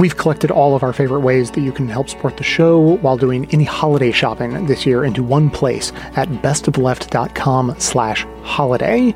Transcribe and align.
We've 0.00 0.16
collected 0.16 0.50
all 0.50 0.74
of 0.74 0.82
our 0.82 0.94
favorite 0.94 1.20
ways 1.20 1.50
that 1.50 1.60
you 1.60 1.72
can 1.72 1.86
help 1.86 2.08
support 2.08 2.38
the 2.38 2.42
show 2.42 2.96
while 3.02 3.18
doing 3.18 3.46
any 3.50 3.64
holiday 3.64 4.12
shopping 4.12 4.64
this 4.64 4.86
year 4.86 5.04
into 5.04 5.22
one 5.22 5.50
place 5.50 5.92
at 6.16 6.26
bestofleft.com 6.26 7.74
slash 7.78 8.26
holiday. 8.42 9.14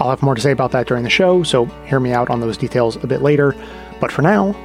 I'll 0.00 0.10
have 0.10 0.22
more 0.22 0.34
to 0.34 0.40
say 0.40 0.50
about 0.50 0.72
that 0.72 0.88
during 0.88 1.04
the 1.04 1.10
show, 1.10 1.44
so 1.44 1.66
hear 1.86 2.00
me 2.00 2.10
out 2.10 2.28
on 2.28 2.40
those 2.40 2.58
details 2.58 2.96
a 3.04 3.06
bit 3.06 3.22
later. 3.22 3.54
But 4.00 4.10
for 4.10 4.22
now, 4.22 4.56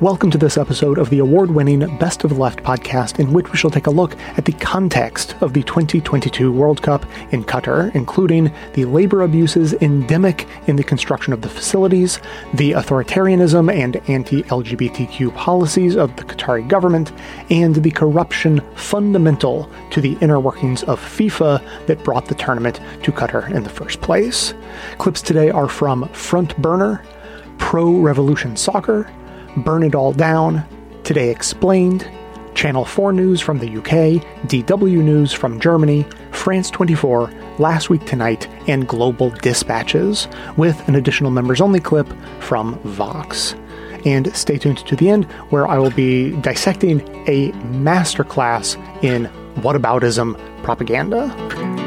Welcome 0.00 0.30
to 0.30 0.38
this 0.38 0.56
episode 0.56 0.96
of 0.96 1.10
the 1.10 1.18
award 1.18 1.50
winning 1.50 1.80
Best 1.98 2.22
of 2.22 2.38
Left 2.38 2.62
podcast, 2.62 3.18
in 3.18 3.32
which 3.32 3.50
we 3.50 3.58
shall 3.58 3.68
take 3.68 3.88
a 3.88 3.90
look 3.90 4.16
at 4.38 4.44
the 4.44 4.52
context 4.52 5.34
of 5.40 5.54
the 5.54 5.64
2022 5.64 6.52
World 6.52 6.80
Cup 6.80 7.04
in 7.32 7.42
Qatar, 7.42 7.92
including 7.96 8.52
the 8.74 8.84
labor 8.84 9.22
abuses 9.22 9.72
endemic 9.74 10.46
in 10.68 10.76
the 10.76 10.84
construction 10.84 11.32
of 11.32 11.42
the 11.42 11.48
facilities, 11.48 12.20
the 12.54 12.70
authoritarianism 12.70 13.74
and 13.74 13.96
anti 14.08 14.44
LGBTQ 14.44 15.34
policies 15.34 15.96
of 15.96 16.14
the 16.14 16.22
Qatari 16.22 16.68
government, 16.68 17.10
and 17.50 17.74
the 17.74 17.90
corruption 17.90 18.60
fundamental 18.76 19.68
to 19.90 20.00
the 20.00 20.16
inner 20.20 20.38
workings 20.38 20.84
of 20.84 21.00
FIFA 21.00 21.60
that 21.86 22.04
brought 22.04 22.26
the 22.26 22.36
tournament 22.36 22.80
to 23.02 23.10
Qatar 23.10 23.50
in 23.50 23.64
the 23.64 23.68
first 23.68 24.00
place. 24.00 24.54
Clips 24.98 25.20
today 25.20 25.50
are 25.50 25.68
from 25.68 26.08
Front 26.10 26.56
Burner, 26.58 27.02
Pro 27.58 27.90
Revolution 27.96 28.56
Soccer, 28.56 29.10
Burn 29.62 29.82
It 29.82 29.94
All 29.94 30.12
Down, 30.12 30.64
Today 31.04 31.30
Explained, 31.30 32.10
Channel 32.54 32.84
4 32.84 33.12
News 33.12 33.40
from 33.40 33.58
the 33.58 33.76
UK, 33.76 34.22
DW 34.46 35.02
News 35.02 35.32
from 35.32 35.60
Germany, 35.60 36.06
France 36.32 36.70
24, 36.70 37.30
Last 37.58 37.90
Week 37.90 38.04
Tonight, 38.04 38.48
and 38.68 38.88
Global 38.88 39.30
Dispatches, 39.30 40.28
with 40.56 40.88
an 40.88 40.94
additional 40.94 41.30
members 41.30 41.60
only 41.60 41.80
clip 41.80 42.08
from 42.40 42.78
Vox. 42.80 43.54
And 44.04 44.34
stay 44.34 44.58
tuned 44.58 44.78
to 44.78 44.96
the 44.96 45.10
end, 45.10 45.24
where 45.50 45.66
I 45.66 45.78
will 45.78 45.90
be 45.90 46.32
dissecting 46.40 47.00
a 47.28 47.52
masterclass 47.72 48.76
in 49.02 49.26
whataboutism 49.56 50.62
propaganda. 50.62 51.77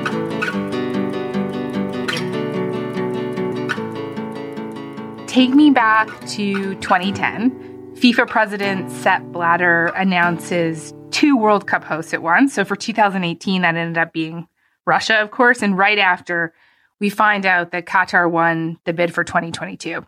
Take 5.31 5.51
me 5.51 5.69
back 5.71 6.09
to 6.27 6.75
2010. 6.75 7.51
FIFA 7.95 8.27
president 8.27 8.91
Sepp 8.91 9.23
Blatter 9.31 9.85
announces 9.95 10.93
two 11.11 11.37
World 11.37 11.67
Cup 11.67 11.85
hosts 11.85 12.13
at 12.13 12.21
once. 12.21 12.53
So 12.53 12.65
for 12.65 12.75
2018, 12.75 13.61
that 13.61 13.75
ended 13.75 13.97
up 13.97 14.11
being 14.11 14.49
Russia, 14.85 15.21
of 15.21 15.31
course. 15.31 15.61
And 15.61 15.77
right 15.77 15.97
after, 15.97 16.53
we 16.99 17.09
find 17.09 17.45
out 17.45 17.71
that 17.71 17.85
Qatar 17.85 18.29
won 18.29 18.77
the 18.83 18.91
bid 18.91 19.13
for 19.13 19.23
2022. 19.23 20.05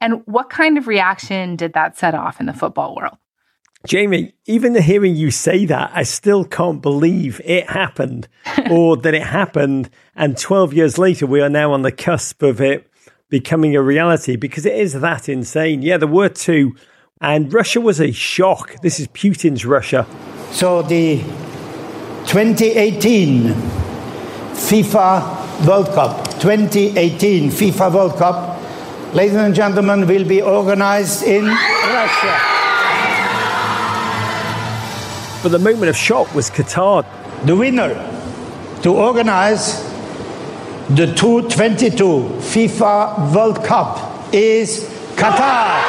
And 0.00 0.22
what 0.24 0.48
kind 0.48 0.78
of 0.78 0.86
reaction 0.86 1.54
did 1.54 1.74
that 1.74 1.98
set 1.98 2.14
off 2.14 2.40
in 2.40 2.46
the 2.46 2.54
football 2.54 2.96
world? 2.96 3.18
Jamie, 3.86 4.32
even 4.46 4.74
hearing 4.74 5.16
you 5.16 5.30
say 5.30 5.66
that, 5.66 5.90
I 5.92 6.04
still 6.04 6.46
can't 6.46 6.80
believe 6.80 7.42
it 7.44 7.68
happened 7.68 8.26
or 8.70 8.96
that 8.96 9.12
it 9.12 9.22
happened. 9.22 9.90
And 10.16 10.38
12 10.38 10.72
years 10.72 10.96
later, 10.96 11.26
we 11.26 11.42
are 11.42 11.50
now 11.50 11.74
on 11.74 11.82
the 11.82 11.92
cusp 11.92 12.42
of 12.42 12.62
it 12.62 12.88
becoming 13.32 13.74
a 13.74 13.80
reality 13.80 14.36
because 14.36 14.66
it 14.66 14.74
is 14.74 14.92
that 14.92 15.26
insane. 15.26 15.80
Yeah, 15.80 15.96
there 15.96 16.06
were 16.06 16.28
two, 16.28 16.76
and 17.18 17.50
Russia 17.50 17.80
was 17.80 17.98
a 17.98 18.12
shock. 18.12 18.76
This 18.82 19.00
is 19.00 19.08
Putin's 19.08 19.64
Russia. 19.64 20.06
So 20.50 20.82
the 20.82 21.16
2018 22.26 23.44
FIFA 24.52 25.66
World 25.66 25.86
Cup, 25.94 26.28
2018 26.40 27.48
FIFA 27.48 27.94
World 27.94 28.16
Cup, 28.16 28.60
ladies 29.14 29.36
and 29.36 29.54
gentlemen, 29.54 30.06
will 30.06 30.28
be 30.28 30.42
organized 30.42 31.22
in 31.22 31.46
Russia. 31.46 32.38
But 35.42 35.52
the 35.52 35.58
moment 35.58 35.88
of 35.88 35.96
shock 35.96 36.34
was 36.34 36.50
Qatar. 36.50 37.06
The 37.46 37.56
winner 37.56 37.94
to 38.82 38.94
organize 38.94 39.91
the 40.96 41.06
2022 41.06 41.96
FIFA 41.96 43.34
World 43.34 43.64
Cup 43.64 44.28
is 44.34 44.84
Qatar. 45.14 45.80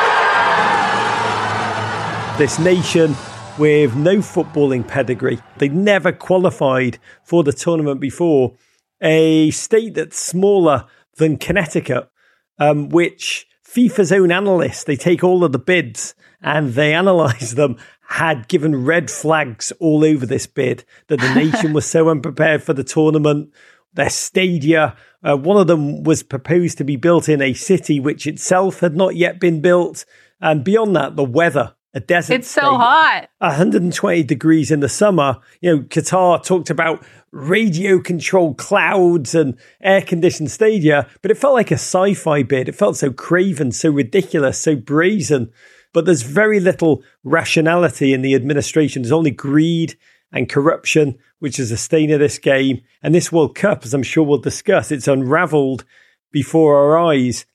This 2.37 2.57
nation 2.57 3.13
with 3.57 3.97
no 3.97 4.19
footballing 4.19 4.87
pedigree. 4.87 5.41
They 5.57 5.67
never 5.67 6.13
qualified 6.13 6.99
for 7.21 7.43
the 7.43 7.51
tournament 7.51 7.99
before. 7.99 8.55
A 9.01 9.51
state 9.51 9.95
that's 9.95 10.17
smaller 10.17 10.85
than 11.17 11.35
Connecticut, 11.35 12.09
um, 12.57 12.87
which 12.87 13.45
FIFA's 13.67 14.13
own 14.13 14.31
analysts, 14.31 14.85
they 14.85 14.95
take 14.95 15.21
all 15.21 15.43
of 15.43 15.51
the 15.51 15.59
bids 15.59 16.15
and 16.41 16.75
they 16.75 16.93
analyze 16.93 17.55
them, 17.55 17.75
had 18.07 18.47
given 18.47 18.85
red 18.85 19.11
flags 19.11 19.73
all 19.81 20.05
over 20.05 20.25
this 20.25 20.47
bid 20.47 20.85
that 21.07 21.19
the 21.19 21.33
nation 21.35 21.73
was 21.73 21.85
so 21.85 22.07
unprepared 22.07 22.63
for 22.63 22.71
the 22.71 22.85
tournament 22.85 23.51
their 23.93 24.09
stadia. 24.09 24.95
Uh, 25.23 25.37
one 25.37 25.57
of 25.57 25.67
them 25.67 26.03
was 26.03 26.23
proposed 26.23 26.77
to 26.77 26.83
be 26.83 26.95
built 26.95 27.29
in 27.29 27.41
a 27.41 27.53
city 27.53 27.99
which 27.99 28.27
itself 28.27 28.79
had 28.79 28.95
not 28.95 29.15
yet 29.15 29.39
been 29.39 29.61
built. 29.61 30.05
And 30.41 30.63
beyond 30.63 30.95
that, 30.95 31.15
the 31.15 31.23
weather, 31.23 31.75
a 31.93 31.99
desert. 31.99 32.33
It's 32.33 32.49
so 32.49 32.75
hot. 32.77 33.29
120 33.39 34.23
degrees 34.23 34.71
in 34.71 34.79
the 34.79 34.89
summer. 34.89 35.39
You 35.61 35.75
know, 35.75 35.83
Qatar 35.83 36.43
talked 36.43 36.69
about 36.69 37.05
radio 37.31 37.99
controlled 37.99 38.57
clouds 38.57 39.33
and 39.33 39.57
air 39.81 40.01
conditioned 40.01 40.51
stadia, 40.51 41.07
but 41.21 41.31
it 41.31 41.37
felt 41.37 41.53
like 41.53 41.71
a 41.71 41.75
sci 41.75 42.13
fi 42.13 42.43
bid. 42.43 42.67
It 42.69 42.75
felt 42.75 42.97
so 42.97 43.11
craven, 43.11 43.71
so 43.71 43.89
ridiculous, 43.89 44.59
so 44.59 44.75
brazen. 44.75 45.51
But 45.93 46.05
there's 46.05 46.23
very 46.23 46.59
little 46.59 47.03
rationality 47.23 48.13
in 48.13 48.23
the 48.23 48.33
administration. 48.33 49.03
There's 49.03 49.11
only 49.11 49.31
greed 49.31 49.95
and 50.33 50.49
corruption, 50.49 51.17
which 51.39 51.59
is 51.59 51.71
a 51.71 51.77
stain 51.77 52.11
of 52.11 52.19
this 52.19 52.39
game. 52.39 52.81
And 53.01 53.13
this 53.13 53.31
World 53.31 53.55
Cup, 53.55 53.85
as 53.85 53.93
I'm 53.93 54.03
sure 54.03 54.23
we'll 54.23 54.39
discuss, 54.39 54.91
it's 54.91 55.07
unraveled 55.07 55.85
before 56.31 56.75
our 56.75 56.97
eyes. 56.97 57.45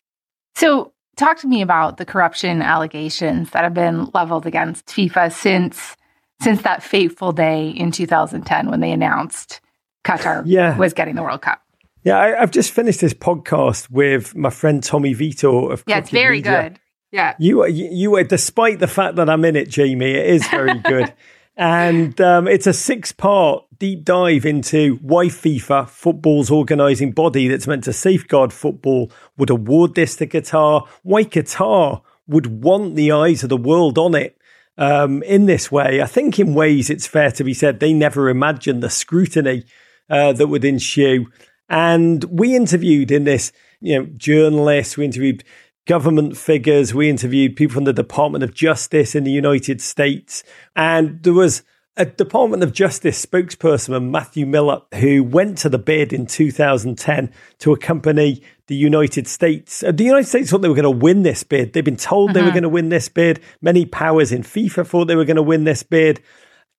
So, 0.55 0.93
talk 1.17 1.39
to 1.39 1.49
me 1.49 1.61
about 1.61 1.97
the 1.97 2.07
corruption 2.07 2.63
allegations 2.63 3.51
that 3.51 3.65
have 3.65 3.75
been 3.75 4.07
leveled 4.15 4.47
against 4.47 4.87
FIFA 4.87 5.33
since 5.33 5.97
since 6.41 6.63
that 6.63 6.85
fateful 6.85 7.33
day 7.33 7.69
in 7.69 7.91
2010 7.91 8.71
when 8.71 8.79
they 8.79 8.93
announced 8.93 9.61
Qatar 10.05 10.45
yeah. 10.47 10.79
was 10.79 10.93
getting 10.93 11.17
the 11.17 11.23
World 11.23 11.43
Cup. 11.43 11.61
Yeah, 12.05 12.19
I, 12.19 12.29
have 12.41 12.53
just 12.53 12.71
finished 12.71 13.01
this 13.01 13.13
podcast 13.13 13.91
with 13.91 14.37
my 14.37 14.51
friend 14.51 14.83
Tommy 14.83 15.15
Vito 15.15 15.69
of. 15.69 15.83
Yeah, 15.87 15.99
it's 15.99 16.11
very 16.11 16.39
Media. 16.39 16.63
good. 16.63 16.81
Yeah, 17.11 17.35
you, 17.39 17.67
you, 17.67 17.89
you 17.91 18.11
were, 18.13 18.23
despite 18.23 18.79
the 18.79 18.87
fact 18.87 19.17
that 19.17 19.29
I'm 19.29 19.45
in 19.45 19.57
it, 19.57 19.69
Jamie, 19.69 20.13
it 20.13 20.27
is 20.27 20.47
very 20.49 20.79
good. 20.85 21.13
And 21.59 22.21
um, 22.21 22.47
it's 22.47 22.69
a 22.69 22.73
six 22.73 23.11
part 23.11 23.65
deep 23.81 24.05
dive 24.05 24.47
into 24.47 24.95
why 25.03 25.27
FIFA, 25.27 25.89
football's 25.89 26.53
organising 26.53 27.11
body 27.11 27.49
that's 27.49 27.67
meant 27.67 27.83
to 27.85 27.93
safeguard 27.93 28.53
football, 28.53 29.11
would 29.37 29.51
award 29.51 29.97
this 29.97 30.15
to 30.17 30.27
Qatar, 30.29 30.87
why 31.03 31.25
Qatar 31.25 32.03
would 32.29 32.63
want 32.63 32.95
the 32.95 33.11
eyes 33.11 33.43
of 33.43 33.49
the 33.49 33.57
world 33.57 33.99
on 33.99 34.15
it 34.15 34.39
um, 34.77 35.21
in 35.25 35.47
this 35.47 35.71
way. 35.71 36.01
I 36.01 36.07
think, 36.07 36.39
in 36.39 36.55
ways, 36.55 36.91
it's 36.91 37.09
fair 37.09 37.33
to 37.33 37.43
be 37.43 37.55
said 37.55 37.81
they 37.81 37.93
never 37.93 38.29
imagined 38.29 38.81
the 38.81 38.91
scrutiny 38.91 39.65
uh, 40.09 40.33
that 40.35 40.47
would 40.47 40.65
ensue. 40.65 41.27
And 41.69 42.23
we 42.25 42.55
interviewed 42.55 43.11
in 43.11 43.25
this, 43.25 43.51
you 43.81 43.99
know, 43.99 44.07
journalists, 44.17 44.97
we 44.97 45.05
interviewed 45.05 45.43
government 45.89 46.37
figures. 46.37 46.95
We 46.95 47.09
interviewed 47.09 47.57
people 47.57 47.75
from 47.75 47.85
the 47.85 47.93
Department 47.93 48.45
of 48.45 48.55
Justice 48.55 49.15
in 49.15 49.25
the 49.25 49.33
United 49.33 49.81
States. 49.81 50.45
And 50.77 51.21
there 51.23 51.33
was 51.33 51.63
a 51.97 52.05
Department 52.05 52.63
of 52.63 52.73
Justice 52.73 53.25
spokesperson, 53.25 54.11
Matthew 54.11 54.47
Miller, 54.47 54.83
who 54.95 55.25
went 55.25 55.59
to 55.59 55.69
the 55.69 55.79
bid 55.79 56.13
in 56.13 56.27
2010 56.27 57.33
to 57.59 57.73
accompany 57.73 58.43
the 58.69 58.77
United 58.77 59.27
States. 59.27 59.83
Uh, 59.83 59.91
the 59.91 60.05
United 60.05 60.29
States 60.29 60.51
thought 60.51 60.61
they 60.61 60.69
were 60.69 60.75
going 60.75 60.83
to 60.85 60.91
win 60.91 61.23
this 61.23 61.43
bid. 61.43 61.73
They've 61.73 61.83
been 61.83 61.97
told 61.97 62.31
uh-huh. 62.31 62.35
they 62.35 62.43
were 62.43 62.49
uh-huh. 62.49 62.55
going 62.55 62.63
to 62.65 62.69
win 62.69 62.91
this 62.91 63.09
bid. 63.09 63.41
Many 63.63 63.87
powers 63.87 64.31
in 64.31 64.43
FIFA 64.43 64.87
thought 64.87 65.07
they 65.07 65.17
were 65.17 65.25
going 65.25 65.37
to 65.37 65.43
win 65.43 65.65
this 65.65 65.83
bid. 65.83 66.21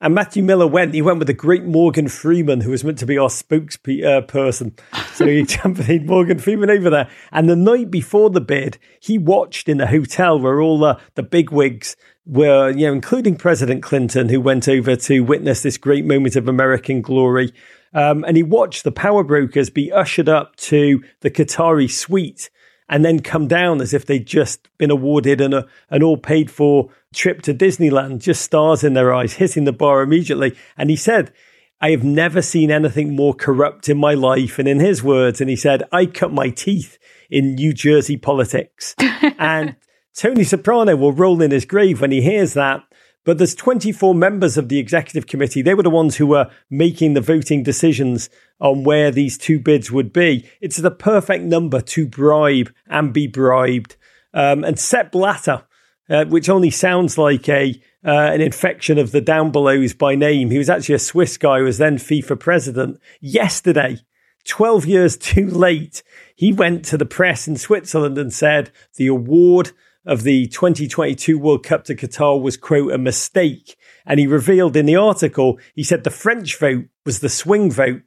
And 0.02 0.16
Matthew 0.16 0.44
Miller 0.44 0.68
went. 0.68 0.94
He 0.94 1.02
went 1.02 1.20
with 1.20 1.28
the 1.28 1.34
great 1.34 1.66
Morgan 1.66 2.08
Freeman, 2.08 2.62
who 2.62 2.72
was 2.72 2.86
meant 2.86 3.00
to 3.00 3.06
be 3.06 3.18
our 3.18 3.30
spokesperson. 3.30 4.80
So 5.20 5.26
he 5.28 5.40
accompanied 5.40 6.06
Morgan 6.06 6.40
Freeman 6.40 6.70
over 6.70 6.90
there. 6.90 7.10
And 7.34 7.50
the 7.50 7.58
night 7.58 7.92
before 7.92 8.30
the 8.30 8.40
bid, 8.40 8.78
he 9.02 9.18
watched 9.18 9.68
in 9.68 9.78
the 9.78 9.88
hotel 9.88 10.40
where 10.40 10.62
all 10.62 10.80
the, 10.80 10.98
the 11.16 11.24
big 11.24 11.52
wigs 11.52 11.98
were, 12.26 12.70
you 12.70 12.88
know, 12.88 12.94
including 12.94 13.36
President 13.36 13.84
Clinton, 13.84 14.30
who 14.30 14.40
went 14.40 14.70
over 14.70 14.96
to 14.96 15.20
witness 15.20 15.62
this 15.62 15.78
great 15.78 16.06
moment 16.06 16.38
of 16.38 16.48
American 16.48 17.02
glory. 17.02 17.52
Um, 17.94 18.24
and 18.24 18.38
he 18.38 18.44
watched 18.44 18.86
the 18.86 18.94
power 18.94 19.26
brokers 19.26 19.70
be 19.70 19.92
ushered 19.92 20.30
up 20.30 20.56
to 20.58 21.04
the 21.20 21.30
Qatari 21.30 21.92
suite 21.92 22.50
and 22.90 23.06
then 23.06 23.20
come 23.20 23.48
down 23.48 23.82
as 23.82 23.94
if 23.94 24.06
they'd 24.06 24.26
just 24.26 24.68
been 24.78 24.92
awarded 24.92 25.40
an, 25.40 25.54
uh, 25.54 25.68
an 25.90 26.04
all 26.04 26.18
paid 26.18 26.50
for 26.50 26.90
trip 27.14 27.42
to 27.44 27.54
Disneyland, 27.54 28.20
just 28.20 28.42
stars 28.42 28.84
in 28.84 28.94
their 28.94 29.14
eyes, 29.14 29.34
hitting 29.34 29.66
the 29.66 29.72
bar 29.72 30.02
immediately. 30.02 30.58
And 30.76 30.90
he 30.90 30.96
said, 30.96 31.32
I 31.80 31.92
have 31.92 32.04
never 32.04 32.42
seen 32.42 32.72
anything 32.72 33.16
more 33.16 33.34
corrupt 33.34 33.88
in 33.88 33.98
my 33.98 34.14
life. 34.14 34.60
And 34.60 34.68
in 34.68 34.80
his 34.80 35.04
words, 35.04 35.40
and 35.40 35.50
he 35.50 35.56
said, 35.56 35.84
I 35.92 36.08
cut 36.08 36.34
my 36.34 36.50
teeth 36.50 36.98
in 37.30 37.56
New 37.56 37.74
Jersey 37.74 38.18
politics. 38.18 38.96
and 39.38 39.76
Tony 40.16 40.44
Soprano 40.44 40.96
will 40.96 41.14
roll 41.14 41.42
in 41.42 41.52
his 41.52 41.66
grave 41.66 42.02
when 42.02 42.12
he 42.12 42.22
hears 42.22 42.54
that. 42.56 42.84
But 43.26 43.38
there's 43.38 43.56
24 43.56 44.16
members 44.16 44.58
of 44.58 44.70
the 44.70 44.80
executive 44.80 45.28
committee. 45.28 45.62
They 45.62 45.74
were 45.74 45.84
the 45.84 45.90
ones 45.90 46.16
who 46.16 46.28
were 46.28 46.50
making 46.70 47.14
the 47.14 47.22
voting 47.22 47.64
decisions 47.64 48.30
on 48.60 48.84
where 48.84 49.12
these 49.12 49.38
two 49.38 49.60
bids 49.60 49.92
would 49.92 50.14
be. 50.14 50.50
It's 50.62 50.78
the 50.78 50.92
perfect 50.92 51.44
number 51.44 51.82
to 51.82 52.08
bribe 52.08 52.74
and 52.88 53.14
be 53.14 53.28
bribed. 53.28 53.98
Um, 54.34 54.64
and 54.64 54.80
Sepp 54.80 55.12
Blatter, 55.12 55.64
uh, 56.10 56.26
which 56.26 56.50
only 56.50 56.70
sounds 56.70 57.18
like 57.18 57.48
a 57.50 57.80
uh, 58.06 58.32
an 58.32 58.40
infection 58.40 58.98
of 58.98 59.12
the 59.12 59.20
down 59.20 59.52
belows 59.52 59.94
by 59.94 60.16
name. 60.16 60.50
He 60.52 60.58
was 60.58 60.70
actually 60.70 60.96
a 60.96 61.00
Swiss 61.00 61.38
guy 61.38 61.60
who 61.60 61.66
was 61.66 61.78
then 61.78 61.98
FIFA 61.98 62.40
president. 62.40 63.02
Yesterday, 63.20 63.98
12 64.46 64.86
years 64.86 65.18
too 65.18 65.48
late, 65.48 66.04
he 66.36 66.54
went 66.54 66.86
to 66.86 66.98
the 66.98 67.06
press 67.06 67.48
in 67.48 67.58
Switzerland 67.58 68.18
and 68.18 68.34
said 68.34 68.72
the 68.96 69.08
award 69.08 69.72
of 70.10 70.24
the 70.24 70.48
2022 70.48 71.38
World 71.38 71.64
Cup 71.64 71.84
to 71.84 71.96
Qatar 71.96 72.42
was, 72.42 72.58
quote, 72.58 72.92
a 72.92 72.98
mistake. 72.98 73.78
And 74.08 74.20
he 74.20 74.26
revealed 74.26 74.76
in 74.76 74.88
the 74.88 74.96
article, 74.96 75.60
he 75.76 75.84
said 75.84 76.04
the 76.04 76.10
French 76.10 76.58
vote 76.58 76.86
was 77.06 77.20
the 77.20 77.30
swing 77.30 77.72
vote. 77.72 78.02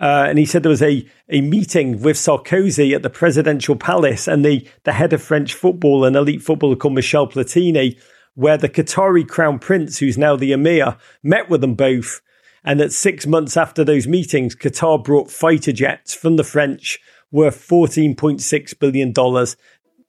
Uh, 0.00 0.24
and 0.28 0.38
he 0.38 0.46
said 0.46 0.62
there 0.62 0.70
was 0.70 0.82
a, 0.82 1.06
a 1.28 1.42
meeting 1.42 2.00
with 2.00 2.16
Sarkozy 2.16 2.94
at 2.94 3.02
the 3.02 3.10
presidential 3.10 3.76
palace 3.76 4.26
and 4.26 4.42
the, 4.42 4.66
the 4.84 4.94
head 4.94 5.12
of 5.12 5.22
French 5.22 5.52
football, 5.52 6.06
an 6.06 6.16
elite 6.16 6.40
footballer 6.40 6.74
called 6.74 6.94
Michel 6.94 7.28
Platini, 7.28 8.00
where 8.34 8.56
the 8.56 8.70
Qatari 8.70 9.28
crown 9.28 9.58
prince, 9.58 9.98
who's 9.98 10.16
now 10.16 10.36
the 10.36 10.52
emir, 10.52 10.96
met 11.22 11.50
with 11.50 11.60
them 11.60 11.74
both. 11.74 12.22
And 12.64 12.80
that 12.80 12.92
six 12.92 13.26
months 13.26 13.58
after 13.58 13.84
those 13.84 14.08
meetings, 14.08 14.56
Qatar 14.56 15.04
brought 15.04 15.30
fighter 15.30 15.72
jets 15.72 16.14
from 16.14 16.36
the 16.36 16.44
French 16.44 16.98
worth 17.32 17.66
$14.6 17.66 18.78
billion 18.78 19.12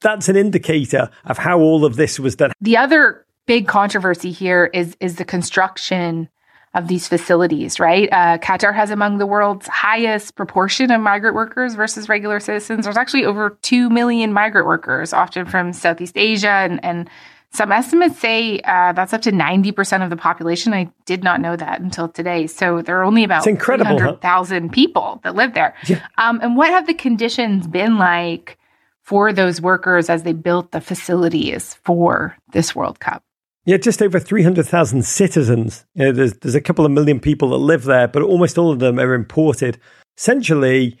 that's 0.04 0.28
an 0.28 0.36
indicator 0.36 1.10
of 1.24 1.38
how 1.38 1.58
all 1.58 1.84
of 1.84 1.96
this 1.96 2.20
was 2.20 2.36
done. 2.36 2.52
The 2.60 2.76
other 2.76 3.26
big 3.46 3.66
controversy 3.66 4.30
here 4.30 4.70
is 4.72 4.96
is 5.00 5.16
the 5.16 5.24
construction 5.24 6.28
of 6.74 6.88
these 6.88 7.06
facilities, 7.06 7.78
right? 7.78 8.08
Uh, 8.12 8.36
Qatar 8.38 8.74
has 8.74 8.90
among 8.90 9.18
the 9.18 9.26
world's 9.26 9.66
highest 9.68 10.34
proportion 10.34 10.90
of 10.90 11.00
migrant 11.00 11.36
workers 11.36 11.74
versus 11.74 12.08
regular 12.08 12.40
citizens. 12.40 12.84
There's 12.84 12.96
actually 12.96 13.24
over 13.24 13.56
2 13.62 13.88
million 13.90 14.32
migrant 14.32 14.66
workers, 14.66 15.12
often 15.12 15.46
from 15.46 15.72
Southeast 15.72 16.16
Asia. 16.16 16.48
And, 16.48 16.84
and 16.84 17.08
some 17.52 17.70
estimates 17.70 18.18
say 18.18 18.58
uh, 18.64 18.92
that's 18.92 19.12
up 19.12 19.22
to 19.22 19.30
90% 19.30 20.02
of 20.02 20.10
the 20.10 20.16
population. 20.16 20.74
I 20.74 20.90
did 21.06 21.22
not 21.22 21.40
know 21.40 21.54
that 21.54 21.80
until 21.80 22.08
today. 22.08 22.48
So 22.48 22.82
there 22.82 22.98
are 22.98 23.04
only 23.04 23.22
about 23.22 23.44
300,000 23.44 24.62
huh? 24.68 24.72
people 24.72 25.20
that 25.22 25.36
live 25.36 25.54
there. 25.54 25.76
Yeah. 25.86 26.04
Um, 26.18 26.40
and 26.42 26.56
what 26.56 26.70
have 26.70 26.88
the 26.88 26.94
conditions 26.94 27.68
been 27.68 27.98
like? 27.98 28.58
For 29.04 29.32
those 29.32 29.60
workers 29.60 30.08
as 30.08 30.22
they 30.22 30.32
built 30.32 30.72
the 30.72 30.80
facilities 30.80 31.74
for 31.84 32.36
this 32.52 32.74
World 32.74 33.00
Cup. 33.00 33.22
Yeah, 33.66 33.76
just 33.76 34.02
over 34.02 34.18
300,000 34.18 35.04
citizens. 35.04 35.86
You 35.94 36.06
know, 36.06 36.12
there's, 36.12 36.34
there's 36.34 36.54
a 36.54 36.60
couple 36.60 36.84
of 36.84 36.92
million 36.92 37.20
people 37.20 37.50
that 37.50 37.58
live 37.58 37.84
there, 37.84 38.08
but 38.08 38.22
almost 38.22 38.58
all 38.58 38.70
of 38.70 38.78
them 38.78 38.98
are 38.98 39.14
imported. 39.14 39.78
Essentially, 40.18 40.98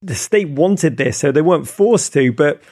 the 0.00 0.14
state 0.14 0.50
wanted 0.50 0.96
this, 0.96 1.18
so 1.18 1.32
they 1.32 1.42
weren't 1.42 1.68
forced 1.68 2.12
to, 2.12 2.32
but 2.32 2.62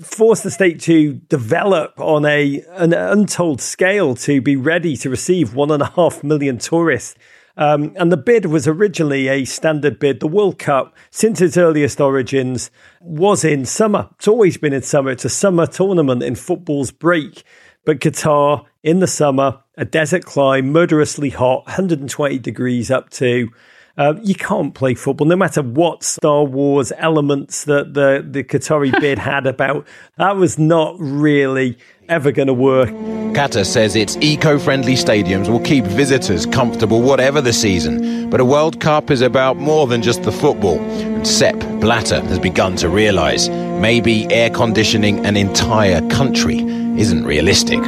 forced 0.00 0.42
the 0.42 0.50
state 0.50 0.80
to 0.80 1.14
develop 1.14 1.98
on 1.98 2.24
a 2.24 2.62
an 2.70 2.92
untold 2.92 3.60
scale 3.60 4.14
to 4.14 4.40
be 4.40 4.54
ready 4.54 4.96
to 4.96 5.10
receive 5.10 5.54
one 5.54 5.70
and 5.70 5.82
a 5.82 5.92
half 5.96 6.22
million 6.22 6.58
tourists 6.58 7.16
um, 7.60 7.92
and 7.96 8.10
the 8.10 8.16
bid 8.16 8.46
was 8.46 8.66
originally 8.66 9.28
a 9.28 9.44
standard 9.44 9.98
bid. 9.98 10.20
The 10.20 10.26
World 10.26 10.58
Cup, 10.58 10.96
since 11.10 11.42
its 11.42 11.58
earliest 11.58 12.00
origins, 12.00 12.70
was 13.02 13.44
in 13.44 13.66
summer. 13.66 14.08
It's 14.16 14.26
always 14.26 14.56
been 14.56 14.72
in 14.72 14.80
summer. 14.80 15.10
It's 15.10 15.26
a 15.26 15.30
summer 15.30 15.66
tournament 15.66 16.22
in 16.22 16.36
football's 16.36 16.90
break. 16.90 17.44
But 17.84 18.00
Qatar, 18.00 18.64
in 18.82 19.00
the 19.00 19.06
summer, 19.06 19.62
a 19.76 19.84
desert 19.84 20.24
climb, 20.24 20.72
murderously 20.72 21.28
hot, 21.28 21.66
120 21.66 22.38
degrees 22.38 22.90
up 22.90 23.10
to. 23.10 23.50
Uh, 23.98 24.14
you 24.22 24.34
can't 24.34 24.74
play 24.74 24.94
football, 24.94 25.26
no 25.26 25.36
matter 25.36 25.60
what 25.60 26.02
Star 26.02 26.44
Wars 26.44 26.92
elements 26.96 27.64
that 27.64 27.92
the, 27.92 28.26
the 28.26 28.42
Qatari 28.42 28.98
bid 29.00 29.18
had 29.18 29.46
about. 29.46 29.86
That 30.16 30.36
was 30.36 30.58
not 30.58 30.96
really 30.98 31.76
ever 32.10 32.32
going 32.32 32.48
to 32.48 32.54
work. 32.54 32.90
Qatar 33.30 33.64
says 33.64 33.94
its 33.94 34.16
eco 34.20 34.58
friendly 34.58 34.94
stadiums 34.94 35.48
will 35.48 35.60
keep 35.60 35.84
visitors 35.84 36.44
comfortable 36.44 37.00
whatever 37.00 37.40
the 37.40 37.52
season. 37.52 38.28
But 38.28 38.40
a 38.40 38.44
World 38.44 38.80
Cup 38.80 39.10
is 39.10 39.22
about 39.22 39.56
more 39.56 39.86
than 39.86 40.02
just 40.02 40.24
the 40.24 40.32
football. 40.32 40.80
And 40.80 41.26
Sepp 41.26 41.58
Blatter 41.80 42.20
has 42.20 42.40
begun 42.40 42.74
to 42.76 42.88
realise 42.88 43.48
maybe 43.48 44.30
air 44.32 44.50
conditioning 44.50 45.24
an 45.24 45.36
entire 45.36 46.06
country 46.10 46.58
isn't 46.98 47.24
realistic. 47.24 47.78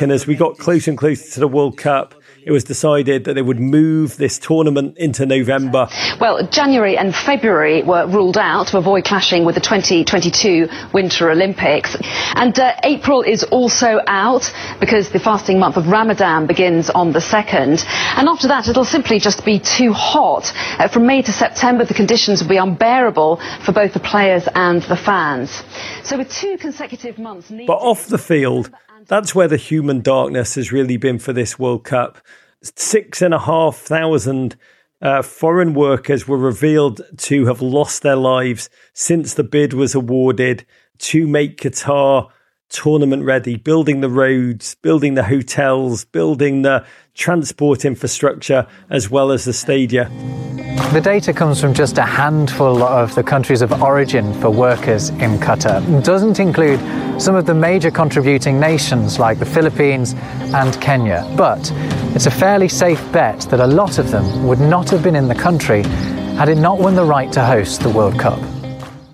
And 0.00 0.10
as 0.10 0.26
we 0.26 0.34
got 0.34 0.56
closer 0.56 0.90
and 0.90 0.98
closer 0.98 1.34
to 1.34 1.40
the 1.40 1.48
World 1.48 1.76
Cup, 1.76 2.14
it 2.42 2.50
was 2.52 2.64
decided 2.64 3.24
that 3.24 3.34
they 3.34 3.42
would 3.42 3.60
move 3.60 4.16
this 4.16 4.38
tournament 4.38 4.96
into 4.96 5.26
November. 5.26 5.88
Well, 6.20 6.46
January 6.48 6.96
and 6.96 7.14
February 7.14 7.82
were 7.82 8.06
ruled 8.06 8.38
out 8.38 8.68
to 8.68 8.78
avoid 8.78 9.04
clashing 9.04 9.44
with 9.44 9.54
the 9.54 9.60
2022 9.60 10.68
Winter 10.92 11.30
Olympics. 11.30 11.96
And 12.34 12.58
uh, 12.58 12.74
April 12.82 13.22
is 13.22 13.44
also 13.44 14.00
out 14.06 14.52
because 14.80 15.10
the 15.10 15.20
fasting 15.20 15.58
month 15.58 15.76
of 15.76 15.88
Ramadan 15.88 16.46
begins 16.46 16.88
on 16.88 17.12
the 17.12 17.18
2nd. 17.18 17.84
And 18.16 18.28
after 18.28 18.48
that, 18.48 18.68
it'll 18.68 18.84
simply 18.84 19.18
just 19.18 19.44
be 19.44 19.58
too 19.58 19.92
hot. 19.92 20.52
Uh, 20.78 20.88
from 20.88 21.06
May 21.06 21.22
to 21.22 21.32
September, 21.32 21.84
the 21.84 21.94
conditions 21.94 22.42
will 22.42 22.48
be 22.48 22.56
unbearable 22.56 23.40
for 23.64 23.72
both 23.72 23.92
the 23.92 24.00
players 24.00 24.48
and 24.54 24.82
the 24.82 24.96
fans. 24.96 25.62
So 26.04 26.16
with 26.16 26.32
two 26.32 26.56
consecutive 26.56 27.18
months... 27.18 27.50
But 27.50 27.74
off 27.74 28.06
the 28.06 28.18
field, 28.18 28.70
that's 29.10 29.34
where 29.34 29.48
the 29.48 29.56
human 29.56 30.02
darkness 30.02 30.54
has 30.54 30.70
really 30.70 30.96
been 30.96 31.18
for 31.18 31.32
this 31.32 31.58
World 31.58 31.82
Cup. 31.82 32.18
Six 32.62 33.20
and 33.20 33.34
a 33.34 33.40
half 33.40 33.76
thousand 33.76 34.56
uh, 35.02 35.22
foreign 35.22 35.74
workers 35.74 36.28
were 36.28 36.38
revealed 36.38 37.00
to 37.16 37.46
have 37.46 37.60
lost 37.60 38.02
their 38.02 38.14
lives 38.14 38.70
since 38.92 39.34
the 39.34 39.42
bid 39.42 39.72
was 39.72 39.96
awarded 39.96 40.64
to 40.98 41.26
make 41.26 41.60
Qatar 41.60 42.30
tournament 42.70 43.24
ready, 43.24 43.56
building 43.56 44.00
the 44.00 44.08
roads, 44.08 44.74
building 44.76 45.14
the 45.14 45.24
hotels, 45.24 46.04
building 46.06 46.62
the 46.62 46.84
transport 47.14 47.84
infrastructure, 47.84 48.66
as 48.88 49.10
well 49.10 49.30
as 49.30 49.44
the 49.44 49.52
stadia. 49.52 50.08
The 50.92 51.00
data 51.00 51.32
comes 51.32 51.60
from 51.60 51.74
just 51.74 51.98
a 51.98 52.02
handful 52.02 52.82
of 52.82 53.14
the 53.14 53.22
countries 53.22 53.60
of 53.60 53.82
origin 53.82 54.32
for 54.40 54.50
workers 54.50 55.10
in 55.10 55.38
Qatar. 55.38 55.86
It 55.98 56.04
doesn't 56.04 56.40
include 56.40 56.80
some 57.20 57.34
of 57.34 57.46
the 57.46 57.54
major 57.54 57.90
contributing 57.90 58.58
nations 58.58 59.18
like 59.18 59.38
the 59.38 59.46
Philippines 59.46 60.14
and 60.54 60.80
Kenya. 60.80 61.30
But 61.36 61.70
it's 62.14 62.26
a 62.26 62.30
fairly 62.30 62.68
safe 62.68 63.00
bet 63.12 63.40
that 63.50 63.60
a 63.60 63.66
lot 63.66 63.98
of 63.98 64.10
them 64.10 64.46
would 64.46 64.60
not 64.60 64.90
have 64.90 65.02
been 65.02 65.16
in 65.16 65.28
the 65.28 65.34
country 65.34 65.82
had 65.82 66.48
it 66.48 66.56
not 66.56 66.78
won 66.78 66.94
the 66.94 67.04
right 67.04 67.30
to 67.32 67.44
host 67.44 67.82
the 67.82 67.90
World 67.90 68.18
Cup. 68.18 68.40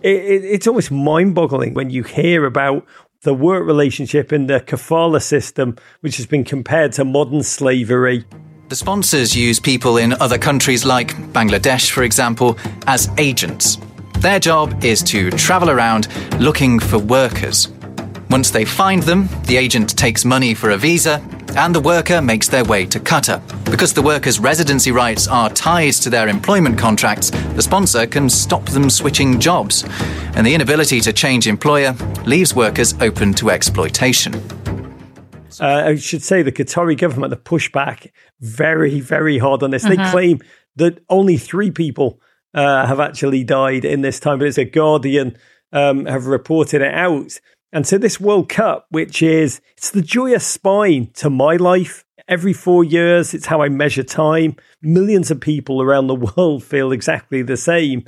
It, 0.02 0.14
it, 0.14 0.44
it's 0.44 0.66
almost 0.66 0.92
mind 0.92 1.34
boggling 1.34 1.74
when 1.74 1.90
you 1.90 2.04
hear 2.04 2.46
about 2.46 2.86
the 3.22 3.34
work 3.34 3.66
relationship 3.66 4.32
in 4.32 4.46
the 4.46 4.60
kafala 4.60 5.22
system, 5.22 5.76
which 6.00 6.16
has 6.16 6.26
been 6.26 6.44
compared 6.44 6.92
to 6.92 7.04
modern 7.04 7.42
slavery. 7.42 8.24
The 8.68 8.76
sponsors 8.76 9.36
use 9.36 9.60
people 9.60 9.96
in 9.96 10.12
other 10.14 10.38
countries 10.38 10.84
like 10.84 11.14
Bangladesh, 11.32 11.90
for 11.90 12.02
example, 12.02 12.58
as 12.86 13.08
agents. 13.18 13.78
Their 14.18 14.40
job 14.40 14.82
is 14.84 15.02
to 15.04 15.30
travel 15.30 15.70
around 15.70 16.08
looking 16.40 16.80
for 16.80 16.98
workers. 16.98 17.68
Once 18.30 18.50
they 18.50 18.64
find 18.64 19.02
them, 19.04 19.28
the 19.44 19.56
agent 19.56 19.96
takes 19.96 20.24
money 20.24 20.52
for 20.52 20.70
a 20.70 20.76
visa 20.76 21.22
and 21.56 21.74
the 21.74 21.80
worker 21.80 22.20
makes 22.20 22.48
their 22.48 22.64
way 22.64 22.84
to 22.84 22.98
Qatar. 22.98 23.40
Because 23.70 23.94
the 23.94 24.02
worker's 24.02 24.38
residency 24.38 24.90
rights 24.92 25.28
are 25.28 25.48
tied 25.50 25.94
to 25.94 26.10
their 26.10 26.28
employment 26.28 26.78
contracts, 26.78 27.30
the 27.30 27.62
sponsor 27.62 28.06
can 28.06 28.28
stop 28.28 28.64
them 28.66 28.90
switching 28.90 29.40
jobs. 29.40 29.84
And 30.34 30.46
the 30.46 30.54
inability 30.54 31.00
to 31.00 31.12
change 31.12 31.46
employer 31.46 31.94
leaves 32.24 32.54
workers 32.54 32.94
open 33.00 33.32
to 33.34 33.50
exploitation. 33.50 34.34
Uh, 35.58 35.84
I 35.86 35.96
should 35.96 36.22
say 36.22 36.42
the 36.42 36.52
Qatari 36.52 36.98
government 36.98 37.32
have 37.32 37.44
pushed 37.44 37.72
back 37.72 38.12
very, 38.40 39.00
very 39.00 39.38
hard 39.38 39.62
on 39.62 39.70
this. 39.70 39.84
Mm-hmm. 39.84 40.02
They 40.02 40.10
claim 40.10 40.40
that 40.76 41.02
only 41.08 41.38
three 41.38 41.70
people 41.70 42.20
uh, 42.52 42.86
have 42.86 43.00
actually 43.00 43.44
died 43.44 43.84
in 43.84 44.02
this 44.02 44.20
time, 44.20 44.38
but 44.38 44.48
it's 44.48 44.58
a 44.58 44.64
Guardian 44.64 45.38
um, 45.72 46.04
have 46.06 46.26
reported 46.26 46.82
it 46.82 46.92
out. 46.92 47.40
And 47.76 47.86
so 47.86 47.98
this 47.98 48.18
World 48.18 48.48
Cup, 48.48 48.86
which 48.88 49.22
is 49.22 49.60
it's 49.76 49.90
the 49.90 50.00
joyous 50.00 50.46
spine 50.46 51.10
to 51.16 51.28
my 51.28 51.56
life. 51.56 52.06
Every 52.26 52.54
four 52.54 52.84
years, 52.84 53.34
it's 53.34 53.44
how 53.44 53.60
I 53.60 53.68
measure 53.68 54.02
time. 54.02 54.56
Millions 54.80 55.30
of 55.30 55.42
people 55.42 55.82
around 55.82 56.06
the 56.06 56.14
world 56.36 56.64
feel 56.64 56.90
exactly 56.90 57.42
the 57.42 57.58
same. 57.58 58.04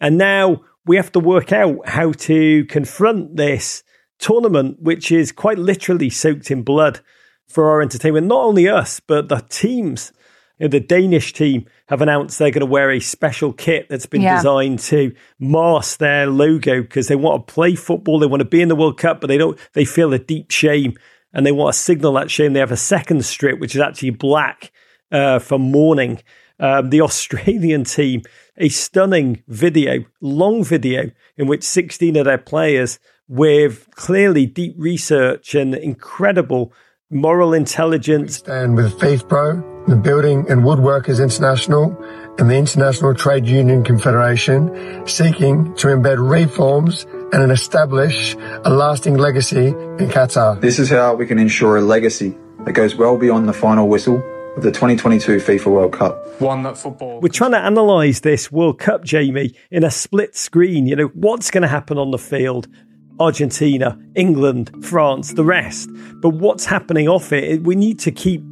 And 0.00 0.16
now 0.16 0.60
we 0.86 0.94
have 0.94 1.10
to 1.10 1.18
work 1.18 1.50
out 1.50 1.88
how 1.88 2.12
to 2.12 2.64
confront 2.66 3.36
this 3.36 3.82
tournament, 4.20 4.80
which 4.80 5.10
is 5.10 5.32
quite 5.32 5.58
literally 5.58 6.08
soaked 6.08 6.48
in 6.52 6.62
blood 6.62 7.00
for 7.48 7.68
our 7.68 7.82
entertainment. 7.82 8.28
Not 8.28 8.44
only 8.44 8.68
us, 8.68 9.00
but 9.00 9.28
the 9.28 9.44
teams 9.48 10.12
the 10.68 10.80
Danish 10.80 11.32
team 11.32 11.66
have 11.88 12.02
announced 12.02 12.38
they're 12.38 12.50
going 12.50 12.60
to 12.60 12.66
wear 12.66 12.90
a 12.90 13.00
special 13.00 13.52
kit 13.52 13.86
that's 13.88 14.06
been 14.06 14.20
Yeah. 14.22 14.36
designed 14.36 14.78
to 14.80 15.12
mask 15.38 15.98
their 15.98 16.26
logo 16.26 16.82
because 16.82 17.08
they 17.08 17.16
want 17.16 17.46
to 17.46 17.52
play 17.52 17.74
football, 17.74 18.18
they 18.18 18.26
want 18.26 18.40
to 18.40 18.44
be 18.48 18.60
in 18.60 18.68
the 18.68 18.76
World 18.76 18.98
Cup, 18.98 19.20
but 19.20 19.28
they 19.28 19.38
don't. 19.38 19.58
They 19.72 19.84
feel 19.84 20.12
a 20.12 20.18
deep 20.18 20.50
shame 20.50 20.94
and 21.32 21.46
they 21.46 21.52
want 21.52 21.74
to 21.74 21.80
signal 21.80 22.12
that 22.14 22.30
shame. 22.30 22.52
They 22.52 22.60
have 22.60 22.72
a 22.72 22.76
second 22.76 23.24
strip 23.24 23.58
which 23.60 23.74
is 23.74 23.80
actually 23.80 24.10
black 24.10 24.70
uh, 25.10 25.38
for 25.38 25.58
mourning. 25.58 26.20
Um, 26.58 26.90
the 26.90 27.00
Australian 27.08 27.84
team, 27.84 28.22
a 28.58 28.68
stunning 28.68 29.42
video, 29.48 30.04
long 30.20 30.62
video 30.62 31.10
in 31.38 31.46
which 31.46 31.62
16 31.62 32.16
of 32.16 32.26
their 32.26 32.36
players, 32.36 32.98
with 33.28 33.88
clearly 33.92 34.44
deep 34.44 34.74
research 34.76 35.54
and 35.54 35.74
incredible 35.74 36.72
moral 37.10 37.54
intelligence, 37.54 38.36
stand 38.36 38.76
with 38.76 38.92
FIFPRO, 38.98 39.69
the 39.86 39.96
Building 39.96 40.46
and 40.48 40.62
Woodworkers 40.62 41.22
International, 41.22 41.96
and 42.38 42.50
the 42.50 42.56
International 42.56 43.14
Trade 43.14 43.46
Union 43.46 43.82
Confederation, 43.84 45.06
seeking 45.06 45.74
to 45.74 45.88
embed 45.88 46.18
reforms 46.18 47.06
and 47.32 47.52
establish 47.52 48.34
a 48.64 48.70
lasting 48.70 49.16
legacy 49.16 49.68
in 49.68 50.08
Qatar. 50.08 50.60
This 50.60 50.78
is 50.78 50.90
how 50.90 51.14
we 51.14 51.26
can 51.26 51.38
ensure 51.38 51.76
a 51.76 51.80
legacy 51.80 52.36
that 52.64 52.72
goes 52.72 52.94
well 52.94 53.16
beyond 53.16 53.48
the 53.48 53.52
final 53.52 53.88
whistle 53.88 54.22
of 54.56 54.62
the 54.62 54.70
2022 54.70 55.36
FIFA 55.36 55.66
World 55.66 55.92
Cup. 55.92 56.40
One 56.40 56.62
that 56.64 56.76
football. 56.76 57.20
We're 57.20 57.28
trying 57.28 57.52
to 57.52 57.66
analyse 57.66 58.20
this 58.20 58.50
World 58.50 58.78
Cup, 58.78 59.04
Jamie, 59.04 59.54
in 59.70 59.84
a 59.84 59.90
split 59.90 60.36
screen. 60.36 60.86
You 60.86 60.96
know, 60.96 61.06
what's 61.14 61.50
going 61.50 61.62
to 61.62 61.68
happen 61.68 61.98
on 61.98 62.10
the 62.10 62.18
field? 62.18 62.68
Argentina, 63.20 63.98
England, 64.14 64.84
France, 64.84 65.34
the 65.34 65.44
rest. 65.44 65.90
But 66.22 66.30
what's 66.30 66.64
happening 66.64 67.06
off 67.06 67.32
it? 67.32 67.62
We 67.62 67.76
need 67.76 67.98
to 68.00 68.10
keep 68.10 68.42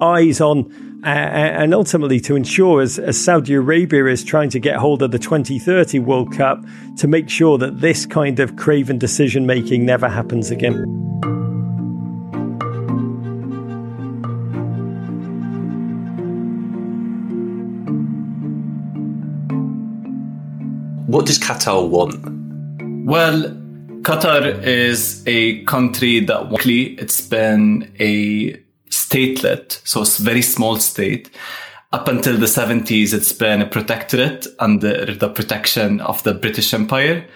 eyes 0.00 0.40
on 0.40 0.72
uh, 1.04 1.06
and 1.06 1.74
ultimately 1.74 2.18
to 2.18 2.34
ensure, 2.34 2.80
as, 2.80 2.98
as 2.98 3.22
Saudi 3.22 3.54
Arabia 3.54 4.06
is 4.06 4.24
trying 4.24 4.50
to 4.50 4.58
get 4.58 4.76
hold 4.76 5.00
of 5.00 5.12
the 5.12 5.18
2030 5.18 6.00
World 6.00 6.36
Cup, 6.36 6.64
to 6.96 7.06
make 7.06 7.30
sure 7.30 7.56
that 7.56 7.80
this 7.80 8.04
kind 8.04 8.40
of 8.40 8.56
craven 8.56 8.98
decision 8.98 9.46
making 9.46 9.86
never 9.86 10.08
happens 10.08 10.50
again. 10.50 10.74
What 21.06 21.26
does 21.26 21.38
Qatar 21.38 21.88
want? 21.88 22.16
Well, 23.06 23.42
Qatar 24.02 24.62
is 24.64 25.22
a 25.26 25.62
country 25.64 26.20
that 26.20 26.50
luckily 26.50 26.94
it's 26.94 27.20
been 27.20 27.90
a 28.00 28.60
statelet, 28.90 29.80
so 29.84 30.02
it's 30.02 30.18
a 30.18 30.22
very 30.22 30.42
small 30.42 30.76
state. 30.76 31.30
Up 31.92 32.08
until 32.08 32.36
the 32.36 32.46
70s, 32.46 33.14
it's 33.14 33.32
been 33.32 33.62
a 33.62 33.66
protectorate 33.66 34.46
under 34.58 35.14
the 35.14 35.28
protection 35.28 36.00
of 36.02 36.22
the 36.22 36.34
British 36.34 36.74
Empire. 36.74 37.26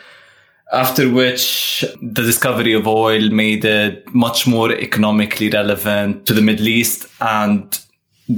After 0.73 1.11
which, 1.11 1.85
the 2.01 2.23
discovery 2.23 2.75
of 2.75 2.87
oil 2.87 3.31
made 3.31 3.65
it 3.65 4.15
much 4.15 4.47
more 4.47 4.73
economically 4.73 5.51
relevant 5.51 6.27
to 6.27 6.35
the 6.35 6.43
Middle 6.43 6.69
East. 6.69 7.07
And 7.21 7.79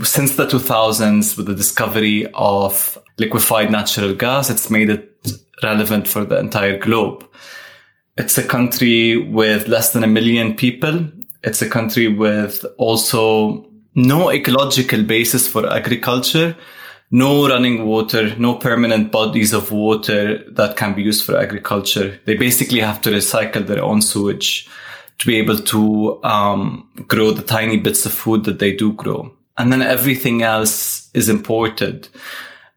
since 0.02 0.36
the 0.36 0.46
2000s, 0.46 1.36
with 1.36 1.46
the 1.46 1.54
discovery 1.54 2.26
of 2.34 2.98
liquefied 3.18 3.70
natural 3.70 4.14
gas, 4.14 4.50
it's 4.50 4.70
made 4.70 4.90
it 4.90 5.10
relevant 5.62 6.08
for 6.08 6.24
the 6.24 6.38
entire 6.38 6.78
globe. 6.78 7.24
It's 8.16 8.38
a 8.38 8.44
country 8.44 9.16
with 9.16 9.68
less 9.68 9.92
than 9.92 10.04
a 10.04 10.08
million 10.08 10.54
people. 10.54 11.08
It's 11.44 11.60
a 11.60 11.68
country 11.68 12.08
with 12.08 12.64
also 12.78 13.66
no 13.94 14.30
ecological 14.30 15.02
basis 15.02 15.46
for 15.46 15.70
agriculture, 15.70 16.56
no 17.10 17.46
running 17.46 17.84
water, 17.86 18.34
no 18.36 18.54
permanent 18.54 19.12
bodies 19.12 19.52
of 19.52 19.70
water 19.70 20.42
that 20.52 20.76
can 20.76 20.94
be 20.94 21.02
used 21.02 21.24
for 21.24 21.36
agriculture. 21.36 22.18
They 22.24 22.34
basically 22.34 22.80
have 22.80 23.02
to 23.02 23.10
recycle 23.10 23.66
their 23.66 23.84
own 23.84 24.00
sewage 24.00 24.68
to 25.18 25.26
be 25.26 25.36
able 25.36 25.58
to 25.58 26.24
um, 26.24 26.88
grow 27.06 27.30
the 27.30 27.42
tiny 27.42 27.76
bits 27.76 28.06
of 28.06 28.12
food 28.12 28.44
that 28.44 28.58
they 28.58 28.74
do 28.74 28.94
grow. 28.94 29.30
And 29.58 29.70
then 29.70 29.82
everything 29.82 30.42
else 30.42 31.10
is 31.12 31.28
imported. 31.28 32.08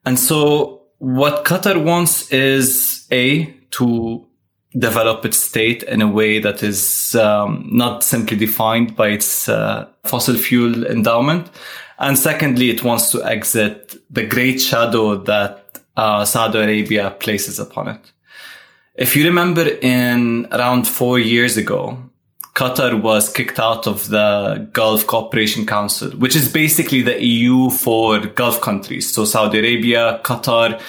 And 0.06 0.20
so 0.20 0.84
what 1.00 1.46
Qatar 1.46 1.82
wants 1.84 2.32
is 2.32 3.08
A, 3.12 3.46
to 3.72 4.27
develop 4.78 5.26
its 5.26 5.38
state 5.38 5.84
in 5.84 6.02
a 6.02 6.08
way 6.08 6.40
that 6.40 6.62
is 6.64 7.16
um, 7.16 7.68
not 7.72 8.04
simply 8.04 8.38
defined 8.38 8.96
by 8.96 9.10
its 9.10 9.50
uh, 9.50 9.88
fossil 10.04 10.36
fuel 10.36 10.86
endowment. 10.86 11.50
And 12.00 12.18
secondly, 12.18 12.70
it 12.70 12.84
wants 12.84 13.12
to 13.12 13.24
exit 13.24 13.96
the 14.10 14.26
great 14.26 14.62
shadow 14.62 15.16
that 15.16 15.80
uh, 15.96 16.26
Saudi 16.26 16.60
Arabia 16.60 17.12
places 17.20 17.60
upon 17.60 17.88
it. 17.88 18.12
If 18.96 19.16
you 19.16 19.26
remember 19.26 19.68
in 19.68 20.48
around 20.52 20.88
four 20.88 21.20
years 21.20 21.58
ago, 21.58 21.98
Qatar 22.56 23.00
was 23.00 23.32
kicked 23.32 23.60
out 23.60 23.86
of 23.86 24.10
the 24.10 24.68
Gulf 24.74 25.06
Cooperation 25.06 25.66
Council, 25.68 26.10
which 26.12 26.36
is 26.36 26.52
basically 26.52 27.04
the 27.04 27.24
EU 27.24 27.70
for 27.70 28.20
Gulf 28.20 28.62
countries. 28.62 29.14
So 29.14 29.26
Saudi 29.26 29.60
Arabia, 29.60 30.20
Qatar, 30.24 30.82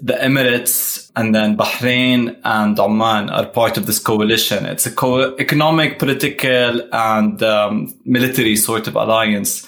the 0.00 0.14
Emirates, 0.14 1.10
and 1.16 1.34
then 1.34 1.56
Bahrain 1.56 2.38
and 2.44 2.78
Oman 2.78 3.30
are 3.30 3.46
part 3.46 3.76
of 3.76 3.86
this 3.86 3.98
coalition. 3.98 4.64
It's 4.64 4.86
a 4.86 4.92
co- 4.92 5.34
economic, 5.36 5.98
political, 5.98 6.88
and 6.92 7.42
um, 7.42 7.94
military 8.04 8.56
sort 8.56 8.86
of 8.86 8.96
alliance. 8.96 9.66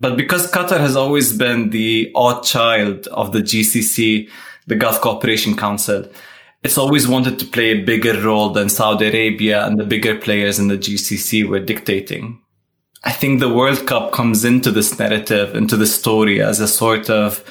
But 0.00 0.16
because 0.16 0.50
Qatar 0.50 0.78
has 0.78 0.96
always 0.96 1.36
been 1.36 1.70
the 1.70 2.12
odd 2.14 2.42
child 2.42 3.06
of 3.08 3.32
the 3.32 3.40
GCC, 3.40 4.28
the 4.66 4.76
Gulf 4.76 5.00
Cooperation 5.00 5.56
Council, 5.56 6.06
it's 6.62 6.78
always 6.78 7.08
wanted 7.08 7.38
to 7.38 7.46
play 7.46 7.70
a 7.70 7.82
bigger 7.82 8.20
role 8.20 8.50
than 8.50 8.68
Saudi 8.68 9.06
Arabia 9.06 9.66
and 9.66 9.78
the 9.78 9.84
bigger 9.84 10.18
players 10.18 10.58
in 10.58 10.68
the 10.68 10.78
GCC 10.78 11.48
were 11.48 11.60
dictating. 11.60 12.40
I 13.04 13.12
think 13.12 13.40
the 13.40 13.52
World 13.52 13.86
Cup 13.86 14.12
comes 14.12 14.44
into 14.44 14.70
this 14.70 14.98
narrative, 14.98 15.54
into 15.54 15.76
the 15.76 15.86
story 15.86 16.42
as 16.42 16.60
a 16.60 16.68
sort 16.68 17.10
of 17.10 17.44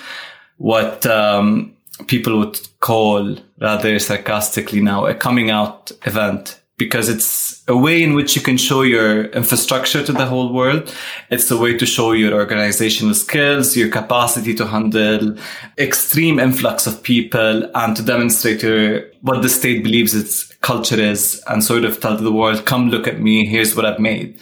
what 0.58 1.06
um, 1.06 1.76
people 2.08 2.40
would 2.40 2.60
call 2.80 3.38
rather 3.60 4.00
sarcastically 4.00 4.82
now 4.82 5.06
a 5.06 5.14
coming 5.14 5.50
out 5.50 5.92
event 6.06 6.60
because 6.78 7.08
it's 7.08 7.64
a 7.68 7.78
way 7.78 8.02
in 8.02 8.14
which 8.14 8.36
you 8.36 8.42
can 8.42 8.58
show 8.58 8.82
your 8.82 9.26
infrastructure 9.26 10.04
to 10.04 10.12
the 10.12 10.26
whole 10.26 10.52
world. 10.52 10.94
It's 11.30 11.50
a 11.52 11.58
way 11.58 11.78
to 11.78 11.86
show 11.86 12.14
your 12.14 12.34
organizational 12.34 13.14
skills, 13.14 13.78
your 13.78 13.90
capacity 13.90 14.56
to 14.56 14.66
handle 14.66 15.38
extreme 15.78 16.40
influx 16.40 16.88
of 16.88 17.04
people 17.04 17.70
and 17.76 17.96
to 17.96 18.04
demonstrate 18.04 18.64
your, 18.64 19.04
what 19.22 19.44
the 19.44 19.50
state 19.50 19.84
believes 19.84 20.16
its 20.16 20.46
culture 20.58 21.00
is 21.00 21.44
and 21.48 21.64
sort 21.64 21.86
of 21.86 22.00
tell 22.00 22.18
the 22.18 22.32
world, 22.32 22.66
come 22.66 22.90
look 22.90 23.08
at 23.08 23.22
me. 23.22 23.46
Here's 23.46 23.76
what 23.76 23.86
I've 23.86 24.00
made. 24.00 24.40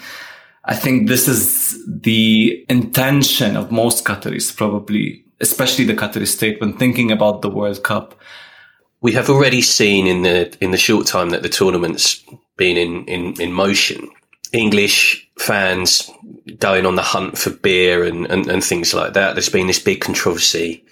I 0.66 0.76
think 0.76 1.10
this 1.10 1.28
is 1.28 1.84
the 1.86 2.66
intention 2.70 3.58
of 3.58 3.72
most 3.72 4.06
Qataris, 4.06 4.56
probably, 4.56 5.26
especially 5.42 5.86
the 5.86 5.94
Qatari 5.94 6.28
state 6.28 6.62
when 6.62 6.78
thinking 6.78 7.12
about 7.12 7.42
the 7.42 7.50
World 7.50 7.84
Cup. 7.84 8.20
We 9.02 9.14
have 9.14 9.30
already 9.30 9.62
seen 9.62 10.06
in 10.06 10.22
the 10.22 10.56
in 10.62 10.72
the 10.72 10.78
short 10.78 11.08
time 11.08 11.32
that 11.32 11.42
the 11.42 11.50
tournament's 11.50 12.24
been 12.58 12.78
in, 12.78 13.06
in, 13.06 13.42
in 13.42 13.52
motion, 13.52 14.08
English 14.54 15.28
fans 15.40 16.12
going 16.60 16.86
on 16.86 16.96
the 16.96 17.02
hunt 17.02 17.36
for 17.38 17.50
beer 17.50 18.04
and, 18.04 18.28
and, 18.28 18.48
and 18.48 18.64
things 18.64 18.94
like 18.94 19.14
that. 19.14 19.34
There's 19.34 19.50
been 19.50 19.66
this 19.66 19.80
big 19.80 20.02
controversy 20.02 20.86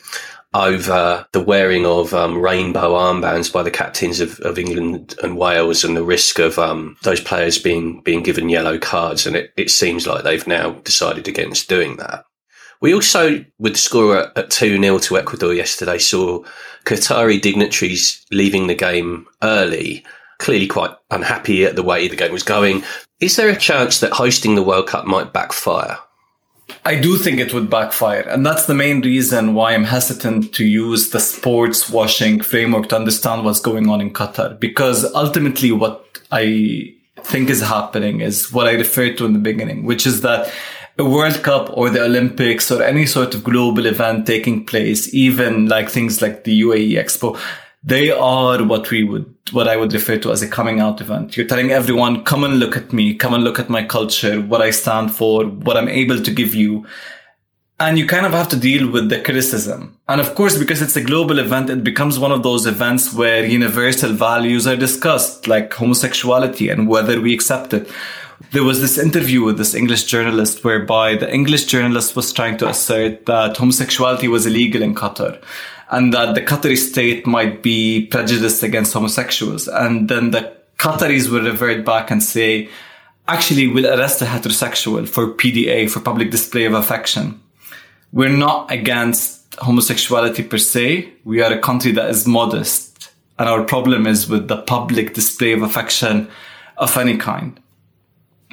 over 0.56 1.28
the 1.32 1.44
wearing 1.44 1.86
of 1.86 2.12
um, 2.16 2.42
rainbow 2.42 2.96
armbands 2.96 3.54
by 3.54 3.62
the 3.62 3.70
captains 3.70 4.20
of, 4.20 4.40
of 4.40 4.58
England 4.58 5.14
and 5.22 5.38
Wales 5.38 5.84
and 5.84 5.96
the 5.96 6.04
risk 6.04 6.40
of 6.40 6.58
um, 6.58 6.98
those 7.04 7.22
players 7.22 7.60
being 7.60 8.02
being 8.02 8.24
given 8.24 8.50
yellow 8.50 8.80
cards. 8.80 9.28
And 9.28 9.36
it, 9.36 9.54
it 9.58 9.70
seems 9.70 10.08
like 10.08 10.24
they've 10.24 10.48
now 10.48 10.72
decided 10.72 11.28
against 11.28 11.70
doing 11.70 11.98
that. 11.98 12.26
We 12.82 12.94
also, 12.94 13.44
with 13.58 13.74
the 13.74 13.80
score 13.80 14.18
at 14.38 14.50
2 14.50 14.82
0 14.82 15.00
to 15.00 15.18
Ecuador 15.18 15.54
yesterday, 15.54 15.98
saw 15.98 16.44
Qatari 16.86 17.42
dignitaries 17.42 18.26
leaving 18.32 18.68
the 18.68 18.76
game 18.76 19.28
early, 19.44 20.04
clearly 20.38 20.68
quite 20.68 20.96
unhappy 21.12 21.66
at 21.66 21.76
the 21.76 21.84
way 21.84 22.08
the 22.08 22.16
game 22.16 22.32
was 22.32 22.44
going. 22.44 22.84
Is 23.20 23.36
there 23.36 23.50
a 23.50 23.56
chance 23.56 24.00
that 24.00 24.14
hosting 24.14 24.56
the 24.56 24.64
World 24.64 24.88
Cup 24.88 25.06
might 25.06 25.34
backfire? 25.34 25.98
I 26.86 26.96
do 26.96 27.18
think 27.18 27.40
it 27.40 27.54
would 27.54 27.70
backfire. 27.70 28.22
And 28.22 28.46
that's 28.46 28.66
the 28.66 28.74
main 28.74 29.02
reason 29.02 29.54
why 29.54 29.74
I'm 29.74 29.84
hesitant 29.84 30.54
to 30.54 30.66
use 30.66 31.10
the 31.10 31.20
sports 31.20 31.90
washing 31.90 32.42
framework 32.42 32.90
to 32.90 32.96
understand 32.96 33.44
what's 33.44 33.60
going 33.60 33.90
on 33.90 34.02
in 34.02 34.14
Qatar. 34.14 34.60
Because 34.60 35.04
ultimately, 35.14 35.72
what 35.72 36.06
I 36.32 36.96
think 37.18 37.50
is 37.50 37.62
happening 37.62 38.22
is 38.22 38.52
what 38.54 38.68
I 38.68 38.74
referred 38.74 39.18
to 39.18 39.26
in 39.26 39.34
the 39.34 39.40
beginning, 39.40 39.84
which 39.84 40.08
is 40.08 40.22
that 40.22 40.54
a 41.00 41.06
World 41.06 41.42
Cup 41.44 41.70
or 41.78 41.90
the 41.90 42.04
Olympics 42.04 42.70
or 42.70 42.84
any 42.84 43.06
sort 43.06 43.34
of 43.34 43.44
global 43.44 43.86
event 43.86 44.28
taking 44.28 44.66
place, 44.66 45.14
even 45.14 45.68
like 45.68 45.90
things 45.90 46.22
like 46.22 46.44
the 46.44 46.62
UAE 46.62 46.92
Expo, 46.92 47.40
they 47.84 48.12
are 48.12 48.62
what 48.64 48.92
we 48.92 49.06
would, 49.06 49.34
what 49.52 49.70
I 49.70 49.78
would 49.78 49.94
refer 49.94 50.18
to 50.18 50.32
as 50.32 50.42
a 50.42 50.48
coming 50.48 50.82
out 50.82 51.00
event. 51.00 51.38
You're 51.38 51.48
telling 51.48 51.72
everyone, 51.72 52.26
come 52.26 52.44
and 52.44 52.60
look 52.60 52.76
at 52.76 52.92
me, 52.92 53.16
come 53.16 53.34
and 53.34 53.44
look 53.44 53.60
at 53.60 53.70
my 53.70 53.84
culture, 53.84 54.42
what 54.42 54.62
I 54.62 54.72
stand 54.72 55.16
for, 55.16 55.46
what 55.46 55.78
I'm 55.78 55.88
able 55.88 56.22
to 56.22 56.32
give 56.32 56.54
you. 56.54 56.86
and 57.80 57.98
you 57.98 58.06
kind 58.06 58.26
of 58.26 58.34
have 58.34 58.50
to 58.50 58.58
deal 58.58 58.92
with 58.92 59.08
the 59.10 59.22
criticism. 59.22 59.98
And 60.10 60.20
of 60.20 60.36
course, 60.36 60.58
because 60.58 60.82
it's 60.82 60.98
a 60.98 61.02
global 61.02 61.40
event, 61.40 61.70
it 61.70 61.82
becomes 61.82 62.20
one 62.20 62.34
of 62.34 62.44
those 62.44 62.66
events 62.66 63.14
where 63.14 63.46
universal 63.46 64.12
values 64.12 64.68
are 64.68 64.76
discussed, 64.76 65.48
like 65.48 65.74
homosexuality 65.74 66.68
and 66.70 66.90
whether 66.90 67.22
we 67.22 67.34
accept 67.34 67.74
it. 67.74 67.90
There 68.52 68.64
was 68.64 68.82
this 68.82 68.98
interview 68.98 69.44
with 69.44 69.58
this 69.58 69.74
English 69.74 70.06
journalist 70.06 70.64
whereby 70.64 71.16
the 71.16 71.32
English 71.34 71.66
journalist 71.66 72.16
was 72.16 72.32
trying 72.32 72.58
to 72.58 72.70
assert 72.70 73.26
that 73.26 73.58
homosexuality 73.58 74.28
was 74.28 74.46
illegal 74.46 74.82
in 74.82 74.96
Qatar 74.96 75.42
and 75.92 76.14
that 76.14 76.36
the 76.36 76.42
Qatari 76.42 76.78
state 76.78 77.28
might 77.28 77.62
be 77.62 78.08
prejudiced 78.08 78.64
against 78.64 78.94
homosexuals. 78.94 79.68
And 79.68 80.10
then 80.10 80.32
the 80.32 80.56
Qataris 80.78 81.30
will 81.30 81.44
revert 81.44 81.86
back 81.86 82.12
and 82.12 82.24
say, 82.24 82.70
actually, 83.28 83.68
we'll 83.68 83.94
arrest 83.94 84.22
a 84.22 84.26
heterosexual 84.26 85.08
for 85.08 85.34
PDA, 85.34 85.90
for 85.90 86.00
public 86.00 86.32
display 86.32 86.66
of 86.66 86.74
affection 86.74 87.42
we're 88.12 88.30
not 88.30 88.72
against 88.72 89.56
homosexuality 89.60 90.44
per 90.44 90.58
se. 90.58 91.12
We 91.24 91.42
are 91.42 91.52
a 91.52 91.60
country 91.60 91.92
that 91.94 92.10
is 92.10 92.28
modest. 92.28 93.12
And 93.38 93.48
our 93.48 93.64
problem 93.64 94.08
is 94.08 94.28
with 94.28 94.48
the 94.48 94.62
public 94.62 95.14
display 95.14 95.54
of 95.54 95.62
affection 95.62 96.30
of 96.78 96.96
any 96.98 97.18
kind. 97.18 97.60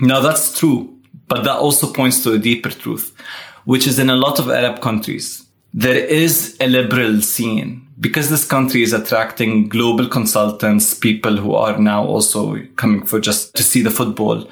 Now 0.00 0.20
that's 0.20 0.58
true, 0.58 0.98
but 1.28 1.44
that 1.44 1.56
also 1.56 1.92
points 1.92 2.22
to 2.24 2.32
a 2.32 2.38
deeper 2.38 2.70
truth, 2.70 3.14
which 3.64 3.86
is 3.86 3.98
in 3.98 4.10
a 4.10 4.16
lot 4.16 4.38
of 4.38 4.50
Arab 4.50 4.80
countries, 4.80 5.46
there 5.72 5.96
is 5.96 6.56
a 6.60 6.66
liberal 6.66 7.20
scene 7.20 7.86
because 7.98 8.28
this 8.28 8.46
country 8.46 8.82
is 8.82 8.92
attracting 8.92 9.68
global 9.68 10.06
consultants, 10.08 10.94
people 10.94 11.36
who 11.36 11.54
are 11.54 11.78
now 11.78 12.04
also 12.04 12.56
coming 12.76 13.04
for 13.04 13.20
just 13.20 13.54
to 13.56 13.62
see 13.62 13.82
the 13.82 13.90
football. 13.90 14.48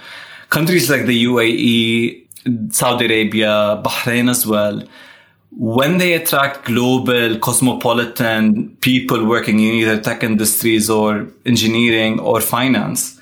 Countries 0.48 0.88
like 0.88 1.06
the 1.06 1.24
UAE, 1.24 2.72
Saudi 2.72 3.06
Arabia, 3.06 3.82
Bahrain 3.84 4.30
as 4.30 4.46
well, 4.46 4.82
when 5.50 5.98
they 5.98 6.14
attract 6.14 6.64
global 6.64 7.38
cosmopolitan 7.38 8.76
people 8.80 9.24
working 9.24 9.60
in 9.60 9.74
either 9.74 10.00
tech 10.00 10.22
industries 10.22 10.90
or 10.90 11.28
engineering 11.46 12.18
or 12.18 12.40
finance, 12.40 13.20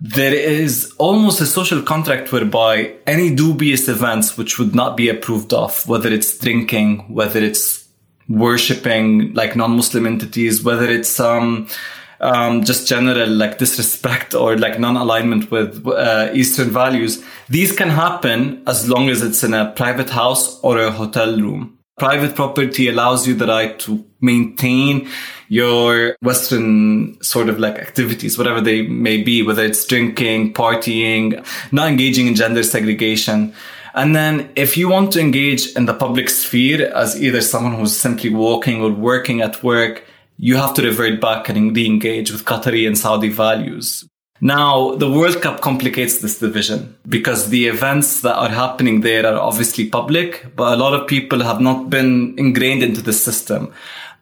there 0.00 0.32
is 0.32 0.94
almost 0.98 1.40
a 1.40 1.46
social 1.46 1.82
contract 1.82 2.30
whereby 2.30 2.94
any 3.06 3.34
dubious 3.34 3.88
events 3.88 4.36
which 4.38 4.58
would 4.58 4.74
not 4.74 4.96
be 4.96 5.08
approved 5.08 5.52
of, 5.52 5.86
whether 5.88 6.08
it's 6.08 6.38
drinking, 6.38 7.12
whether 7.12 7.40
it's 7.40 7.88
worshipping 8.28 9.34
like 9.34 9.56
non-Muslim 9.56 10.06
entities, 10.06 10.62
whether 10.62 10.88
it's 10.88 11.18
um, 11.18 11.66
um, 12.20 12.62
just 12.64 12.86
general 12.86 13.28
like 13.28 13.58
disrespect 13.58 14.34
or 14.34 14.56
like 14.56 14.78
non-alignment 14.78 15.50
with 15.50 15.84
uh, 15.86 16.30
Eastern 16.32 16.70
values. 16.70 17.24
These 17.48 17.74
can 17.74 17.88
happen 17.88 18.62
as 18.66 18.88
long 18.88 19.08
as 19.08 19.22
it's 19.22 19.42
in 19.42 19.54
a 19.54 19.72
private 19.72 20.10
house 20.10 20.60
or 20.60 20.78
a 20.78 20.92
hotel 20.92 21.40
room. 21.40 21.77
Private 21.98 22.36
property 22.36 22.88
allows 22.88 23.26
you 23.26 23.34
the 23.34 23.46
right 23.46 23.78
to 23.80 24.04
maintain 24.20 25.08
your 25.48 26.16
Western 26.22 27.20
sort 27.22 27.48
of 27.48 27.58
like 27.58 27.76
activities, 27.76 28.38
whatever 28.38 28.60
they 28.60 28.82
may 28.82 29.22
be, 29.22 29.42
whether 29.42 29.64
it's 29.64 29.84
drinking, 29.84 30.52
partying, 30.54 31.44
not 31.72 31.88
engaging 31.88 32.26
in 32.26 32.34
gender 32.34 32.62
segregation. 32.62 33.52
And 33.94 34.14
then 34.14 34.50
if 34.54 34.76
you 34.76 34.88
want 34.88 35.12
to 35.12 35.20
engage 35.20 35.72
in 35.72 35.86
the 35.86 35.94
public 35.94 36.28
sphere 36.28 36.92
as 36.94 37.20
either 37.20 37.40
someone 37.40 37.74
who's 37.74 37.96
simply 37.96 38.30
walking 38.30 38.80
or 38.80 38.90
working 38.92 39.40
at 39.40 39.62
work, 39.62 40.04
you 40.36 40.56
have 40.56 40.74
to 40.74 40.82
revert 40.82 41.20
back 41.20 41.48
and 41.48 41.74
re-engage 41.74 42.30
with 42.30 42.44
Qatari 42.44 42.86
and 42.86 42.96
Saudi 42.96 43.28
values. 43.28 44.08
Now, 44.40 44.94
the 44.94 45.10
World 45.10 45.42
Cup 45.42 45.60
complicates 45.60 46.18
this 46.18 46.38
division 46.38 46.96
because 47.08 47.48
the 47.48 47.66
events 47.66 48.20
that 48.20 48.36
are 48.36 48.48
happening 48.48 49.00
there 49.00 49.26
are 49.26 49.38
obviously 49.38 49.88
public, 49.88 50.46
but 50.54 50.74
a 50.74 50.76
lot 50.76 50.94
of 50.94 51.08
people 51.08 51.42
have 51.42 51.60
not 51.60 51.90
been 51.90 52.38
ingrained 52.38 52.84
into 52.84 53.02
the 53.02 53.12
system. 53.12 53.72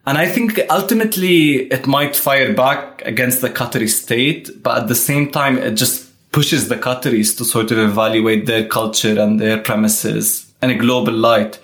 And 0.07 0.17
I 0.17 0.25
think 0.25 0.59
ultimately 0.69 1.71
it 1.71 1.85
might 1.85 2.15
fire 2.15 2.53
back 2.53 3.03
against 3.05 3.41
the 3.41 3.49
Qatari 3.49 3.89
state, 3.89 4.63
but 4.63 4.77
at 4.79 4.87
the 4.87 4.95
same 4.95 5.29
time, 5.29 5.57
it 5.57 5.75
just 5.75 6.07
pushes 6.31 6.67
the 6.67 6.77
Qataris 6.77 7.37
to 7.37 7.45
sort 7.45 7.71
of 7.71 7.77
evaluate 7.77 8.47
their 8.47 8.67
culture 8.67 9.19
and 9.19 9.39
their 9.39 9.59
premises 9.59 10.51
in 10.63 10.71
a 10.71 10.75
global 10.75 11.13
light, 11.13 11.59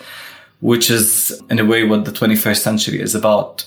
which 0.59 0.91
is 0.91 1.41
in 1.49 1.59
a 1.59 1.65
way 1.65 1.83
what 1.85 2.05
the 2.05 2.11
21st 2.11 2.57
century 2.57 3.01
is 3.01 3.15
about. 3.15 3.65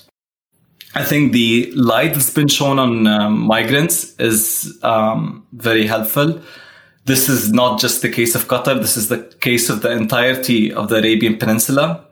I 0.94 1.04
think 1.04 1.32
the 1.32 1.70
light 1.74 2.14
that's 2.14 2.30
been 2.30 2.48
shown 2.48 2.78
on 2.78 3.06
um, 3.06 3.40
migrants 3.40 4.18
is 4.18 4.78
um, 4.82 5.46
very 5.52 5.86
helpful. 5.86 6.40
This 7.04 7.28
is 7.28 7.52
not 7.52 7.80
just 7.80 8.02
the 8.02 8.08
case 8.08 8.34
of 8.34 8.48
Qatar. 8.48 8.80
This 8.80 8.96
is 8.96 9.08
the 9.08 9.18
case 9.40 9.68
of 9.68 9.82
the 9.82 9.90
entirety 9.90 10.72
of 10.72 10.88
the 10.88 10.96
Arabian 10.96 11.36
Peninsula, 11.36 12.04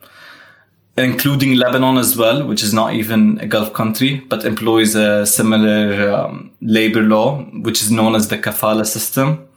including 0.96 1.56
Lebanon 1.56 1.96
as 1.98 2.16
well, 2.16 2.46
which 2.46 2.62
is 2.62 2.72
not 2.72 2.94
even 2.94 3.38
a 3.40 3.46
Gulf 3.46 3.72
country, 3.72 4.20
but 4.28 4.44
employs 4.44 4.94
a 4.94 5.26
similar 5.26 6.12
um, 6.12 6.52
labor 6.60 7.02
law, 7.02 7.42
which 7.62 7.82
is 7.82 7.90
known 7.90 8.14
as 8.14 8.28
the 8.28 8.38
kafala 8.38 8.86
system. 8.86 9.48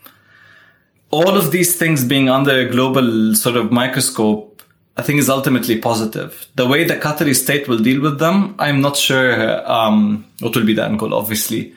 All 1.11 1.37
of 1.37 1.51
these 1.51 1.75
things 1.75 2.03
being 2.03 2.29
under 2.29 2.59
a 2.59 2.69
global 2.69 3.35
sort 3.35 3.57
of 3.57 3.71
microscope 3.71 4.56
I 4.97 5.03
think 5.03 5.19
is 5.19 5.29
ultimately 5.29 5.77
positive. 5.77 6.47
The 6.55 6.67
way 6.67 6.83
the 6.83 6.95
Qatari 6.95 7.35
state 7.35 7.67
will 7.67 7.77
deal 7.77 8.01
with 8.01 8.17
them, 8.17 8.55
I'm 8.57 8.81
not 8.81 8.97
sure 8.97 9.69
um, 9.71 10.25
what 10.39 10.55
will 10.55 10.65
be 10.65 10.73
the 10.73 10.83
end 10.83 10.97
goal, 10.97 11.13
obviously. 11.13 11.75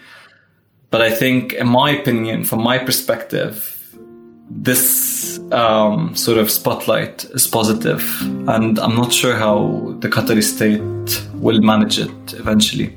But 0.90 1.02
I 1.02 1.10
think, 1.10 1.52
in 1.52 1.68
my 1.68 1.90
opinion, 1.90 2.44
from 2.44 2.62
my 2.62 2.78
perspective, 2.78 3.76
this 4.50 5.38
um, 5.52 6.16
sort 6.16 6.38
of 6.38 6.50
spotlight 6.50 7.24
is 7.26 7.46
positive, 7.46 8.02
and 8.48 8.78
I'm 8.78 8.96
not 8.96 9.12
sure 9.12 9.36
how 9.36 9.94
the 10.00 10.08
Qatari 10.08 10.42
state 10.42 10.80
will 11.34 11.60
manage 11.60 11.98
it 11.98 12.32
eventually. 12.32 12.96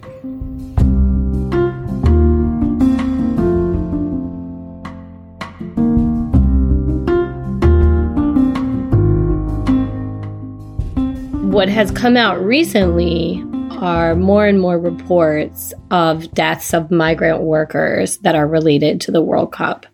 What 11.63 11.69
has 11.69 11.91
come 11.91 12.17
out 12.17 12.43
recently 12.43 13.41
are 13.79 14.15
more 14.15 14.45
and 14.45 14.59
more 14.59 14.77
reports 14.77 15.73
of 15.91 16.29
deaths 16.33 16.73
of 16.73 16.91
migrant 16.91 17.41
workers 17.43 18.17
that 18.17 18.35
are 18.35 18.49
related 18.49 18.99
to 18.99 19.13
the 19.13 19.21
World 19.21 19.53
Cup. 19.53 19.85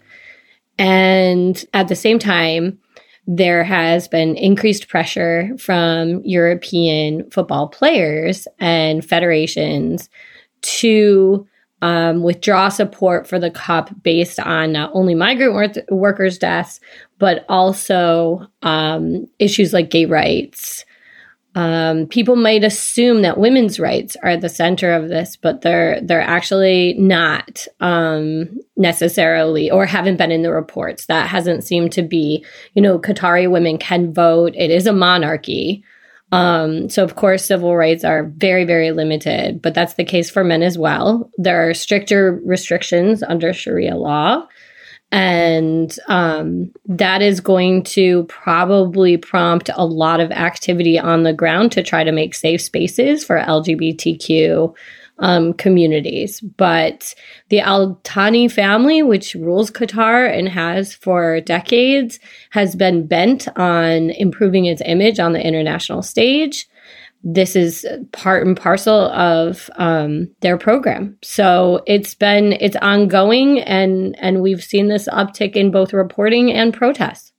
And 0.80 1.64
at 1.76 1.88
the 1.88 1.96
same 1.96 2.18
time, 2.18 2.80
there 3.28 3.64
has 3.64 4.08
been 4.08 4.36
increased 4.36 4.88
pressure 4.88 5.56
from 5.60 6.24
European 6.24 7.30
football 7.30 7.68
players 7.68 8.48
and 8.58 9.06
federations 9.06 10.10
to 10.62 11.48
um, 11.84 12.24
withdraw 12.24 12.70
support 12.70 13.28
for 13.28 13.38
the 13.38 13.52
cup 13.52 13.92
based 14.02 14.40
on 14.40 14.72
not 14.72 14.90
only 14.96 15.14
migrant 15.14 15.54
wor- 15.54 15.96
workers' 15.96 16.40
deaths, 16.40 16.80
but 17.20 17.46
also 17.48 18.48
um, 18.64 19.28
issues 19.38 19.72
like 19.72 19.92
gay 19.92 20.06
rights 20.06 20.84
um, 21.60 22.08
people 22.08 22.38
might 22.38 22.64
assume 22.64 23.22
that 23.24 23.38
women's 23.38 23.82
rights 23.82 24.16
are 24.24 24.30
at 24.30 24.40
the 24.40 24.48
center 24.48 24.94
of 24.94 25.10
this, 25.10 25.36
but 25.36 25.60
they're 25.60 26.00
they're 26.00 26.22
actually 26.22 26.94
not 26.98 27.68
um, 27.82 28.62
necessarily, 28.78 29.70
or 29.70 29.86
haven't 29.86 30.16
been 30.16 30.32
in 30.32 30.42
the 30.42 30.54
reports. 30.54 31.08
That 31.08 31.28
hasn't 31.28 31.66
seemed 31.66 31.92
to 31.94 32.02
be. 32.02 32.46
You 32.76 32.82
know, 32.82 32.98
Qatari 32.98 33.52
women 33.52 33.78
can 33.78 34.14
vote. 34.14 34.54
It 34.56 34.72
is 34.72 34.88
a 34.88 34.94
monarchy, 34.94 35.84
um, 36.32 36.88
so 36.88 37.04
of 37.04 37.18
course 37.18 37.44
civil 37.44 37.76
rights 37.76 38.06
are 38.06 38.32
very 38.38 38.64
very 38.64 38.94
limited. 38.94 39.62
But 39.62 39.74
that's 39.74 39.96
the 39.96 40.06
case 40.06 40.30
for 40.30 40.46
men 40.46 40.64
as 40.64 40.78
well. 40.78 41.30
There 41.38 41.68
are 41.70 41.74
stricter 41.74 42.40
restrictions 42.46 43.22
under 43.22 43.52
Sharia 43.52 43.98
law 43.98 44.48
and 45.12 45.98
um, 46.08 46.72
that 46.86 47.22
is 47.22 47.40
going 47.40 47.84
to 47.84 48.26
probably 48.26 49.18
prompt 49.18 49.70
a 49.74 49.86
lot 49.86 50.20
of 50.20 50.32
activity 50.32 51.00
on 51.00 51.24
the 51.24 51.34
ground 51.34 51.72
to 51.72 51.84
try 51.84 52.04
to 52.04 52.12
make 52.12 52.36
safe 52.36 52.62
spaces 52.62 53.24
for 53.24 53.40
LGBTQ 53.40 54.74
um, 55.18 55.54
communities. 55.54 56.42
But 56.42 57.16
the 57.50 57.60
Al 57.60 58.00
Thani 58.04 58.48
family, 58.48 59.02
which 59.02 59.34
rules 59.34 59.72
Qatar 59.72 60.32
and 60.32 60.48
has 60.48 60.94
for 60.94 61.42
decades, 61.42 62.20
has 62.52 62.76
been 62.76 63.08
bent 63.08 63.48
on 63.58 64.12
improving 64.12 64.66
its 64.66 64.82
image 64.86 65.20
on 65.20 65.34
the 65.34 65.46
international 65.46 66.04
stage 66.04 66.69
this 67.24 67.56
is 67.56 67.86
part 68.12 68.46
and 68.46 68.56
parcel 68.56 69.12
of 69.12 69.70
um, 69.76 70.30
their 70.42 70.58
program. 70.58 71.18
So 71.22 71.84
it's 71.86 72.16
been 72.16 72.54
it's 72.54 72.78
ongoing, 72.78 73.60
and 73.60 74.16
and 74.20 74.42
we've 74.42 74.64
seen 74.64 74.88
this 74.88 75.08
uptick 75.10 75.56
in 75.56 75.72
both 75.72 75.94
reporting 75.94 76.52
and 76.52 76.74
protests. 76.74 77.30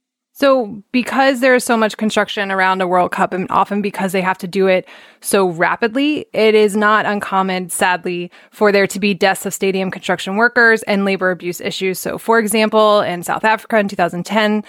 So, 0.40 0.82
because 0.90 1.40
there 1.40 1.54
is 1.54 1.64
so 1.64 1.76
much 1.76 1.98
construction 1.98 2.50
around 2.50 2.80
a 2.80 2.86
World 2.86 3.12
Cup, 3.12 3.34
and 3.34 3.46
often 3.50 3.82
because 3.82 4.12
they 4.12 4.22
have 4.22 4.38
to 4.38 4.48
do 4.48 4.68
it 4.68 4.88
so 5.20 5.50
rapidly, 5.50 6.24
it 6.32 6.54
is 6.54 6.74
not 6.74 7.04
uncommon, 7.04 7.68
sadly, 7.68 8.30
for 8.50 8.72
there 8.72 8.86
to 8.86 8.98
be 8.98 9.12
deaths 9.12 9.44
of 9.44 9.52
stadium 9.52 9.90
construction 9.90 10.36
workers 10.36 10.82
and 10.84 11.04
labor 11.04 11.30
abuse 11.30 11.60
issues. 11.60 11.98
So, 11.98 12.16
for 12.16 12.38
example, 12.38 13.02
in 13.02 13.22
South 13.22 13.44
Africa 13.44 13.76
in 13.80 13.88
2010, 13.88 14.64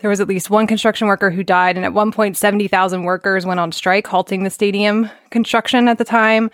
There 0.00 0.10
was 0.10 0.20
at 0.20 0.28
least 0.28 0.48
one 0.48 0.66
construction 0.66 1.08
worker 1.08 1.30
who 1.30 1.44
died, 1.44 1.76
and 1.76 1.84
at 1.84 1.92
one 1.92 2.10
point, 2.10 2.36
70,000 2.36 3.02
workers 3.02 3.44
went 3.44 3.60
on 3.60 3.70
strike, 3.70 4.06
halting 4.06 4.44
the 4.44 4.50
stadium 4.50 5.10
construction 5.30 5.88
at 5.88 5.98
the 5.98 6.04
time. 6.04 6.50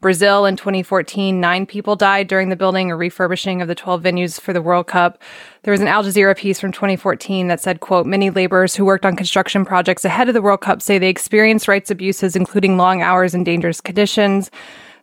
Brazil 0.00 0.46
in 0.46 0.56
2014, 0.56 1.40
nine 1.40 1.66
people 1.66 1.96
died 1.96 2.28
during 2.28 2.50
the 2.50 2.56
building 2.56 2.90
or 2.90 2.96
refurbishing 2.96 3.60
of 3.60 3.66
the 3.66 3.74
12 3.74 4.02
venues 4.02 4.40
for 4.40 4.52
the 4.52 4.62
World 4.62 4.86
Cup. 4.86 5.20
There 5.62 5.72
was 5.72 5.80
an 5.80 5.88
Al 5.88 6.04
Jazeera 6.04 6.36
piece 6.36 6.60
from 6.60 6.70
2014 6.70 7.48
that 7.48 7.60
said, 7.60 7.80
quote, 7.80 8.06
many 8.06 8.30
laborers 8.30 8.76
who 8.76 8.84
worked 8.84 9.04
on 9.04 9.16
construction 9.16 9.64
projects 9.64 10.04
ahead 10.04 10.28
of 10.28 10.34
the 10.34 10.42
World 10.42 10.60
Cup 10.60 10.82
say 10.82 10.98
they 10.98 11.08
experienced 11.08 11.66
rights 11.66 11.90
abuses, 11.90 12.36
including 12.36 12.76
long 12.76 13.02
hours 13.02 13.34
and 13.34 13.44
dangerous 13.44 13.80
conditions. 13.80 14.52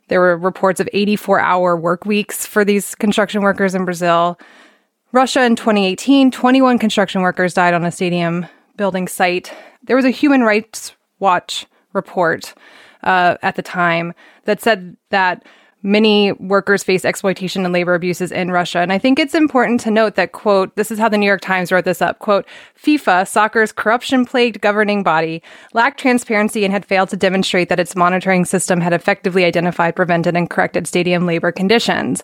There 0.08 0.20
were 0.20 0.36
reports 0.36 0.80
of 0.80 0.88
84 0.92 1.40
hour 1.40 1.76
work 1.76 2.06
weeks 2.06 2.46
for 2.46 2.64
these 2.64 2.94
construction 2.94 3.42
workers 3.42 3.74
in 3.74 3.84
Brazil. 3.84 4.38
Russia 5.16 5.42
in 5.44 5.56
2018, 5.56 6.30
21 6.30 6.78
construction 6.78 7.22
workers 7.22 7.54
died 7.54 7.72
on 7.72 7.86
a 7.86 7.90
stadium 7.90 8.44
building 8.76 9.08
site. 9.08 9.50
There 9.84 9.96
was 9.96 10.04
a 10.04 10.10
Human 10.10 10.42
Rights 10.42 10.94
Watch 11.20 11.64
report 11.94 12.52
uh, 13.02 13.38
at 13.40 13.56
the 13.56 13.62
time 13.62 14.12
that 14.44 14.60
said 14.60 14.94
that 15.08 15.42
many 15.82 16.32
workers 16.32 16.84
face 16.84 17.02
exploitation 17.02 17.64
and 17.64 17.72
labor 17.72 17.94
abuses 17.94 18.30
in 18.30 18.50
Russia. 18.50 18.80
And 18.80 18.92
I 18.92 18.98
think 18.98 19.18
it's 19.18 19.34
important 19.34 19.80
to 19.80 19.90
note 19.90 20.16
that, 20.16 20.32
quote, 20.32 20.76
this 20.76 20.90
is 20.90 20.98
how 20.98 21.08
the 21.08 21.16
New 21.16 21.24
York 21.24 21.40
Times 21.40 21.72
wrote 21.72 21.86
this 21.86 22.02
up, 22.02 22.18
quote, 22.18 22.44
FIFA, 22.78 23.26
soccer's 23.26 23.72
corruption 23.72 24.26
plagued 24.26 24.60
governing 24.60 25.02
body, 25.02 25.42
lacked 25.72 25.98
transparency 25.98 26.62
and 26.62 26.74
had 26.74 26.84
failed 26.84 27.08
to 27.08 27.16
demonstrate 27.16 27.70
that 27.70 27.80
its 27.80 27.96
monitoring 27.96 28.44
system 28.44 28.82
had 28.82 28.92
effectively 28.92 29.46
identified, 29.46 29.96
prevented, 29.96 30.36
and 30.36 30.50
corrected 30.50 30.86
stadium 30.86 31.24
labor 31.24 31.52
conditions. 31.52 32.22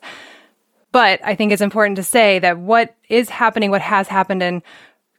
But 0.93 1.21
I 1.25 1.35
think 1.35 1.53
it's 1.53 1.63
important 1.63 1.97
to 1.97 2.03
say 2.03 2.39
that 2.39 2.59
what 2.59 2.95
is 3.09 3.31
happening, 3.31 3.71
what 3.71 3.81
has 3.81 4.09
happened 4.09 4.43
in 4.43 4.63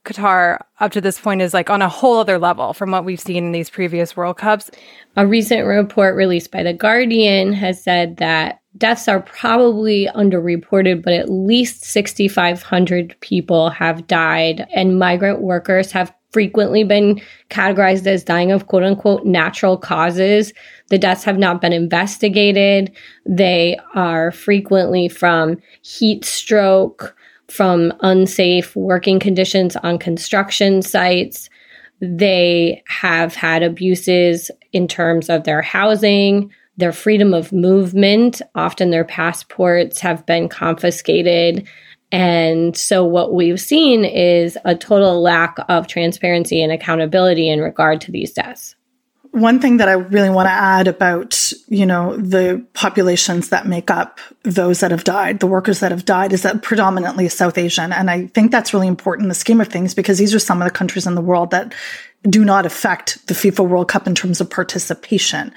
Qatar 0.06 0.60
up 0.80 0.92
to 0.92 1.02
this 1.02 1.20
point 1.20 1.42
is 1.42 1.54
like 1.54 1.70
on 1.70 1.82
a 1.82 1.88
whole 1.88 2.18
other 2.18 2.38
level 2.38 2.74
from 2.74 2.92
what 2.92 3.06
we've 3.06 3.20
seen 3.20 3.46
in 3.46 3.52
these 3.54 3.70
previous 3.70 4.18
World 4.18 4.38
Cups. 4.38 4.70
A 5.16 5.26
recent 5.26 5.66
report 5.66 6.16
released 6.16 6.52
by 6.52 6.63
The 6.63 6.74
Guardian 6.74 7.54
has 7.54 7.82
said 7.82 8.18
that 8.18 8.62
deaths 8.78 9.08
are 9.08 9.22
probably 9.22 10.10
underreported, 10.13 11.04
but 11.04 11.13
at 11.13 11.30
least 11.30 11.84
6,500 11.86 13.16
people 13.22 13.70
have 13.70 14.08
died, 14.08 14.68
and 14.74 15.00
migrant 15.00 15.42
workers 15.42 15.92
have 15.92 16.13
frequently 16.32 16.84
been 16.84 17.22
categorized 17.50 18.08
as 18.08 18.24
dying 18.24 18.52
of 18.52 18.68
quote 18.68 18.84
unquote 18.84 19.24
natural 19.24 19.78
causes. 19.78 20.52
The 20.89 20.98
deaths 20.98 21.24
have 21.24 21.38
not 21.38 21.62
been 21.62 21.72
investigated. 21.72 22.92
They 23.26 23.78
are 23.94 24.32
frequently 24.32 25.08
from 25.08 25.58
heat 25.84 26.26
stroke, 26.26 27.16
from 27.49 27.93
unsafe 28.01 28.75
working 28.75 29.19
conditions 29.19 29.75
on 29.77 29.99
construction 29.99 30.82
sites. 30.82 31.49
They 31.99 32.84
have 32.88 33.36
had 33.36 33.63
abuses 33.63 34.51
in 34.71 34.88
terms 34.88 35.29
of 35.29 35.43
their 35.43 35.62
housing, 35.62 36.51
their 36.77 36.91
freedom 36.91 37.34
of 37.34 37.53
movement. 37.53 38.41
Often 38.56 38.89
their 38.89 39.06
passports 39.06 39.99
have 39.99 40.25
been 40.25 40.49
confiscated. 40.49 41.67
And 42.12 42.77
so, 42.77 43.03
what 43.03 43.34
we've 43.34 43.60
seen 43.60 44.06
is 44.06 44.58
a 44.65 44.75
total 44.75 45.21
lack 45.21 45.58
of 45.67 45.88
transparency 45.88 46.62
and 46.62 46.71
accountability 46.71 47.49
in 47.49 47.60
regard 47.60 48.01
to 48.01 48.12
these 48.12 48.34
deaths 48.34 48.75
one 49.34 49.60
thing 49.60 49.78
that 49.78 49.89
I 49.89 49.93
really 49.93 50.30
want 50.30 50.46
to 50.46 50.52
add 50.52 50.88
about, 50.88 51.52
you 51.67 51.88
know, 51.88 52.15
the 52.15 52.63
populations 52.74 53.50
that 53.50 53.65
make 53.65 53.89
up 53.89 54.19
those 54.43 54.82
that 54.82 54.91
have 54.91 55.04
died, 55.04 55.39
the 55.39 55.48
workers 55.48 55.80
that 55.80 55.89
have 55.89 56.06
died, 56.06 56.34
is 56.34 56.43
that 56.43 56.62
predominantly 56.62 57.28
South 57.30 57.58
Asian. 57.58 57.91
And 57.91 58.12
I 58.12 58.28
think 58.28 58.52
that's 58.52 58.76
really 58.76 58.88
important 58.88 59.26
in 59.26 59.30
the 59.30 59.36
scheme 59.36 59.60
of 59.60 59.69
things 59.69 59.96
because 59.96 60.19
these 60.19 60.36
are 60.36 60.39
some 60.39 60.62
of 60.62 60.67
the 60.67 60.74
countries 60.74 61.08
in 61.08 61.15
the 61.15 61.22
world 61.22 61.50
that 61.50 61.74
do 62.30 62.46
not 62.46 62.67
affect 62.67 63.26
the 63.26 63.34
FIFA 63.34 63.67
World 63.67 63.88
Cup 63.88 64.06
in 64.06 64.13
terms 64.13 64.39
of 64.39 64.52
participation 64.52 65.52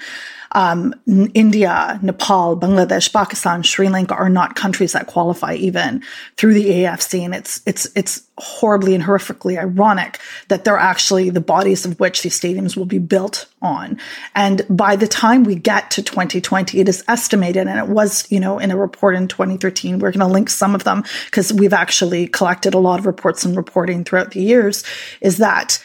um, 0.51 0.93
India, 1.33 1.99
Nepal, 2.01 2.57
Bangladesh, 2.57 3.11
Pakistan, 3.11 3.63
Sri 3.63 3.89
Lanka 3.89 4.15
are 4.15 4.29
not 4.29 4.55
countries 4.55 4.93
that 4.93 5.07
qualify 5.07 5.53
even 5.55 6.03
through 6.35 6.53
the 6.53 6.69
AFC. 6.69 7.21
And 7.21 7.35
it's, 7.35 7.61
it's, 7.65 7.87
it's 7.95 8.27
horribly 8.37 8.93
and 8.93 9.03
horrifically 9.03 9.57
ironic 9.57 10.19
that 10.47 10.63
they're 10.63 10.77
actually 10.77 11.29
the 11.29 11.41
bodies 11.41 11.85
of 11.85 11.99
which 11.99 12.21
these 12.21 12.39
stadiums 12.39 12.77
will 12.77 12.85
be 12.85 12.99
built 12.99 13.47
on. 13.61 13.99
And 14.35 14.65
by 14.69 14.95
the 14.95 15.07
time 15.07 15.43
we 15.43 15.55
get 15.55 15.91
to 15.91 16.03
2020, 16.03 16.79
it 16.79 16.87
is 16.87 17.03
estimated, 17.07 17.67
and 17.67 17.79
it 17.79 17.87
was, 17.87 18.31
you 18.31 18.39
know, 18.39 18.59
in 18.59 18.71
a 18.71 18.77
report 18.77 19.15
in 19.15 19.27
2013, 19.27 19.99
we're 19.99 20.11
going 20.11 20.19
to 20.19 20.27
link 20.27 20.49
some 20.49 20.75
of 20.75 20.83
them 20.83 21.03
because 21.25 21.51
we've 21.51 21.73
actually 21.73 22.27
collected 22.27 22.73
a 22.73 22.79
lot 22.79 22.99
of 22.99 23.05
reports 23.05 23.43
and 23.43 23.55
reporting 23.55 24.03
throughout 24.03 24.31
the 24.31 24.41
years, 24.41 24.83
is 25.21 25.37
that 25.37 25.83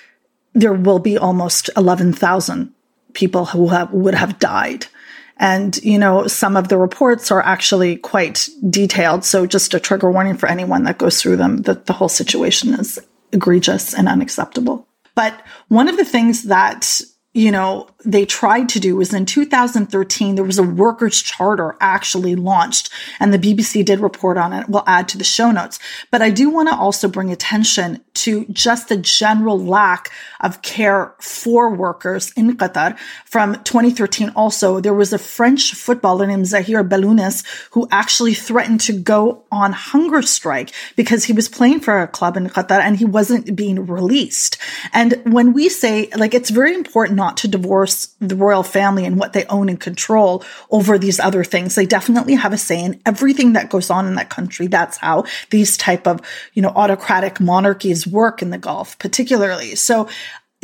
there 0.55 0.75
will 0.75 0.99
be 0.99 1.17
almost 1.17 1.71
11,000 1.77 2.75
people 3.15 3.47
who 3.47 3.69
have, 3.69 3.93
would 3.93 4.15
have 4.15 4.39
died. 4.39 4.87
And, 5.39 5.77
you 5.83 5.99
know, 5.99 6.27
some 6.27 6.57
of 6.57 6.69
the 6.69 6.79
reports 6.79 7.31
are 7.31 7.43
actually 7.43 7.97
quite 7.97 8.49
detailed. 8.69 9.25
So 9.25 9.47
just 9.47 9.75
a 9.75 9.81
trigger 9.81 10.11
warning 10.11 10.37
for 10.37 10.49
anyone 10.49 10.85
that 10.85 10.99
goes 10.99 11.21
through 11.21 11.37
them 11.37 11.63
that 11.63 11.87
the 11.87 11.93
whole 11.93 12.09
situation 12.09 12.75
is 12.75 12.99
egregious 13.33 13.95
and 13.95 14.09
unacceptable. 14.09 14.87
But 15.15 15.45
one 15.69 15.89
of 15.89 15.97
the 15.97 16.05
things 16.05 16.45
that 16.45 17.01
you 17.35 17.51
know, 17.51 17.89
they 18.05 18.27
tried 18.27 18.69
to 18.69 18.81
do 18.81 18.95
was 18.97 19.15
in 19.15 19.25
2013, 19.25 20.35
there 20.35 20.45
was 20.45 20.59
a 20.59 20.63
workers' 20.63 21.23
charter 21.23 21.77
actually 21.81 22.37
launched, 22.37 22.91
and 23.21 23.33
the 23.33 23.39
BBC 23.39 23.85
did 23.85 24.01
report 24.01 24.37
on 24.37 24.53
it. 24.53 24.69
We'll 24.69 24.85
add 24.87 25.09
to 25.09 25.19
the 25.19 25.25
show 25.25 25.51
notes. 25.51 25.79
But 26.11 26.21
I 26.21 26.29
do 26.29 26.51
want 26.51 26.69
to 26.69 26.77
also 26.77 27.09
bring 27.09 27.31
attention 27.31 28.05
to 28.15 28.45
just 28.47 28.89
the 28.89 28.97
general 28.97 29.59
lack 29.59 30.11
of 30.41 30.63
care 30.63 31.15
for 31.19 31.75
workers 31.75 32.33
in 32.33 32.57
Qatar. 32.57 32.99
From 33.25 33.55
2013, 33.65 34.31
also, 34.31 34.81
there 34.81 34.95
was 34.95 35.13
a 35.13 35.19
French 35.19 35.75
footballer 35.75 36.27
named 36.27 36.47
Zahir 36.47 36.85
Belounis 36.85 37.45
who 37.71 37.89
actually 37.91 38.35
threatened 38.35 38.81
to 38.83 38.93
go 38.93 39.45
on 39.51 39.73
hunger 39.73 40.23
strike 40.23 40.73
because 40.97 41.25
he 41.25 41.33
was 41.33 41.49
playing 41.49 41.81
for 41.81 42.01
a 42.01 42.09
club 42.09 42.37
in 42.37 42.49
Qatar 42.49 42.81
and 42.81 42.97
he 42.97 43.05
wasn't 43.05 43.57
being 43.57 43.87
released. 43.87 44.59
And 44.93 45.21
when 45.25 45.53
we 45.53 45.69
say, 45.69 46.09
like, 46.17 46.35
it's 46.35 46.51
very 46.51 46.75
important 46.75 47.17
not 47.17 47.37
to 47.39 47.49
divorce 47.49 48.15
the 48.21 48.37
royal 48.37 48.63
family 48.63 49.05
and 49.05 49.19
what 49.19 49.33
they 49.33 49.45
own 49.47 49.69
and 49.69 49.81
control 49.81 50.45
over 50.71 50.99
these 50.99 51.21
other 51.21 51.45
things. 51.45 51.75
They 51.75 51.87
definitely 51.87 52.35
have 52.35 52.53
a 52.53 52.59
say 52.59 52.83
in 52.83 53.01
everything 53.07 53.55
that 53.55 53.71
goes 53.71 53.91
on 53.91 54.07
in 54.07 54.15
that 54.17 54.31
country. 54.31 54.67
That's 54.67 54.99
how 54.99 55.25
these 55.51 55.77
type 55.77 56.07
of, 56.07 56.21
you 56.55 56.63
know, 56.63 56.71
autocratic 56.71 57.41
monarchies 57.41 58.02
work 58.07 58.43
in 58.43 58.51
the 58.51 58.59
Gulf, 58.59 58.99
particularly. 58.99 59.75
So 59.75 60.09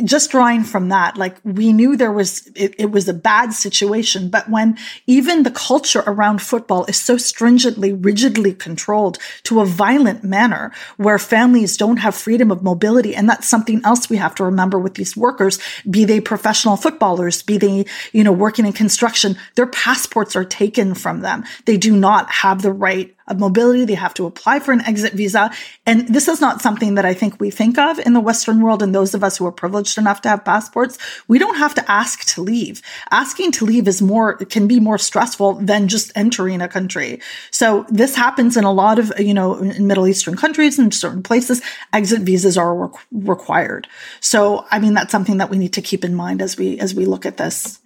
just 0.03 0.31
drawing 0.31 0.63
from 0.63 0.89
that, 0.89 1.17
like 1.17 1.35
we 1.43 1.73
knew 1.73 1.97
there 1.97 2.11
was, 2.11 2.47
it, 2.55 2.75
it, 2.77 2.91
was 2.91 3.09
a 3.09 3.13
bad 3.13 3.51
situation. 3.51 4.29
But 4.29 4.49
when 4.49 4.77
even 5.07 5.43
the 5.43 5.51
culture 5.51 6.03
around 6.05 6.41
football 6.41 6.85
is 6.85 6.97
so 6.97 7.17
stringently, 7.17 7.91
rigidly 7.91 8.53
controlled 8.53 9.17
to 9.43 9.59
a 9.59 9.65
violent 9.65 10.23
manner 10.23 10.71
where 10.97 11.19
families 11.19 11.75
don't 11.75 11.97
have 11.97 12.15
freedom 12.15 12.49
of 12.49 12.63
mobility. 12.63 13.13
And 13.13 13.27
that's 13.27 13.47
something 13.47 13.81
else 13.83 14.09
we 14.09 14.17
have 14.17 14.35
to 14.35 14.45
remember 14.45 14.79
with 14.79 14.95
these 14.95 15.17
workers, 15.17 15.59
be 15.89 16.05
they 16.05 16.21
professional 16.21 16.77
footballers, 16.77 17.43
be 17.43 17.57
they, 17.57 17.85
you 18.13 18.23
know, 18.23 18.31
working 18.31 18.65
in 18.65 18.73
construction, 18.73 19.35
their 19.55 19.67
passports 19.67 20.35
are 20.35 20.45
taken 20.45 20.93
from 20.93 21.21
them. 21.21 21.43
They 21.65 21.77
do 21.77 21.95
not 21.95 22.31
have 22.31 22.61
the 22.61 22.71
right 22.71 23.15
of 23.29 23.39
mobility. 23.39 23.85
They 23.85 23.95
have 23.95 24.13
to 24.15 24.25
apply 24.25 24.59
for 24.59 24.71
an 24.71 24.81
exit 24.81 25.13
visa. 25.13 25.51
And 25.85 26.07
this 26.07 26.27
is 26.27 26.41
not 26.41 26.61
something 26.61 26.95
that 26.95 27.05
I 27.05 27.13
think 27.13 27.39
we 27.39 27.51
think 27.51 27.77
of 27.77 27.99
in 27.99 28.13
the 28.13 28.19
Western 28.19 28.61
world. 28.61 28.81
And 28.81 28.93
those 28.93 29.13
of 29.13 29.23
us 29.23 29.37
who 29.37 29.45
are 29.45 29.51
privileged 29.51 29.97
enough 29.97 30.21
to 30.21 30.29
have 30.29 30.45
passports, 30.45 30.97
we 31.27 31.39
don't 31.39 31.57
have 31.57 31.75
to 31.75 31.91
ask 31.91 32.25
to 32.33 32.41
leave. 32.41 32.81
Asking 33.11 33.51
to 33.53 33.65
leave 33.65 33.87
is 33.87 34.01
more, 34.01 34.37
can 34.37 34.67
be 34.67 34.79
more 34.79 34.97
stressful 34.97 35.55
than 35.55 35.87
just 35.87 36.11
entering 36.15 36.61
a 36.61 36.67
country. 36.67 37.21
So 37.51 37.85
this 37.89 38.15
happens 38.15 38.57
in 38.57 38.63
a 38.63 38.71
lot 38.71 38.99
of, 38.99 39.11
you 39.19 39.33
know, 39.33 39.55
in 39.55 39.87
Middle 39.87 40.07
Eastern 40.07 40.35
countries 40.35 40.79
and 40.79 40.93
certain 40.93 41.23
places, 41.23 41.61
exit 41.93 42.21
visas 42.21 42.57
are 42.57 42.75
re- 42.75 42.89
required. 43.11 43.87
So, 44.19 44.65
I 44.71 44.79
mean, 44.79 44.93
that's 44.93 45.11
something 45.11 45.37
that 45.37 45.49
we 45.49 45.57
need 45.57 45.73
to 45.73 45.81
keep 45.81 46.03
in 46.03 46.15
mind 46.15 46.41
as 46.41 46.57
we, 46.57 46.79
as 46.79 46.93
we 46.93 47.05
look 47.05 47.25
at 47.25 47.37
this. 47.37 47.79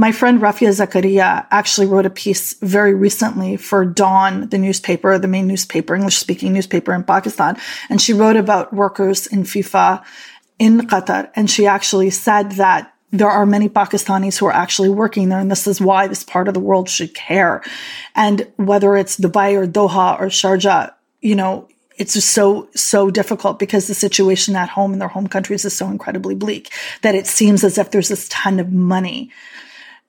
My 0.00 0.12
friend 0.12 0.40
Rafia 0.40 0.68
Zakaria 0.68 1.44
actually 1.50 1.88
wrote 1.88 2.06
a 2.06 2.10
piece 2.10 2.54
very 2.60 2.94
recently 2.94 3.56
for 3.56 3.84
Dawn, 3.84 4.48
the 4.48 4.56
newspaper, 4.56 5.18
the 5.18 5.26
main 5.26 5.48
newspaper, 5.48 5.96
English 5.96 6.18
speaking 6.18 6.52
newspaper 6.52 6.94
in 6.94 7.02
Pakistan. 7.02 7.58
And 7.90 8.00
she 8.00 8.12
wrote 8.12 8.36
about 8.36 8.72
workers 8.72 9.26
in 9.26 9.42
FIFA 9.42 10.04
in 10.60 10.82
Qatar. 10.82 11.30
And 11.34 11.50
she 11.50 11.66
actually 11.66 12.10
said 12.10 12.52
that 12.52 12.94
there 13.10 13.28
are 13.28 13.44
many 13.44 13.68
Pakistanis 13.68 14.38
who 14.38 14.46
are 14.46 14.54
actually 14.54 14.88
working 14.88 15.30
there. 15.30 15.40
And 15.40 15.50
this 15.50 15.66
is 15.66 15.80
why 15.80 16.06
this 16.06 16.22
part 16.22 16.46
of 16.46 16.54
the 16.54 16.60
world 16.60 16.88
should 16.88 17.12
care. 17.12 17.64
And 18.14 18.46
whether 18.54 18.96
it's 18.96 19.18
Dubai 19.18 19.56
or 19.56 19.66
Doha 19.66 20.20
or 20.20 20.26
Sharjah, 20.26 20.92
you 21.22 21.34
know, 21.34 21.66
it's 21.96 22.12
just 22.12 22.30
so, 22.30 22.68
so 22.76 23.10
difficult 23.10 23.58
because 23.58 23.88
the 23.88 23.94
situation 23.94 24.54
at 24.54 24.68
home 24.68 24.92
in 24.92 25.00
their 25.00 25.08
home 25.08 25.26
countries 25.26 25.64
is 25.64 25.76
so 25.76 25.88
incredibly 25.88 26.36
bleak 26.36 26.72
that 27.02 27.16
it 27.16 27.26
seems 27.26 27.64
as 27.64 27.78
if 27.78 27.90
there's 27.90 28.08
this 28.08 28.28
ton 28.28 28.60
of 28.60 28.72
money 28.72 29.32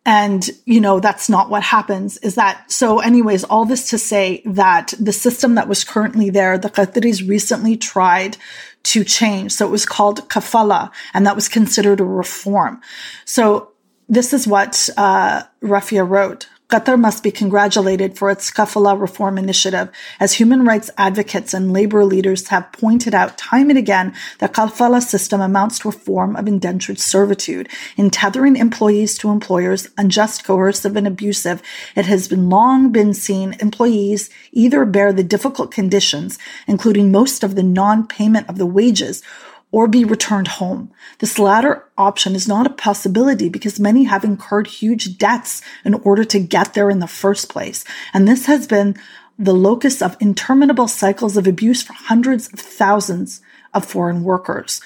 And, 0.06 0.50
you 0.66 0.80
know, 0.80 1.00
that's 1.00 1.30
not 1.30 1.50
what 1.50 1.62
happens 1.62 2.18
is 2.18 2.36
that, 2.36 2.72
so 2.72 3.00
anyways, 3.00 3.44
all 3.44 3.66
this 3.66 3.90
to 3.90 3.98
say 3.98 4.42
that 4.46 4.94
the 5.00 5.12
system 5.12 5.56
that 5.56 5.68
was 5.68 5.84
currently 5.84 6.30
there, 6.30 6.58
the 6.58 6.70
Qataris 6.70 7.28
recently 7.28 7.76
tried 7.76 8.38
to 8.84 9.04
change. 9.04 9.52
So 9.52 9.68
it 9.68 9.72
was 9.72 9.86
called 9.86 10.28
kafala 10.30 10.92
and 11.14 11.26
that 11.28 11.36
was 11.36 11.50
considered 11.50 12.00
a 12.00 12.06
reform. 12.06 12.82
So 13.26 13.72
this 14.08 14.34
is 14.34 14.48
what, 14.48 14.90
uh, 14.98 15.44
Rafia 15.62 16.08
wrote. 16.08 16.48
Qatar 16.70 17.00
must 17.00 17.24
be 17.24 17.32
congratulated 17.32 18.16
for 18.16 18.30
its 18.30 18.52
kafala 18.52 19.00
reform 19.00 19.40
initiative, 19.40 19.90
as 20.20 20.34
human 20.34 20.64
rights 20.66 20.92
advocates 21.00 21.52
and 21.52 21.74
labor 21.74 22.06
leaders 22.06 22.50
have 22.50 22.72
pointed 22.74 23.16
out 23.16 23.40
time 23.40 23.72
and 23.72 23.80
again 23.80 24.14
the 24.38 24.48
kafala 24.48 25.02
system 25.02 25.42
amounts 25.42 25.80
to 25.80 25.90
a 25.90 25.92
form 25.92 26.36
of 26.36 26.48
indentured 26.48 27.00
servitude. 27.00 27.68
In 27.98 28.12
tethering 28.12 28.56
employees 28.56 29.18
to 29.18 29.32
employers, 29.32 29.90
unjust, 29.98 30.44
coercive, 30.44 30.96
and 30.96 31.08
abusive, 31.08 31.64
it 31.96 32.06
has 32.06 32.28
been 32.28 32.52
long 32.52 32.92
been 32.92 33.16
seen 33.16 33.56
employees 33.60 34.30
either 34.52 34.86
bear 34.86 35.12
the 35.12 35.24
difficult 35.24 35.72
conditions, 35.72 36.38
including 36.68 37.12
most 37.12 37.44
of 37.44 37.56
the 37.56 37.64
non-payment 37.64 38.48
of 38.48 38.60
the 38.60 38.68
wages, 38.68 39.24
or 39.72 39.88
be 39.88 40.04
returned 40.04 40.48
home. 40.48 40.92
This 41.20 41.38
latter 41.38 41.86
option 41.98 42.36
is 42.36 42.48
not 42.48 42.66
a 42.66 42.72
possibility 42.72 43.50
because 43.50 43.80
many 43.80 44.06
have 44.06 44.24
incurred 44.24 44.68
huge 44.68 45.18
debts 45.18 45.62
in 45.86 45.94
order 45.96 46.24
to 46.26 46.40
get 46.40 46.74
there 46.74 46.90
in 46.90 47.00
the 47.00 47.08
first 47.08 47.50
place. 47.50 47.86
And 48.14 48.28
this 48.28 48.48
has 48.48 48.66
been 48.66 48.98
the 49.38 49.54
locus 49.54 50.02
of 50.02 50.18
interminable 50.20 50.88
cycles 50.88 51.38
of 51.38 51.48
abuse 51.48 51.84
for 51.84 51.94
hundreds 51.94 52.52
of 52.52 52.60
thousands 52.60 53.42
of 53.74 53.86
foreign 53.86 54.24
workers. 54.24 54.82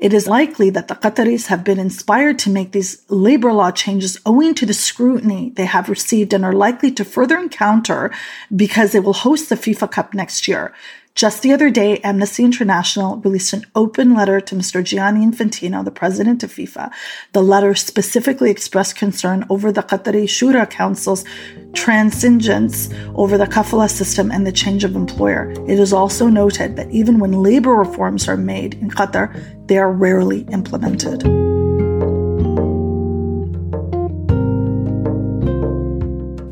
It 0.00 0.14
is 0.14 0.26
likely 0.26 0.70
that 0.70 0.88
the 0.88 0.94
Qataris 0.94 1.48
have 1.48 1.62
been 1.62 1.78
inspired 1.78 2.38
to 2.40 2.50
make 2.50 2.72
these 2.72 3.02
labor 3.10 3.52
law 3.52 3.70
changes 3.70 4.18
owing 4.24 4.54
to 4.54 4.64
the 4.64 4.72
scrutiny 4.72 5.50
they 5.50 5.66
have 5.66 5.90
received 5.90 6.32
and 6.32 6.42
are 6.42 6.54
likely 6.54 6.90
to 6.92 7.04
further 7.04 7.38
encounter 7.38 8.10
because 8.54 8.92
they 8.92 9.00
will 9.00 9.12
host 9.12 9.50
the 9.50 9.56
FIFA 9.56 9.90
Cup 9.90 10.14
next 10.14 10.48
year. 10.48 10.72
Just 11.14 11.42
the 11.42 11.52
other 11.52 11.70
day, 11.70 11.98
Amnesty 11.98 12.44
International 12.44 13.16
released 13.18 13.52
an 13.52 13.66
open 13.74 14.14
letter 14.14 14.40
to 14.40 14.54
Mr. 14.54 14.82
Gianni 14.82 15.26
Infantino, 15.26 15.84
the 15.84 15.90
president 15.90 16.42
of 16.42 16.52
FIFA. 16.52 16.90
The 17.32 17.42
letter 17.42 17.74
specifically 17.74 18.50
expressed 18.50 18.96
concern 18.96 19.44
over 19.50 19.72
the 19.72 19.82
Qatari 19.82 20.24
Shura 20.24 20.70
Council's 20.70 21.24
transigence 21.72 22.92
over 23.14 23.36
the 23.36 23.46
kafala 23.46 23.90
system 23.90 24.30
and 24.30 24.46
the 24.46 24.52
change 24.52 24.84
of 24.84 24.96
employer. 24.96 25.50
It 25.68 25.78
is 25.78 25.92
also 25.92 26.28
noted 26.28 26.76
that 26.76 26.90
even 26.90 27.18
when 27.18 27.42
labor 27.42 27.74
reforms 27.74 28.28
are 28.28 28.36
made 28.36 28.74
in 28.74 28.90
Qatar, 28.90 29.66
they 29.66 29.78
are 29.78 29.92
rarely 29.92 30.42
implemented. 30.52 31.59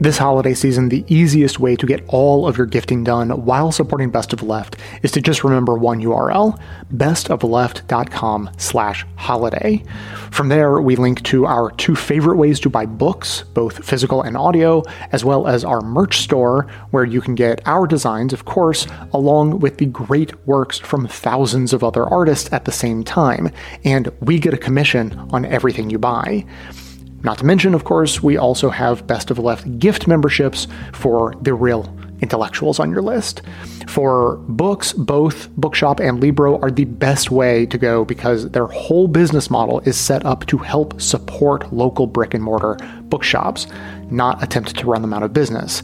This 0.00 0.18
holiday 0.18 0.54
season, 0.54 0.90
the 0.90 1.04
easiest 1.08 1.58
way 1.58 1.74
to 1.74 1.84
get 1.84 2.04
all 2.06 2.46
of 2.46 2.56
your 2.56 2.68
gifting 2.68 3.02
done 3.02 3.30
while 3.44 3.72
supporting 3.72 4.10
Best 4.10 4.32
of 4.32 4.44
Left 4.44 4.76
is 5.02 5.10
to 5.10 5.20
just 5.20 5.42
remember 5.42 5.74
one 5.74 6.00
URL, 6.00 6.56
bestofleft.com 6.94 8.50
slash 8.58 9.04
holiday. 9.16 9.82
From 10.30 10.50
there, 10.50 10.80
we 10.80 10.94
link 10.94 11.24
to 11.24 11.46
our 11.46 11.72
two 11.72 11.96
favorite 11.96 12.36
ways 12.36 12.60
to 12.60 12.70
buy 12.70 12.86
books, 12.86 13.42
both 13.54 13.84
physical 13.84 14.22
and 14.22 14.36
audio, 14.36 14.84
as 15.10 15.24
well 15.24 15.48
as 15.48 15.64
our 15.64 15.80
merch 15.80 16.18
store, 16.18 16.68
where 16.92 17.04
you 17.04 17.20
can 17.20 17.34
get 17.34 17.60
our 17.66 17.84
designs, 17.84 18.32
of 18.32 18.44
course, 18.44 18.86
along 19.12 19.58
with 19.58 19.78
the 19.78 19.86
great 19.86 20.46
works 20.46 20.78
from 20.78 21.08
thousands 21.08 21.72
of 21.72 21.82
other 21.82 22.04
artists 22.04 22.52
at 22.52 22.66
the 22.66 22.72
same 22.72 23.02
time. 23.02 23.50
And 23.82 24.12
we 24.20 24.38
get 24.38 24.54
a 24.54 24.58
commission 24.58 25.18
on 25.32 25.44
everything 25.44 25.90
you 25.90 25.98
buy. 25.98 26.46
Not 27.22 27.38
to 27.38 27.44
mention, 27.44 27.74
of 27.74 27.84
course, 27.84 28.22
we 28.22 28.36
also 28.36 28.70
have 28.70 29.06
Best 29.06 29.30
of 29.30 29.38
Left 29.38 29.78
gift 29.78 30.06
memberships 30.06 30.68
for 30.92 31.34
the 31.42 31.52
real 31.52 31.92
intellectuals 32.20 32.78
on 32.78 32.90
your 32.90 33.02
list. 33.02 33.42
For 33.88 34.36
books, 34.48 34.92
both 34.92 35.48
Bookshop 35.50 36.00
and 36.00 36.20
Libro 36.20 36.60
are 36.60 36.70
the 36.70 36.84
best 36.84 37.30
way 37.30 37.66
to 37.66 37.78
go 37.78 38.04
because 38.04 38.50
their 38.50 38.66
whole 38.66 39.08
business 39.08 39.50
model 39.50 39.80
is 39.80 39.96
set 39.96 40.24
up 40.26 40.46
to 40.46 40.58
help 40.58 41.00
support 41.00 41.72
local 41.72 42.06
brick 42.06 42.34
and 42.34 42.42
mortar 42.42 42.76
bookshops, 43.02 43.66
not 44.10 44.42
attempt 44.42 44.76
to 44.76 44.86
run 44.86 45.02
them 45.02 45.14
out 45.14 45.22
of 45.22 45.32
business. 45.32 45.82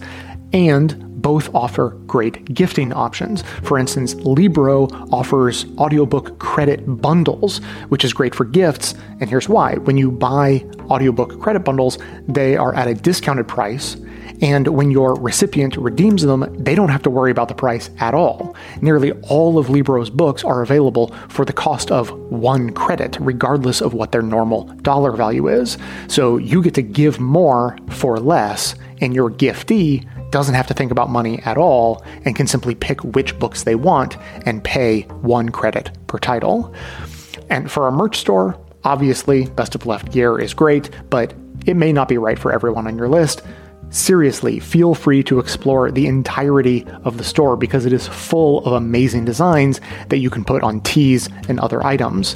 And 0.52 1.13
both 1.24 1.52
offer 1.54 1.96
great 2.06 2.44
gifting 2.52 2.92
options. 2.92 3.42
For 3.62 3.78
instance, 3.78 4.14
Libro 4.14 4.88
offers 5.10 5.64
audiobook 5.78 6.38
credit 6.38 6.84
bundles, 7.00 7.62
which 7.88 8.04
is 8.04 8.12
great 8.12 8.34
for 8.34 8.44
gifts. 8.44 8.94
And 9.20 9.30
here's 9.30 9.48
why 9.48 9.76
when 9.76 9.96
you 9.96 10.12
buy 10.12 10.66
audiobook 10.90 11.40
credit 11.40 11.60
bundles, 11.60 11.98
they 12.28 12.56
are 12.56 12.74
at 12.74 12.88
a 12.88 12.94
discounted 12.94 13.48
price. 13.48 13.96
And 14.42 14.68
when 14.68 14.90
your 14.90 15.14
recipient 15.14 15.78
redeems 15.78 16.20
them, 16.20 16.44
they 16.62 16.74
don't 16.74 16.90
have 16.90 17.02
to 17.04 17.10
worry 17.10 17.30
about 17.30 17.48
the 17.48 17.54
price 17.54 17.88
at 18.00 18.12
all. 18.12 18.54
Nearly 18.82 19.12
all 19.22 19.58
of 19.58 19.70
Libro's 19.70 20.10
books 20.10 20.44
are 20.44 20.60
available 20.60 21.08
for 21.28 21.46
the 21.46 21.52
cost 21.54 21.90
of 21.90 22.10
one 22.30 22.70
credit, 22.70 23.16
regardless 23.18 23.80
of 23.80 23.94
what 23.94 24.12
their 24.12 24.22
normal 24.22 24.64
dollar 24.82 25.12
value 25.12 25.48
is. 25.48 25.78
So 26.08 26.36
you 26.36 26.62
get 26.62 26.74
to 26.74 26.82
give 26.82 27.18
more 27.18 27.78
for 27.88 28.18
less, 28.18 28.74
and 29.00 29.14
your 29.14 29.30
giftee 29.30 30.06
doesn't 30.34 30.56
have 30.56 30.66
to 30.66 30.74
think 30.74 30.90
about 30.90 31.08
money 31.08 31.38
at 31.44 31.56
all 31.56 32.04
and 32.24 32.34
can 32.34 32.48
simply 32.48 32.74
pick 32.74 33.00
which 33.04 33.38
books 33.38 33.62
they 33.62 33.76
want 33.76 34.16
and 34.44 34.64
pay 34.64 35.02
one 35.22 35.48
credit 35.48 35.96
per 36.08 36.18
title. 36.18 36.74
And 37.50 37.70
for 37.70 37.84
our 37.84 37.92
merch 37.92 38.18
store, 38.18 38.58
obviously, 38.82 39.46
Best 39.46 39.76
of 39.76 39.86
Left 39.86 40.10
gear 40.10 40.36
is 40.40 40.52
great, 40.52 40.90
but 41.08 41.32
it 41.66 41.76
may 41.76 41.92
not 41.92 42.08
be 42.08 42.18
right 42.18 42.36
for 42.36 42.50
everyone 42.52 42.88
on 42.88 42.98
your 42.98 43.08
list. 43.08 43.42
Seriously, 43.90 44.58
feel 44.58 44.96
free 44.96 45.22
to 45.22 45.38
explore 45.38 45.92
the 45.92 46.08
entirety 46.08 46.84
of 47.04 47.16
the 47.16 47.22
store 47.22 47.56
because 47.56 47.86
it 47.86 47.92
is 47.92 48.08
full 48.08 48.58
of 48.66 48.72
amazing 48.72 49.24
designs 49.24 49.80
that 50.08 50.18
you 50.18 50.30
can 50.30 50.44
put 50.44 50.64
on 50.64 50.80
tees 50.80 51.28
and 51.48 51.60
other 51.60 51.86
items. 51.86 52.34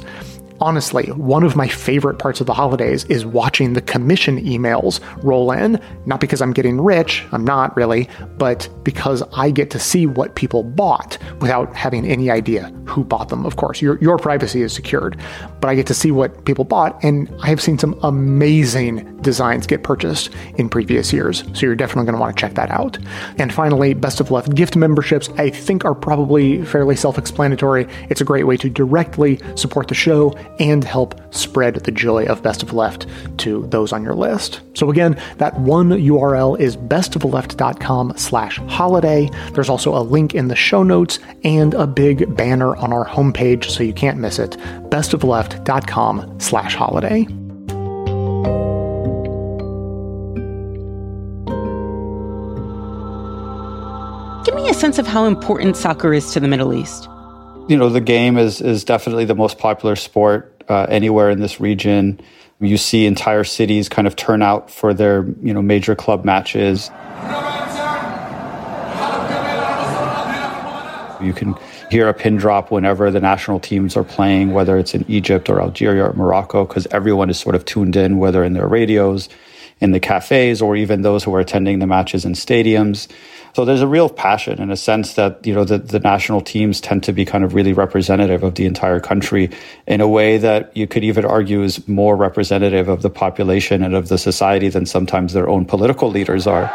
Honestly, 0.61 1.05
one 1.11 1.43
of 1.43 1.55
my 1.55 1.67
favorite 1.67 2.19
parts 2.19 2.41
of 2.41 2.47
the 2.47 2.53
holidays 2.53 3.05
is 3.05 3.25
watching 3.25 3.73
the 3.73 3.81
commission 3.81 4.43
emails 4.43 4.99
roll 5.23 5.51
in, 5.51 5.81
not 6.05 6.19
because 6.19 6.41
I'm 6.41 6.51
getting 6.51 6.81
rich, 6.81 7.25
I'm 7.31 7.45
not 7.45 7.75
really, 7.77 8.09
but 8.37 8.67
because 8.83 9.23
I 9.33 9.51
get 9.51 9.69
to 9.71 9.79
see 9.79 10.05
what 10.05 10.35
people 10.35 10.63
bought 10.63 11.17
without 11.39 11.73
having 11.75 12.05
any 12.05 12.29
idea 12.29 12.73
who 12.85 13.05
bought 13.05 13.29
them, 13.29 13.45
of 13.45 13.55
course. 13.55 13.81
Your, 13.81 13.97
your 13.99 14.17
privacy 14.17 14.61
is 14.61 14.73
secured, 14.73 15.17
but 15.61 15.69
I 15.69 15.75
get 15.75 15.87
to 15.87 15.93
see 15.93 16.11
what 16.11 16.43
people 16.43 16.65
bought, 16.65 17.01
and 17.03 17.33
I 17.41 17.47
have 17.47 17.61
seen 17.61 17.77
some 17.77 17.97
amazing 18.03 19.17
designs 19.21 19.65
get 19.65 19.83
purchased 19.83 20.29
in 20.55 20.67
previous 20.69 21.13
years, 21.13 21.43
so 21.53 21.65
you're 21.65 21.75
definitely 21.75 22.05
going 22.05 22.15
to 22.15 22.19
want 22.21 22.35
to 22.35 22.39
check 22.39 22.55
that 22.55 22.69
out. 22.71 22.97
And 23.37 23.53
finally, 23.53 23.93
Best 23.93 24.19
of 24.19 24.31
Left 24.31 24.53
gift 24.55 24.75
memberships, 24.75 25.29
I 25.37 25.49
think 25.49 25.85
are 25.85 25.95
probably 25.95 26.65
fairly 26.65 26.95
self 26.95 27.17
explanatory. 27.17 27.87
It's 28.09 28.21
a 28.21 28.25
great 28.25 28.43
way 28.43 28.57
to 28.57 28.69
directly 28.69 29.39
support 29.55 29.87
the 29.87 29.95
show 29.95 30.35
and 30.59 30.83
help 30.83 31.15
spread 31.33 31.75
the 31.75 31.91
joy 31.91 32.25
of 32.25 32.43
Best 32.43 32.63
of 32.63 32.73
Left 32.73 33.05
to 33.37 33.65
those 33.67 33.93
on 33.93 34.03
your 34.03 34.13
list. 34.13 34.61
So 34.73 34.89
again, 34.89 35.19
that 35.37 35.59
one 35.59 35.89
URL 35.89 36.59
is 36.59 36.75
bestofleft.com 36.77 38.13
slash 38.17 38.57
holiday. 38.67 39.29
There's 39.53 39.69
also 39.69 39.95
a 39.95 40.03
link 40.03 40.35
in 40.35 40.47
the 40.47 40.55
show 40.55 40.83
notes 40.83 41.19
and 41.43 41.73
a 41.73 41.87
big 41.87 42.35
banner 42.35 42.75
on 42.75 42.93
our 42.93 43.05
homepage 43.05 43.65
so 43.65 43.83
you 43.83 43.93
can't 43.93 44.17
miss 44.17 44.39
it. 44.39 44.51
bestofleft.com 44.89 46.39
slash 46.39 46.75
holiday. 46.75 47.27
Give 54.45 54.55
me 54.55 54.69
a 54.69 54.73
sense 54.73 54.97
of 54.97 55.05
how 55.05 55.25
important 55.25 55.77
soccer 55.77 56.13
is 56.13 56.31
to 56.31 56.39
the 56.39 56.47
Middle 56.47 56.73
East 56.73 57.07
you 57.69 57.77
know, 57.77 57.89
the 57.89 58.01
game 58.01 58.37
is 58.37 58.61
is 58.61 58.83
definitely 58.83 59.25
the 59.25 59.35
most 59.35 59.59
popular 59.59 59.95
sport 59.95 60.63
uh, 60.67 60.87
anywhere 60.89 61.29
in 61.29 61.39
this 61.39 61.61
region. 61.61 62.19
You 62.59 62.77
see 62.77 63.05
entire 63.05 63.43
cities 63.45 63.87
kind 63.87 64.07
of 64.07 64.15
turn 64.15 64.41
out 64.41 64.71
for 64.71 64.93
their 64.93 65.23
you 65.43 65.53
know 65.53 65.61
major 65.61 65.95
club 65.95 66.25
matches. 66.25 66.89
You 71.21 71.33
can 71.33 71.53
hear 71.91 72.07
a 72.07 72.13
pin 72.13 72.37
drop 72.37 72.71
whenever 72.71 73.11
the 73.11 73.19
national 73.19 73.59
teams 73.59 73.95
are 73.95 74.05
playing, 74.05 74.51
whether 74.51 74.77
it's 74.77 74.95
in 74.95 75.05
Egypt 75.07 75.49
or 75.49 75.61
Algeria 75.61 76.05
or 76.05 76.13
Morocco, 76.13 76.65
because 76.65 76.87
everyone 76.91 77.29
is 77.29 77.37
sort 77.37 77.55
of 77.55 77.65
tuned 77.65 77.95
in, 77.95 78.17
whether 78.17 78.43
in 78.43 78.53
their 78.53 78.67
radios, 78.67 79.27
in 79.81 79.91
the 79.91 79.99
cafes, 79.99 80.61
or 80.61 80.75
even 80.75 81.01
those 81.01 81.23
who 81.23 81.35
are 81.35 81.41
attending 81.41 81.79
the 81.79 81.87
matches 81.87 82.25
in 82.25 82.33
stadiums. 82.33 83.09
So 83.53 83.65
there's 83.65 83.81
a 83.81 83.87
real 83.87 84.09
passion 84.09 84.61
in 84.61 84.71
a 84.71 84.77
sense 84.77 85.13
that, 85.15 85.45
you 85.45 85.53
know, 85.53 85.63
the, 85.63 85.77
the 85.77 85.99
national 85.99 86.41
teams 86.41 86.79
tend 86.81 87.03
to 87.03 87.13
be 87.13 87.25
kind 87.25 87.43
of 87.43 87.53
really 87.53 87.73
representative 87.73 88.43
of 88.43 88.55
the 88.55 88.65
entire 88.65 88.99
country 88.99 89.49
in 89.87 90.01
a 90.01 90.07
way 90.07 90.37
that 90.37 90.75
you 90.75 90.87
could 90.87 91.03
even 91.03 91.25
argue 91.25 91.63
is 91.63 91.87
more 91.87 92.15
representative 92.15 92.87
of 92.87 93.01
the 93.01 93.09
population 93.09 93.83
and 93.83 93.95
of 93.95 94.07
the 94.07 94.17
society 94.17 94.69
than 94.69 94.85
sometimes 94.85 95.33
their 95.33 95.49
own 95.49 95.65
political 95.65 96.09
leaders 96.09 96.47
are. 96.47 96.69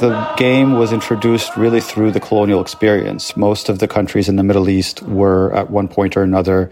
The 0.00 0.34
game 0.36 0.72
was 0.72 0.92
introduced 0.92 1.56
really 1.56 1.80
through 1.80 2.10
the 2.10 2.20
colonial 2.20 2.60
experience. 2.60 3.36
Most 3.36 3.68
of 3.68 3.78
the 3.78 3.86
countries 3.86 4.28
in 4.28 4.36
the 4.36 4.42
Middle 4.42 4.68
East 4.68 5.02
were 5.02 5.54
at 5.54 5.70
one 5.70 5.86
point 5.86 6.16
or 6.16 6.22
another 6.22 6.70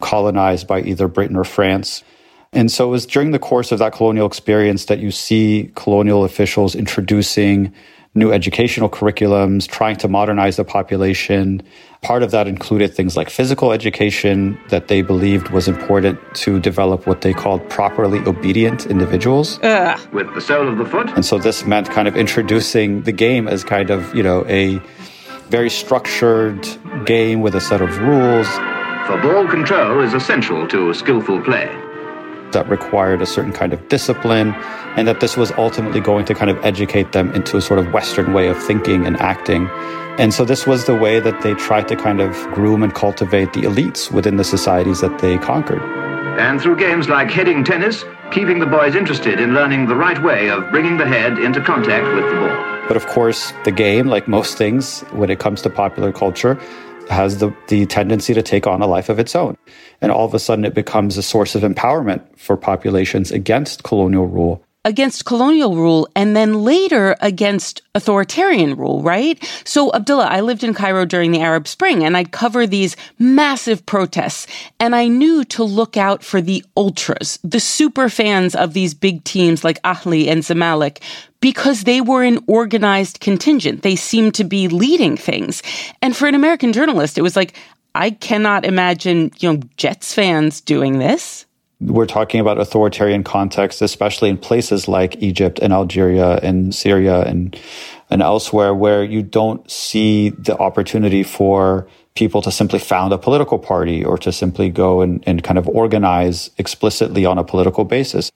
colonized 0.00 0.66
by 0.66 0.80
either 0.80 1.06
Britain 1.06 1.36
or 1.36 1.44
France. 1.44 2.02
And 2.52 2.72
so 2.72 2.88
it 2.88 2.90
was 2.90 3.06
during 3.06 3.30
the 3.30 3.38
course 3.38 3.72
of 3.72 3.78
that 3.78 3.92
colonial 3.92 4.26
experience 4.26 4.86
that 4.86 5.00
you 5.00 5.10
see 5.10 5.70
colonial 5.74 6.24
officials 6.24 6.74
introducing 6.74 7.72
new 8.14 8.30
educational 8.30 8.90
curriculums, 8.90 9.66
trying 9.66 9.96
to 9.96 10.08
modernize 10.08 10.56
the 10.56 10.64
population. 10.64 11.62
Part 12.02 12.22
of 12.22 12.30
that 12.32 12.46
included 12.46 12.94
things 12.94 13.16
like 13.16 13.30
physical 13.30 13.72
education 13.72 14.58
that 14.68 14.88
they 14.88 15.02
believed 15.02 15.48
was 15.48 15.66
important 15.66 16.18
to 16.34 16.60
develop 16.60 17.06
what 17.06 17.22
they 17.22 17.32
called 17.32 17.66
properly 17.70 18.18
obedient 18.26 18.86
individuals. 18.86 19.58
Ugh. 19.62 19.98
With 20.12 20.34
the 20.34 20.40
sole 20.40 20.68
of 20.68 20.76
the 20.76 20.84
foot. 20.84 21.08
And 21.10 21.24
so 21.24 21.38
this 21.38 21.64
meant 21.64 21.90
kind 21.90 22.06
of 22.06 22.16
introducing 22.16 23.02
the 23.02 23.12
game 23.12 23.48
as 23.48 23.64
kind 23.64 23.88
of, 23.90 24.14
you 24.14 24.22
know, 24.22 24.44
a 24.46 24.80
very 25.48 25.70
structured 25.70 26.66
game 27.06 27.40
with 27.40 27.54
a 27.54 27.60
set 27.60 27.80
of 27.80 27.96
rules. 27.98 28.48
For 29.06 29.20
ball 29.22 29.48
control 29.48 30.00
is 30.00 30.12
essential 30.12 30.68
to 30.68 30.92
skillful 30.92 31.40
play 31.42 31.70
that 32.52 32.68
required 32.68 33.22
a 33.22 33.26
certain 33.26 33.52
kind 33.52 33.72
of 33.72 33.88
discipline, 33.88 34.54
and 34.96 35.08
that 35.08 35.20
this 35.20 35.36
was 35.36 35.50
ultimately 35.52 36.00
going 36.00 36.24
to 36.26 36.34
kind 36.34 36.50
of 36.50 36.62
educate 36.64 37.12
them 37.12 37.32
into 37.32 37.56
a 37.56 37.60
sort 37.60 37.78
of 37.78 37.92
Western 37.92 38.32
way 38.32 38.48
of 38.48 38.62
thinking 38.62 39.06
and 39.06 39.16
acting. 39.20 39.68
And 40.18 40.34
so 40.34 40.44
this 40.44 40.66
was 40.66 40.84
the 40.84 40.94
way 40.94 41.20
that 41.20 41.40
they 41.42 41.54
tried 41.54 41.88
to 41.88 41.96
kind 41.96 42.20
of 42.20 42.32
groom 42.52 42.82
and 42.82 42.94
cultivate 42.94 43.54
the 43.54 43.62
elites 43.62 44.12
within 44.12 44.36
the 44.36 44.44
societies 44.44 45.00
that 45.00 45.18
they 45.20 45.38
conquered. 45.38 45.80
And 46.38 46.60
through 46.60 46.76
games 46.76 47.08
like 47.08 47.30
heading 47.30 47.64
tennis, 47.64 48.04
keeping 48.30 48.58
the 48.58 48.66
boys 48.66 48.94
interested 48.94 49.40
in 49.40 49.54
learning 49.54 49.86
the 49.86 49.94
right 49.94 50.22
way 50.22 50.50
of 50.50 50.70
bringing 50.70 50.98
the 50.98 51.06
head 51.06 51.38
into 51.38 51.60
contact 51.62 52.06
with 52.14 52.24
the 52.24 52.40
ball. 52.40 52.88
But 52.88 52.96
of 52.96 53.06
course, 53.06 53.52
the 53.64 53.72
game, 53.72 54.06
like 54.06 54.28
most 54.28 54.58
things 54.58 55.00
when 55.12 55.30
it 55.30 55.38
comes 55.38 55.62
to 55.62 55.70
popular 55.70 56.12
culture, 56.12 56.58
has 57.08 57.38
the, 57.38 57.54
the 57.68 57.86
tendency 57.86 58.34
to 58.34 58.42
take 58.42 58.66
on 58.66 58.82
a 58.82 58.86
life 58.86 59.08
of 59.08 59.18
its 59.18 59.34
own. 59.36 59.56
And 60.00 60.12
all 60.12 60.26
of 60.26 60.34
a 60.34 60.38
sudden, 60.38 60.64
it 60.64 60.74
becomes 60.74 61.16
a 61.16 61.22
source 61.22 61.54
of 61.54 61.62
empowerment 61.62 62.22
for 62.36 62.56
populations 62.56 63.30
against 63.30 63.82
colonial 63.82 64.26
rule 64.26 64.64
against 64.84 65.24
colonial 65.24 65.76
rule 65.76 66.08
and 66.16 66.34
then 66.34 66.64
later 66.64 67.14
against 67.20 67.82
authoritarian 67.94 68.76
rule, 68.76 69.02
right? 69.02 69.42
So, 69.64 69.92
Abdullah, 69.92 70.26
I 70.26 70.40
lived 70.40 70.64
in 70.64 70.74
Cairo 70.74 71.04
during 71.04 71.30
the 71.30 71.40
Arab 71.40 71.68
Spring 71.68 72.04
and 72.04 72.16
I'd 72.16 72.32
cover 72.32 72.66
these 72.66 72.96
massive 73.18 73.84
protests 73.86 74.46
and 74.80 74.94
I 74.94 75.06
knew 75.08 75.44
to 75.44 75.62
look 75.62 75.96
out 75.96 76.24
for 76.24 76.40
the 76.40 76.64
ultras, 76.76 77.38
the 77.44 77.60
super 77.60 78.08
fans 78.08 78.54
of 78.54 78.72
these 78.72 78.94
big 78.94 79.22
teams 79.24 79.62
like 79.62 79.80
Ahli 79.82 80.28
and 80.28 80.42
Zamalek, 80.42 81.00
because 81.40 81.84
they 81.84 82.00
were 82.00 82.22
an 82.22 82.38
organized 82.46 83.20
contingent. 83.20 83.82
They 83.82 83.96
seemed 83.96 84.34
to 84.34 84.44
be 84.44 84.68
leading 84.68 85.16
things. 85.16 85.62
And 86.00 86.16
for 86.16 86.26
an 86.26 86.34
American 86.34 86.72
journalist, 86.72 87.18
it 87.18 87.22
was 87.22 87.36
like, 87.36 87.54
I 87.94 88.10
cannot 88.10 88.64
imagine, 88.64 89.32
you 89.38 89.52
know, 89.52 89.60
Jets 89.76 90.14
fans 90.14 90.60
doing 90.60 90.98
this 90.98 91.46
we're 91.86 92.06
talking 92.06 92.40
about 92.40 92.58
authoritarian 92.58 93.24
contexts, 93.24 93.82
especially 93.82 94.28
in 94.28 94.38
places 94.38 94.88
like 94.88 95.20
Egypt 95.22 95.58
and 95.60 95.72
Algeria 95.72 96.38
and 96.38 96.74
Syria 96.74 97.22
and 97.22 97.58
and 98.10 98.20
elsewhere, 98.22 98.74
where 98.74 99.02
you 99.02 99.22
don't 99.22 99.68
see 99.70 100.28
the 100.30 100.56
opportunity 100.58 101.22
for 101.22 101.88
people 102.14 102.42
to 102.42 102.50
simply 102.50 102.78
found 102.78 103.12
a 103.12 103.18
political 103.18 103.58
party 103.58 104.04
or 104.04 104.18
to 104.18 104.30
simply 104.30 104.68
go 104.68 105.00
and, 105.00 105.24
and 105.26 105.42
kind 105.42 105.58
of 105.58 105.66
organize 105.66 106.50
explicitly 106.58 107.24
on 107.24 107.38
a 107.38 107.44
political 107.44 107.84
basis. 107.84 108.30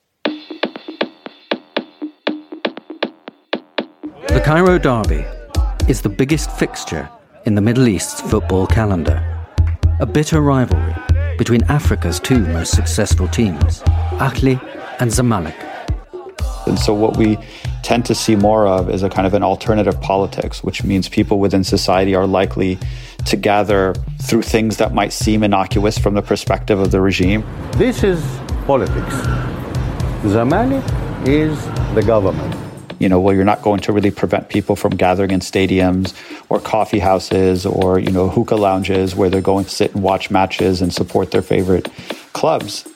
The 4.29 4.41
Cairo 4.43 4.79
Derby 4.79 5.23
is 5.87 6.01
the 6.01 6.09
biggest 6.09 6.49
fixture 6.51 7.07
in 7.45 7.53
the 7.53 7.61
Middle 7.61 7.87
East's 7.87 8.19
football 8.21 8.65
calendar. 8.65 9.23
A 9.99 10.07
bitter 10.07 10.41
rivalry 10.41 10.95
between 11.37 11.63
Africa's 11.63 12.19
two 12.19 12.39
most 12.39 12.71
successful 12.71 13.27
teams, 13.27 13.81
Ahli 14.19 14.59
and 14.99 15.11
Zamalek. 15.11 15.55
And 16.67 16.77
so, 16.77 16.93
what 16.93 17.15
we 17.17 17.37
tend 17.83 18.05
to 18.05 18.15
see 18.15 18.35
more 18.35 18.67
of 18.67 18.89
is 18.89 19.03
a 19.03 19.09
kind 19.09 19.25
of 19.25 19.33
an 19.33 19.43
alternative 19.43 19.99
politics, 20.01 20.63
which 20.63 20.83
means 20.83 21.07
people 21.07 21.39
within 21.39 21.63
society 21.63 22.13
are 22.15 22.27
likely 22.27 22.77
to 23.25 23.37
gather 23.37 23.93
through 24.21 24.41
things 24.41 24.77
that 24.77 24.93
might 24.93 25.13
seem 25.13 25.43
innocuous 25.43 25.97
from 25.97 26.13
the 26.13 26.21
perspective 26.21 26.79
of 26.79 26.91
the 26.91 26.99
regime. 26.99 27.45
This 27.73 28.03
is 28.03 28.21
politics. 28.65 29.15
Zamalek 30.23 30.83
is 31.25 31.63
the 31.95 32.03
government 32.05 32.66
you 32.99 33.09
know, 33.09 33.19
well, 33.19 33.35
you're 33.35 33.45
not 33.45 33.61
going 33.61 33.79
to 33.81 33.91
really 33.91 34.11
prevent 34.11 34.49
people 34.49 34.75
from 34.75 34.95
gathering 34.95 35.31
in 35.31 35.39
stadiums 35.39 36.13
or 36.49 36.59
coffee 36.59 36.99
houses 36.99 37.65
or, 37.65 37.99
you 37.99 38.11
know, 38.11 38.29
hookah 38.29 38.55
lounges 38.55 39.15
where 39.15 39.29
they're 39.29 39.41
going 39.41 39.65
to 39.65 39.71
sit 39.71 39.93
and 39.93 40.03
watch 40.03 40.31
matches 40.31 40.81
and 40.81 40.93
support 40.93 41.31
their 41.31 41.41
favorite 41.41 41.89
clubs. 42.33 42.87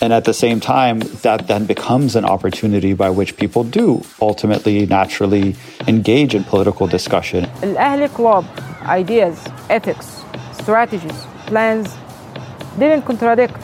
And 0.00 0.12
at 0.12 0.24
the 0.24 0.34
same 0.34 0.60
time, 0.60 1.00
that 1.22 1.48
then 1.48 1.64
becomes 1.64 2.16
an 2.16 2.24
opportunity 2.24 2.92
by 2.92 3.10
which 3.10 3.36
people 3.36 3.64
do 3.64 4.02
ultimately, 4.20 4.84
naturally 4.84 5.56
engage 5.86 6.34
in 6.34 6.44
political 6.44 6.86
discussion. 6.86 7.46
Al 7.62 8.06
Club 8.10 8.44
ideas, 8.82 9.42
ethics, 9.70 10.22
strategies, 10.52 11.26
plans 11.46 11.96
didn't 12.78 13.02
contradict 13.02 13.56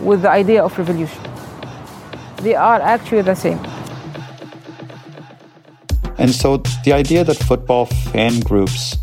with 0.00 0.22
the 0.22 0.30
idea 0.30 0.62
of 0.62 0.76
revolution. 0.76 1.22
They 2.42 2.54
are 2.54 2.80
actually 2.80 3.22
the 3.22 3.34
same. 3.36 3.60
And 6.20 6.34
so 6.34 6.58
the 6.84 6.92
idea 6.92 7.24
that 7.24 7.36
football 7.36 7.86
fan 7.86 8.40
groups 8.40 8.96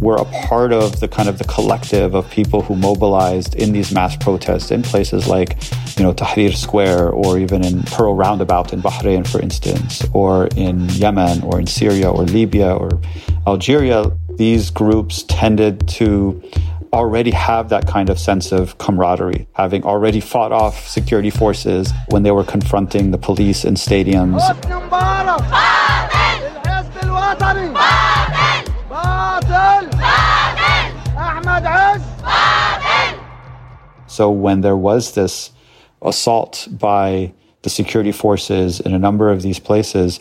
were 0.00 0.16
a 0.16 0.24
part 0.46 0.72
of 0.72 1.00
the 1.00 1.08
kind 1.08 1.28
of 1.28 1.38
the 1.38 1.44
collective 1.44 2.14
of 2.14 2.30
people 2.30 2.62
who 2.62 2.76
mobilized 2.76 3.56
in 3.56 3.72
these 3.72 3.92
mass 3.92 4.16
protests 4.16 4.70
in 4.70 4.82
places 4.82 5.26
like, 5.26 5.56
you 5.98 6.04
know, 6.04 6.14
Tahrir 6.14 6.54
Square 6.54 7.10
or 7.10 7.38
even 7.38 7.64
in 7.64 7.82
Pearl 7.82 8.14
Roundabout 8.14 8.72
in 8.72 8.80
Bahrain, 8.80 9.26
for 9.26 9.40
instance, 9.40 10.04
or 10.14 10.46
in 10.56 10.88
Yemen 10.90 11.42
or 11.42 11.58
in 11.58 11.66
Syria 11.66 12.08
or 12.08 12.22
Libya 12.22 12.72
or 12.72 13.00
Algeria, 13.46 14.10
these 14.36 14.70
groups 14.70 15.24
tended 15.24 15.86
to 15.88 16.40
already 16.92 17.30
have 17.30 17.68
that 17.68 17.86
kind 17.86 18.10
of 18.10 18.18
sense 18.18 18.52
of 18.52 18.78
camaraderie, 18.78 19.46
having 19.52 19.84
already 19.84 20.20
fought 20.20 20.52
off 20.52 20.88
security 20.88 21.30
forces 21.30 21.92
when 22.08 22.22
they 22.22 22.30
were 22.30 22.44
confronting 22.44 23.10
the 23.10 23.18
police 23.18 23.64
in 23.64 23.74
stadiums. 23.74 24.40
باطل 27.49 27.73
باطل 28.89 29.89
احمد 31.17 31.65
عز 31.65 32.01
So 34.07 34.29
when 34.29 34.61
there 34.61 34.77
was 34.77 35.11
this 35.13 35.51
assault 36.01 36.67
by 36.71 37.33
the 37.63 37.69
security 37.69 38.11
forces 38.11 38.79
in 38.79 38.93
a 38.93 38.99
number 38.99 39.31
of 39.31 39.41
these 39.41 39.59
places, 39.59 40.19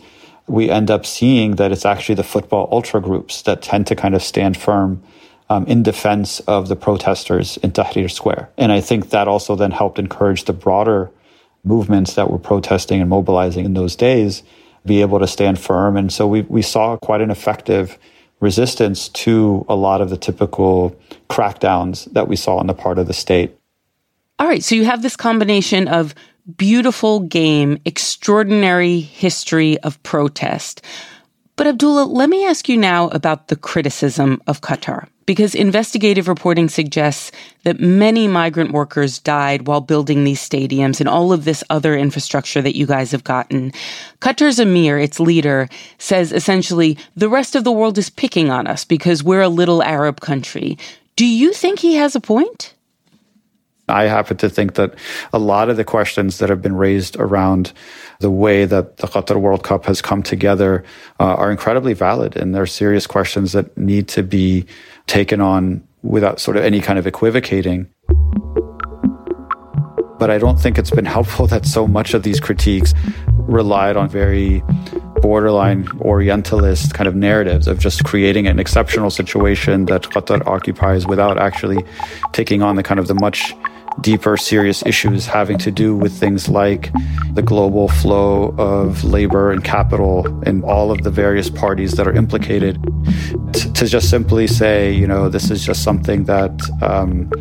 we 0.48 0.70
end 0.70 0.90
up 0.90 1.04
seeing 1.06 1.56
that 1.56 1.70
it's 1.70 1.84
actually 1.84 2.16
the 2.16 2.24
football 2.34 2.68
ultra 2.72 3.00
groups 3.00 3.42
that 3.42 3.62
tend 3.62 3.86
to 3.86 3.94
kind 3.94 4.14
of 4.14 4.22
stand 4.22 4.56
firm 4.56 5.02
um, 5.50 5.64
in 5.66 5.82
defense 5.82 6.40
of 6.56 6.68
the 6.68 6.76
protesters 6.76 7.58
in 7.58 7.70
Tahrir 7.70 8.10
Square. 8.10 8.48
And 8.56 8.72
I 8.72 8.80
think 8.80 9.10
that 9.10 9.28
also 9.28 9.54
then 9.54 9.70
helped 9.70 9.98
encourage 9.98 10.44
the 10.44 10.54
broader 10.54 11.10
movements 11.62 12.14
that 12.14 12.30
were 12.30 12.42
protesting 12.50 13.00
and 13.02 13.10
mobilizing 13.10 13.64
in 13.64 13.74
those 13.74 13.94
days 13.94 14.42
be 14.85 15.01
able 15.01 15.19
to 15.19 15.27
stand 15.27 15.59
firm. 15.59 15.97
And 15.97 16.11
so 16.11 16.27
we, 16.27 16.41
we 16.41 16.61
saw 16.61 16.97
quite 16.97 17.21
an 17.21 17.31
effective 17.31 17.97
resistance 18.39 19.09
to 19.09 19.65
a 19.67 19.75
lot 19.75 20.01
of 20.01 20.09
the 20.09 20.17
typical 20.17 20.95
crackdowns 21.29 22.11
that 22.13 22.27
we 22.27 22.35
saw 22.35 22.57
on 22.57 22.67
the 22.67 22.73
part 22.73 22.97
of 22.97 23.07
the 23.07 23.13
state. 23.13 23.57
All 24.39 24.47
right. 24.47 24.63
So 24.63 24.75
you 24.75 24.85
have 24.85 25.01
this 25.01 25.17
combination 25.17 25.87
of 25.87 26.15
beautiful 26.57 27.19
game, 27.19 27.77
extraordinary 27.85 28.99
history 28.99 29.77
of 29.79 30.01
protest. 30.03 30.81
But 31.57 31.67
Abdullah, 31.67 32.05
let 32.05 32.29
me 32.29 32.45
ask 32.47 32.69
you 32.69 32.77
now 32.77 33.09
about 33.09 33.49
the 33.49 33.57
criticism 33.57 34.41
of 34.47 34.61
Qatar 34.61 35.07
because 35.29 35.53
investigative 35.53 36.27
reporting 36.27 36.67
suggests 36.67 37.31
that 37.61 37.79
many 37.79 38.27
migrant 38.27 38.71
workers 38.71 39.19
died 39.19 39.67
while 39.67 39.79
building 39.79 40.23
these 40.23 40.39
stadiums 40.39 40.99
and 40.99 41.07
all 41.07 41.31
of 41.31 41.45
this 41.45 41.63
other 41.69 41.95
infrastructure 41.95 42.63
that 42.63 42.75
you 42.75 42.87
guys 42.87 43.11
have 43.11 43.23
gotten. 43.23 43.71
Qatar's 44.21 44.59
Emir, 44.59 44.97
its 44.97 45.19
leader, 45.19 45.69
says 45.99 46.31
essentially 46.31 46.97
the 47.15 47.29
rest 47.29 47.55
of 47.55 47.63
the 47.63 47.71
world 47.71 47.99
is 47.99 48.09
picking 48.09 48.49
on 48.49 48.65
us 48.65 48.83
because 48.83 49.23
we're 49.23 49.43
a 49.43 49.49
little 49.49 49.83
Arab 49.83 50.19
country. 50.19 50.79
Do 51.15 51.27
you 51.27 51.53
think 51.53 51.77
he 51.77 51.93
has 51.93 52.15
a 52.15 52.19
point? 52.19 52.73
I 53.87 54.05
happen 54.05 54.37
to 54.37 54.49
think 54.49 54.75
that 54.75 54.95
a 55.33 55.39
lot 55.39 55.69
of 55.69 55.77
the 55.77 55.83
questions 55.83 56.39
that 56.39 56.49
have 56.49 56.61
been 56.61 56.75
raised 56.75 57.17
around 57.17 57.73
the 58.19 58.29
way 58.29 58.65
that 58.65 58.97
the 58.97 59.07
Qatar 59.07 59.39
World 59.39 59.63
Cup 59.63 59.85
has 59.85 60.01
come 60.01 60.21
together 60.23 60.83
uh, 61.19 61.35
are 61.35 61.51
incredibly 61.51 61.93
valid, 61.93 62.35
and 62.35 62.53
they're 62.53 62.65
serious 62.65 63.07
questions 63.07 63.53
that 63.53 63.75
need 63.77 64.07
to 64.09 64.23
be 64.23 64.65
taken 65.09 65.41
on 65.41 65.83
without 66.03 66.39
sort 66.39 66.55
of 66.55 66.63
any 66.63 66.79
kind 66.79 66.99
of 66.99 67.07
equivocating. 67.07 67.89
But 70.19 70.29
I 70.29 70.37
don't 70.37 70.59
think 70.59 70.77
it's 70.77 70.91
been 70.91 71.05
helpful 71.05 71.47
that 71.47 71.65
so 71.65 71.87
much 71.87 72.13
of 72.13 72.23
these 72.23 72.39
critiques 72.39 72.93
relied 73.33 73.97
on 73.97 74.07
very 74.07 74.63
borderline 75.21 75.87
Orientalist 76.01 76.93
kind 76.93 77.07
of 77.07 77.15
narratives 77.15 77.67
of 77.67 77.79
just 77.79 78.03
creating 78.03 78.47
an 78.47 78.59
exceptional 78.59 79.09
situation 79.09 79.85
that 79.85 80.03
Qatar 80.03 80.45
occupies 80.45 81.07
without 81.07 81.37
actually 81.37 81.83
taking 82.31 82.61
on 82.61 82.75
the 82.75 82.83
kind 82.83 82.99
of 82.99 83.07
the 83.07 83.15
much 83.15 83.53
deeper, 84.01 84.37
serious 84.37 84.85
issues 84.85 85.25
having 85.25 85.57
to 85.59 85.71
do 85.71 85.95
with 85.95 86.13
things 86.13 86.49
like 86.49 86.91
the 87.33 87.41
global 87.41 87.87
flow 87.87 88.55
of 88.57 89.03
labor 89.03 89.51
and 89.51 89.63
capital 89.63 90.25
and 90.43 90.63
all 90.63 90.91
of 90.91 91.03
the 91.03 91.11
various 91.11 91.49
parties 91.49 91.93
that 91.93 92.07
are 92.07 92.13
implicated. 92.13 92.81
T- 93.53 93.71
to 93.71 93.85
just 93.85 94.09
simply 94.09 94.47
say, 94.47 94.91
you 94.91 95.07
know, 95.07 95.29
this 95.29 95.49
is 95.51 95.65
just 95.65 95.83
something 95.83 96.25
that, 96.25 96.51
um, 96.81 97.31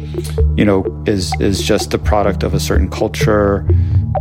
you 0.56 0.64
know, 0.64 0.84
is 1.06 1.32
is 1.40 1.62
just 1.62 1.90
the 1.90 1.98
product 1.98 2.42
of 2.42 2.54
a 2.54 2.60
certain 2.60 2.88
culture 2.88 3.66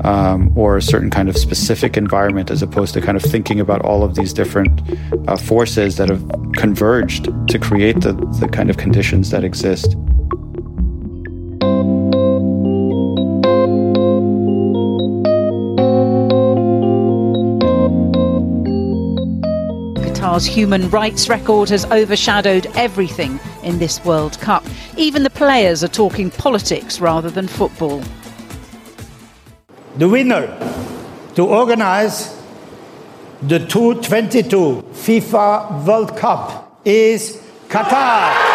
um, 0.03 0.51
or 0.55 0.77
a 0.77 0.81
certain 0.81 1.09
kind 1.09 1.29
of 1.29 1.38
specific 1.38 1.97
environment, 1.97 2.51
as 2.51 2.61
opposed 2.61 2.93
to 2.93 3.01
kind 3.01 3.15
of 3.15 3.23
thinking 3.23 3.59
about 3.59 3.81
all 3.81 4.03
of 4.03 4.15
these 4.15 4.33
different 4.33 4.81
uh, 5.27 5.38
forces 5.38 5.97
that 5.97 6.09
have 6.09 6.23
converged 6.55 7.29
to 7.47 7.59
create 7.59 8.01
the, 8.01 8.13
the 8.39 8.47
kind 8.47 8.69
of 8.69 8.77
conditions 8.77 9.29
that 9.31 9.43
exist. 9.43 9.95
Human 20.45 20.89
rights 20.89 21.29
record 21.29 21.69
has 21.69 21.85
overshadowed 21.85 22.67
everything 22.75 23.39
in 23.63 23.79
this 23.79 24.03
World 24.05 24.39
Cup. 24.39 24.63
Even 24.95 25.23
the 25.23 25.29
players 25.29 25.83
are 25.83 25.88
talking 25.88 26.29
politics 26.29 26.99
rather 26.99 27.29
than 27.29 27.47
football. 27.47 28.03
The 29.97 30.07
winner 30.07 30.47
to 31.35 31.45
organize 31.45 32.35
the 33.41 33.59
2022 33.59 34.83
FIFA 34.93 35.85
World 35.85 36.17
Cup 36.17 36.81
is 36.85 37.41
Qatar. 37.69 38.47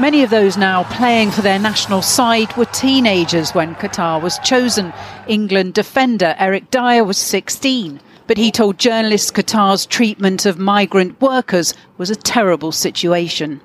Many 0.00 0.22
of 0.22 0.30
those 0.30 0.56
now 0.56 0.84
playing 0.84 1.30
for 1.30 1.42
their 1.42 1.58
national 1.58 2.02
side 2.02 2.56
were 2.56 2.64
teenagers 2.64 3.54
when 3.54 3.74
Qatar 3.74 4.22
was 4.22 4.38
chosen. 4.38 4.92
England 5.28 5.74
defender 5.74 6.34
Eric 6.38 6.70
Dier 6.70 7.04
was 7.04 7.18
16 7.18 8.00
but 8.30 8.38
he 8.38 8.52
told 8.52 8.78
journalists 8.78 9.32
Qatar's 9.32 9.84
treatment 9.84 10.46
of 10.46 10.56
migrant 10.56 11.20
workers 11.20 11.74
was 11.98 12.10
a 12.10 12.14
terrible 12.14 12.70
situation. 12.70 13.60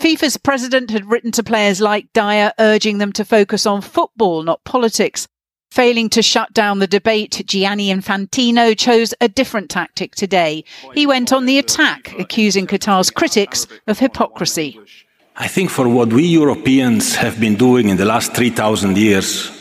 FIFA's 0.00 0.36
president 0.36 0.90
had 0.90 1.08
written 1.08 1.30
to 1.30 1.44
players 1.44 1.80
like 1.80 2.12
Dier 2.14 2.52
urging 2.58 2.98
them 2.98 3.12
to 3.12 3.24
focus 3.24 3.64
on 3.64 3.80
football, 3.80 4.42
not 4.42 4.64
politics. 4.64 5.28
Failing 5.70 6.08
to 6.08 6.20
shut 6.20 6.52
down 6.52 6.80
the 6.80 6.88
debate, 6.88 7.44
Gianni 7.46 7.94
Infantino 7.94 8.76
chose 8.76 9.14
a 9.20 9.28
different 9.28 9.70
tactic 9.70 10.16
today. 10.16 10.64
He 10.94 11.06
went 11.06 11.32
on 11.32 11.46
the 11.46 11.60
attack, 11.60 12.12
accusing 12.18 12.66
Qatar's 12.66 13.12
critics 13.12 13.68
of 13.86 14.00
hypocrisy. 14.00 14.80
I 15.36 15.46
think 15.46 15.70
for 15.70 15.88
what 15.88 16.12
we 16.12 16.24
Europeans 16.24 17.14
have 17.14 17.38
been 17.38 17.54
doing 17.54 17.88
in 17.88 17.98
the 17.98 18.04
last 18.04 18.34
3,000 18.34 18.98
years, 18.98 19.57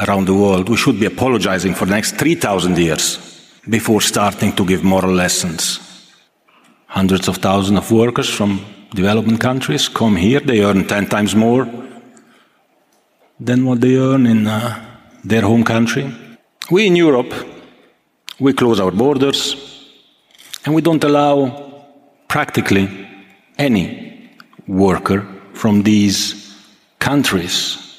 around 0.00 0.26
the 0.26 0.34
world, 0.34 0.68
we 0.68 0.76
should 0.76 0.98
be 0.98 1.06
apologizing 1.06 1.74
for 1.74 1.84
the 1.86 1.92
next 1.92 2.16
3,000 2.16 2.78
years 2.78 3.18
before 3.68 4.00
starting 4.00 4.52
to 4.52 4.64
give 4.64 4.82
moral 4.82 5.12
lessons. 5.12 5.78
Hundreds 6.86 7.28
of 7.28 7.36
thousands 7.36 7.78
of 7.78 7.92
workers 7.92 8.28
from 8.28 8.64
development 8.94 9.40
countries 9.40 9.88
come 9.88 10.16
here, 10.16 10.40
they 10.40 10.64
earn 10.64 10.86
10 10.86 11.06
times 11.06 11.34
more 11.34 11.68
than 13.38 13.64
what 13.64 13.80
they 13.80 13.96
earn 13.96 14.26
in 14.26 14.46
uh, 14.46 14.84
their 15.24 15.42
home 15.42 15.64
country. 15.64 16.12
We 16.70 16.86
in 16.86 16.96
Europe, 16.96 17.32
we 18.38 18.52
close 18.52 18.80
our 18.80 18.90
borders 18.90 19.56
and 20.64 20.74
we 20.74 20.82
don't 20.82 21.04
allow 21.04 21.84
practically 22.28 22.88
any 23.58 24.30
worker 24.66 25.26
from 25.52 25.82
these 25.82 26.54
countries 26.98 27.89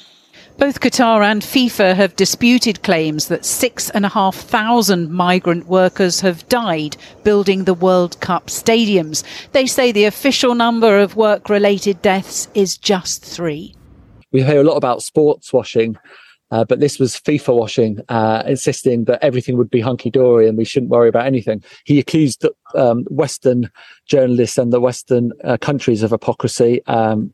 both 0.58 0.80
Qatar 0.80 1.24
and 1.24 1.42
FIFA 1.42 1.94
have 1.94 2.16
disputed 2.16 2.82
claims 2.82 3.28
that 3.28 3.44
six 3.44 3.90
and 3.90 4.04
a 4.04 4.08
half 4.08 4.36
thousand 4.36 5.10
migrant 5.10 5.66
workers 5.66 6.20
have 6.20 6.48
died 6.48 6.96
building 7.24 7.64
the 7.64 7.74
World 7.74 8.18
Cup 8.20 8.46
stadiums. 8.46 9.24
They 9.52 9.66
say 9.66 9.92
the 9.92 10.04
official 10.04 10.54
number 10.54 10.98
of 10.98 11.16
work 11.16 11.48
related 11.48 12.00
deaths 12.02 12.48
is 12.54 12.76
just 12.76 13.24
three. 13.24 13.74
We 14.32 14.42
hear 14.42 14.60
a 14.60 14.64
lot 14.64 14.76
about 14.76 15.02
sports 15.02 15.52
washing. 15.52 15.96
Uh, 16.52 16.64
but 16.64 16.80
this 16.80 16.98
was 16.98 17.16
FIFA 17.16 17.56
washing, 17.56 17.98
uh, 18.10 18.42
insisting 18.46 19.04
that 19.04 19.24
everything 19.24 19.56
would 19.56 19.70
be 19.70 19.80
hunky 19.80 20.10
dory 20.10 20.46
and 20.46 20.58
we 20.58 20.66
shouldn't 20.66 20.90
worry 20.90 21.08
about 21.08 21.24
anything. 21.24 21.64
He 21.84 21.98
accused 21.98 22.44
um, 22.74 23.04
Western 23.04 23.70
journalists 24.04 24.58
and 24.58 24.70
the 24.70 24.78
Western 24.78 25.32
uh, 25.44 25.56
countries 25.56 26.02
of 26.02 26.10
hypocrisy. 26.10 26.84
Um, 26.86 27.32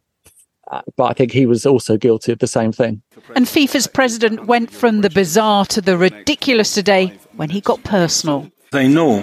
but 0.96 1.04
I 1.04 1.12
think 1.14 1.32
he 1.32 1.46
was 1.46 1.64
also 1.64 1.96
guilty 1.96 2.32
of 2.32 2.38
the 2.38 2.46
same 2.46 2.72
thing. 2.72 3.02
And 3.34 3.46
FIFA's 3.46 3.86
president 3.86 4.46
went 4.46 4.70
from 4.70 5.00
the 5.00 5.10
bizarre 5.10 5.64
to 5.66 5.80
the 5.80 5.96
ridiculous 5.96 6.74
today 6.74 7.18
when 7.36 7.50
he 7.50 7.60
got 7.60 7.82
personal. 7.84 8.50
They 8.72 8.88
know 8.88 9.20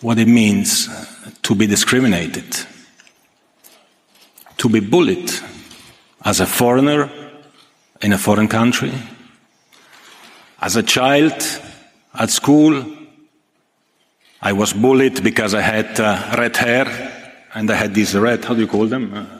what 0.00 0.18
it 0.18 0.28
means 0.28 0.88
to 1.42 1.54
be 1.54 1.66
discriminated, 1.66 2.56
to 4.58 4.68
be 4.68 4.80
bullied 4.80 5.30
as 6.24 6.40
a 6.40 6.46
foreigner 6.46 7.10
in 8.00 8.12
a 8.12 8.18
foreign 8.18 8.48
country, 8.48 8.92
as 10.60 10.76
a 10.76 10.82
child 10.82 11.34
at 12.14 12.30
school. 12.30 12.84
I 14.40 14.52
was 14.52 14.72
bullied 14.72 15.22
because 15.22 15.54
I 15.54 15.60
had 15.60 15.98
uh, 16.00 16.34
red 16.38 16.56
hair 16.56 16.86
and 17.54 17.70
I 17.70 17.74
had 17.74 17.94
these 17.94 18.14
red, 18.14 18.44
how 18.44 18.54
do 18.54 18.60
you 18.60 18.66
call 18.66 18.86
them? 18.86 19.12
Uh, 19.14 19.35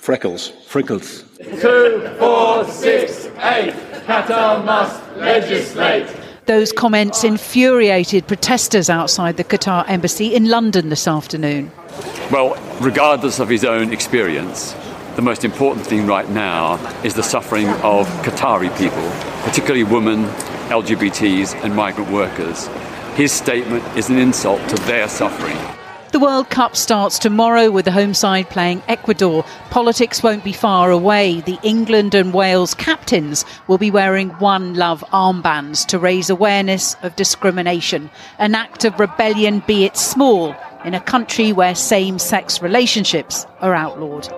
Freckles. 0.00 0.48
Freckles. 0.66 1.24
Two, 1.60 2.10
four, 2.18 2.64
six, 2.64 3.26
eight. 3.40 3.74
Qatar 4.06 4.64
must 4.64 4.98
legislate. 5.16 6.08
Those 6.46 6.72
comments 6.72 7.22
infuriated 7.22 8.26
protesters 8.26 8.88
outside 8.88 9.36
the 9.36 9.44
Qatar 9.44 9.86
embassy 9.90 10.34
in 10.34 10.48
London 10.48 10.88
this 10.88 11.06
afternoon. 11.06 11.70
Well, 12.32 12.56
regardless 12.80 13.40
of 13.40 13.50
his 13.50 13.62
own 13.62 13.92
experience, 13.92 14.74
the 15.16 15.22
most 15.22 15.44
important 15.44 15.86
thing 15.86 16.06
right 16.06 16.28
now 16.30 16.76
is 17.04 17.12
the 17.12 17.22
suffering 17.22 17.68
of 17.68 18.08
Qatari 18.24 18.74
people, 18.78 19.10
particularly 19.44 19.84
women, 19.84 20.24
LGBTs, 20.70 21.62
and 21.62 21.76
migrant 21.76 22.10
workers. 22.10 22.68
His 23.16 23.32
statement 23.32 23.84
is 23.98 24.08
an 24.08 24.16
insult 24.16 24.66
to 24.70 24.76
their 24.86 25.08
suffering. 25.08 25.58
The 26.12 26.18
World 26.18 26.50
Cup 26.50 26.74
starts 26.74 27.20
tomorrow 27.20 27.70
with 27.70 27.84
the 27.84 27.92
home 27.92 28.14
side 28.14 28.50
playing 28.50 28.82
Ecuador. 28.88 29.44
Politics 29.70 30.24
won't 30.24 30.42
be 30.42 30.52
far 30.52 30.90
away. 30.90 31.40
The 31.40 31.60
England 31.62 32.16
and 32.16 32.34
Wales 32.34 32.74
captains 32.74 33.44
will 33.68 33.78
be 33.78 33.92
wearing 33.92 34.30
One 34.30 34.74
Love 34.74 35.04
armbands 35.12 35.86
to 35.86 36.00
raise 36.00 36.28
awareness 36.28 36.96
of 37.04 37.14
discrimination, 37.14 38.10
an 38.40 38.56
act 38.56 38.84
of 38.84 38.98
rebellion, 38.98 39.62
be 39.68 39.84
it 39.84 39.96
small, 39.96 40.56
in 40.84 40.94
a 40.94 41.00
country 41.00 41.52
where 41.52 41.76
same 41.76 42.18
sex 42.18 42.60
relationships 42.60 43.46
are 43.60 43.76
outlawed. 43.76 44.28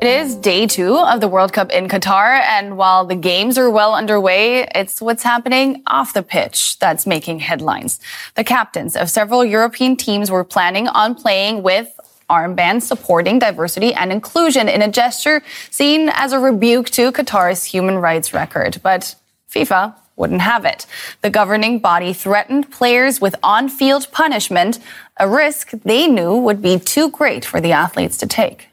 It 0.00 0.06
is 0.06 0.36
day 0.36 0.68
two 0.68 0.96
of 0.96 1.20
the 1.20 1.26
World 1.26 1.52
Cup 1.52 1.72
in 1.72 1.88
Qatar, 1.88 2.40
and 2.40 2.76
while 2.76 3.04
the 3.04 3.16
games 3.16 3.58
are 3.58 3.68
well 3.68 3.94
underway, 3.94 4.64
it's 4.72 5.02
what's 5.02 5.24
happening 5.24 5.82
off 5.88 6.14
the 6.14 6.22
pitch 6.22 6.78
that's 6.78 7.04
making 7.04 7.40
headlines. 7.40 7.98
The 8.36 8.44
captains 8.44 8.94
of 8.94 9.10
several 9.10 9.44
European 9.44 9.96
teams 9.96 10.30
were 10.30 10.44
planning 10.44 10.86
on 10.86 11.16
playing 11.16 11.64
with 11.64 11.98
armbands 12.30 12.82
supporting 12.82 13.40
diversity 13.40 13.92
and 13.92 14.12
inclusion 14.12 14.68
in 14.68 14.82
a 14.82 14.88
gesture 14.88 15.42
seen 15.68 16.10
as 16.10 16.32
a 16.32 16.38
rebuke 16.38 16.90
to 16.90 17.10
Qatar's 17.10 17.64
human 17.64 17.96
rights 17.96 18.32
record. 18.32 18.78
But 18.84 19.16
FIFA 19.50 19.96
wouldn't 20.14 20.42
have 20.42 20.64
it. 20.64 20.86
The 21.22 21.30
governing 21.30 21.80
body 21.80 22.12
threatened 22.12 22.70
players 22.70 23.20
with 23.20 23.34
on 23.42 23.68
field 23.68 24.12
punishment, 24.12 24.78
a 25.16 25.28
risk 25.28 25.70
they 25.82 26.06
knew 26.06 26.36
would 26.36 26.62
be 26.62 26.78
too 26.78 27.10
great 27.10 27.44
for 27.44 27.60
the 27.60 27.72
athletes 27.72 28.16
to 28.18 28.28
take. 28.28 28.67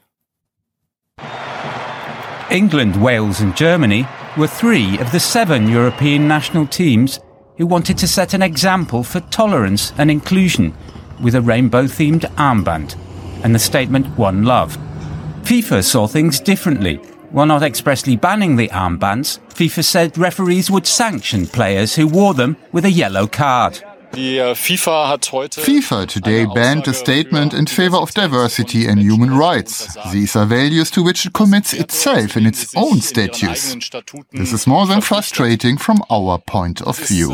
England, 2.50 3.02
Wales, 3.02 3.40
and 3.40 3.56
Germany 3.56 4.06
were 4.36 4.46
three 4.46 4.98
of 4.98 5.10
the 5.10 5.18
seven 5.18 5.68
European 5.68 6.28
national 6.28 6.66
teams 6.66 7.18
who 7.56 7.66
wanted 7.66 7.98
to 7.98 8.06
set 8.06 8.34
an 8.34 8.42
example 8.42 9.02
for 9.02 9.20
tolerance 9.20 9.92
and 9.98 10.10
inclusion 10.10 10.72
with 11.20 11.34
a 11.34 11.40
rainbow 11.40 11.84
themed 11.84 12.20
armband 12.36 12.96
and 13.42 13.54
the 13.54 13.58
statement 13.58 14.06
One 14.16 14.44
Love. 14.44 14.76
FIFA 15.42 15.82
saw 15.82 16.06
things 16.06 16.38
differently. 16.38 16.96
While 17.30 17.46
not 17.46 17.62
expressly 17.62 18.14
banning 18.14 18.54
the 18.54 18.68
armbands, 18.68 19.40
FIFA 19.48 19.84
said 19.84 20.18
referees 20.18 20.70
would 20.70 20.86
sanction 20.86 21.46
players 21.46 21.96
who 21.96 22.06
wore 22.06 22.34
them 22.34 22.56
with 22.70 22.84
a 22.84 22.90
yellow 22.90 23.26
card. 23.26 23.82
FIFA 24.12 26.06
today 26.08 26.46
banned 26.46 26.88
a 26.88 26.94
statement 26.94 27.52
in 27.52 27.66
favor 27.66 27.96
of 27.96 28.12
diversity 28.12 28.86
and 28.86 29.00
human 29.00 29.36
rights. 29.36 29.96
These 30.12 30.36
are 30.36 30.46
values 30.46 30.90
to 30.92 31.02
which 31.02 31.26
it 31.26 31.32
commits 31.32 31.72
itself 31.72 32.36
in 32.36 32.46
its 32.46 32.74
own 32.76 33.00
statutes. 33.00 33.76
This 34.32 34.52
is 34.52 34.66
more 34.66 34.86
than 34.86 35.00
frustrating 35.00 35.76
from 35.76 36.02
our 36.10 36.38
point 36.38 36.82
of 36.82 36.98
view. 36.98 37.30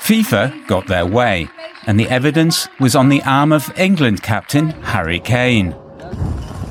FIFA 0.00 0.66
got 0.66 0.86
their 0.86 1.06
way, 1.06 1.48
and 1.86 2.00
the 2.00 2.08
evidence 2.08 2.68
was 2.78 2.94
on 2.94 3.08
the 3.10 3.22
arm 3.24 3.52
of 3.52 3.70
England 3.78 4.22
captain 4.22 4.70
Harry 4.82 5.20
Kane. 5.20 5.74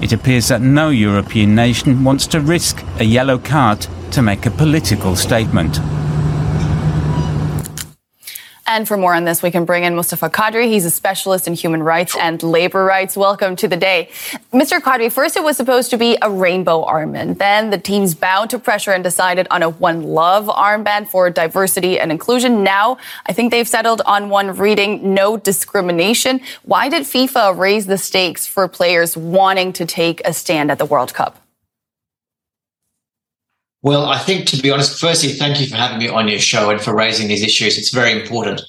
It 0.02 0.14
appears 0.14 0.48
that 0.48 0.62
no 0.62 0.90
European 0.90 1.54
nation 1.56 2.04
wants 2.04 2.26
to 2.28 2.40
risk 2.40 2.84
a 3.00 3.04
yellow 3.04 3.38
card 3.38 3.86
to 4.12 4.22
make 4.22 4.46
a 4.46 4.52
political 4.52 5.16
statement. 5.16 5.80
And 8.72 8.88
for 8.88 8.98
more 8.98 9.16
on 9.16 9.24
this, 9.24 9.42
we 9.42 9.50
can 9.50 9.66
bring 9.66 9.84
in 9.84 9.96
Mustafa 9.96 10.30
Qadri. 10.30 10.68
He's 10.68 10.86
a 10.86 10.92
specialist 10.92 11.48
in 11.48 11.56
human 11.56 11.82
rights 11.82 12.16
and 12.16 12.42
labor 12.44 12.86
rights. 12.86 13.18
Welcome 13.18 13.56
to 13.56 13.68
the 13.68 13.76
day. 13.76 14.10
Mr. 14.54 14.80
Qadri, 14.80 15.12
first 15.12 15.36
it 15.36 15.44
was 15.44 15.58
supposed 15.58 15.90
to 15.90 15.98
be 15.98 16.20
a 16.22 16.30
rainbow 16.30 16.86
armband. 16.86 17.40
Then 17.40 17.72
the 17.72 17.80
teams 17.80 18.14
bowed 18.14 18.52
to 18.52 18.60
pressure 18.60 18.92
and 18.92 19.04
decided 19.04 19.48
on 19.50 19.64
a 19.64 19.70
One 19.70 20.04
Love 20.04 20.46
armband 20.46 21.08
for 21.08 21.32
diversity 21.32 22.00
and 22.00 22.12
inclusion. 22.12 22.64
Now 22.64 23.00
I 23.26 23.34
think 23.34 23.50
they've 23.50 23.68
settled 23.68 24.04
on 24.06 24.30
one 24.30 24.56
reading 24.56 25.16
no 25.16 25.36
discrimination. 25.36 26.40
Why 26.62 26.90
did 26.90 27.06
FIFA 27.06 27.58
raise 27.58 27.88
the 27.88 27.98
stakes 27.98 28.46
for 28.46 28.68
players 28.68 29.18
wanting 29.18 29.74
to 29.74 29.88
take 29.88 30.22
a 30.26 30.32
stand 30.32 30.70
at 30.70 30.78
the 30.78 30.86
World 30.86 31.16
Cup? 31.16 31.42
Well, 33.82 34.06
I 34.08 34.20
think 34.20 34.46
to 34.48 34.62
be 34.62 34.72
honest, 34.72 35.00
firstly, 35.00 35.32
thank 35.32 35.62
you 35.62 35.68
for 35.68 35.78
having 35.78 36.00
me 36.00 36.10
on 36.10 36.28
your 36.28 36.40
show 36.40 36.70
and 36.70 36.82
for 36.82 36.94
raising 36.94 37.30
these 37.30 37.44
issues. 37.44 37.78
It's 37.78 37.94
very 37.94 38.12
important. 38.12 38.62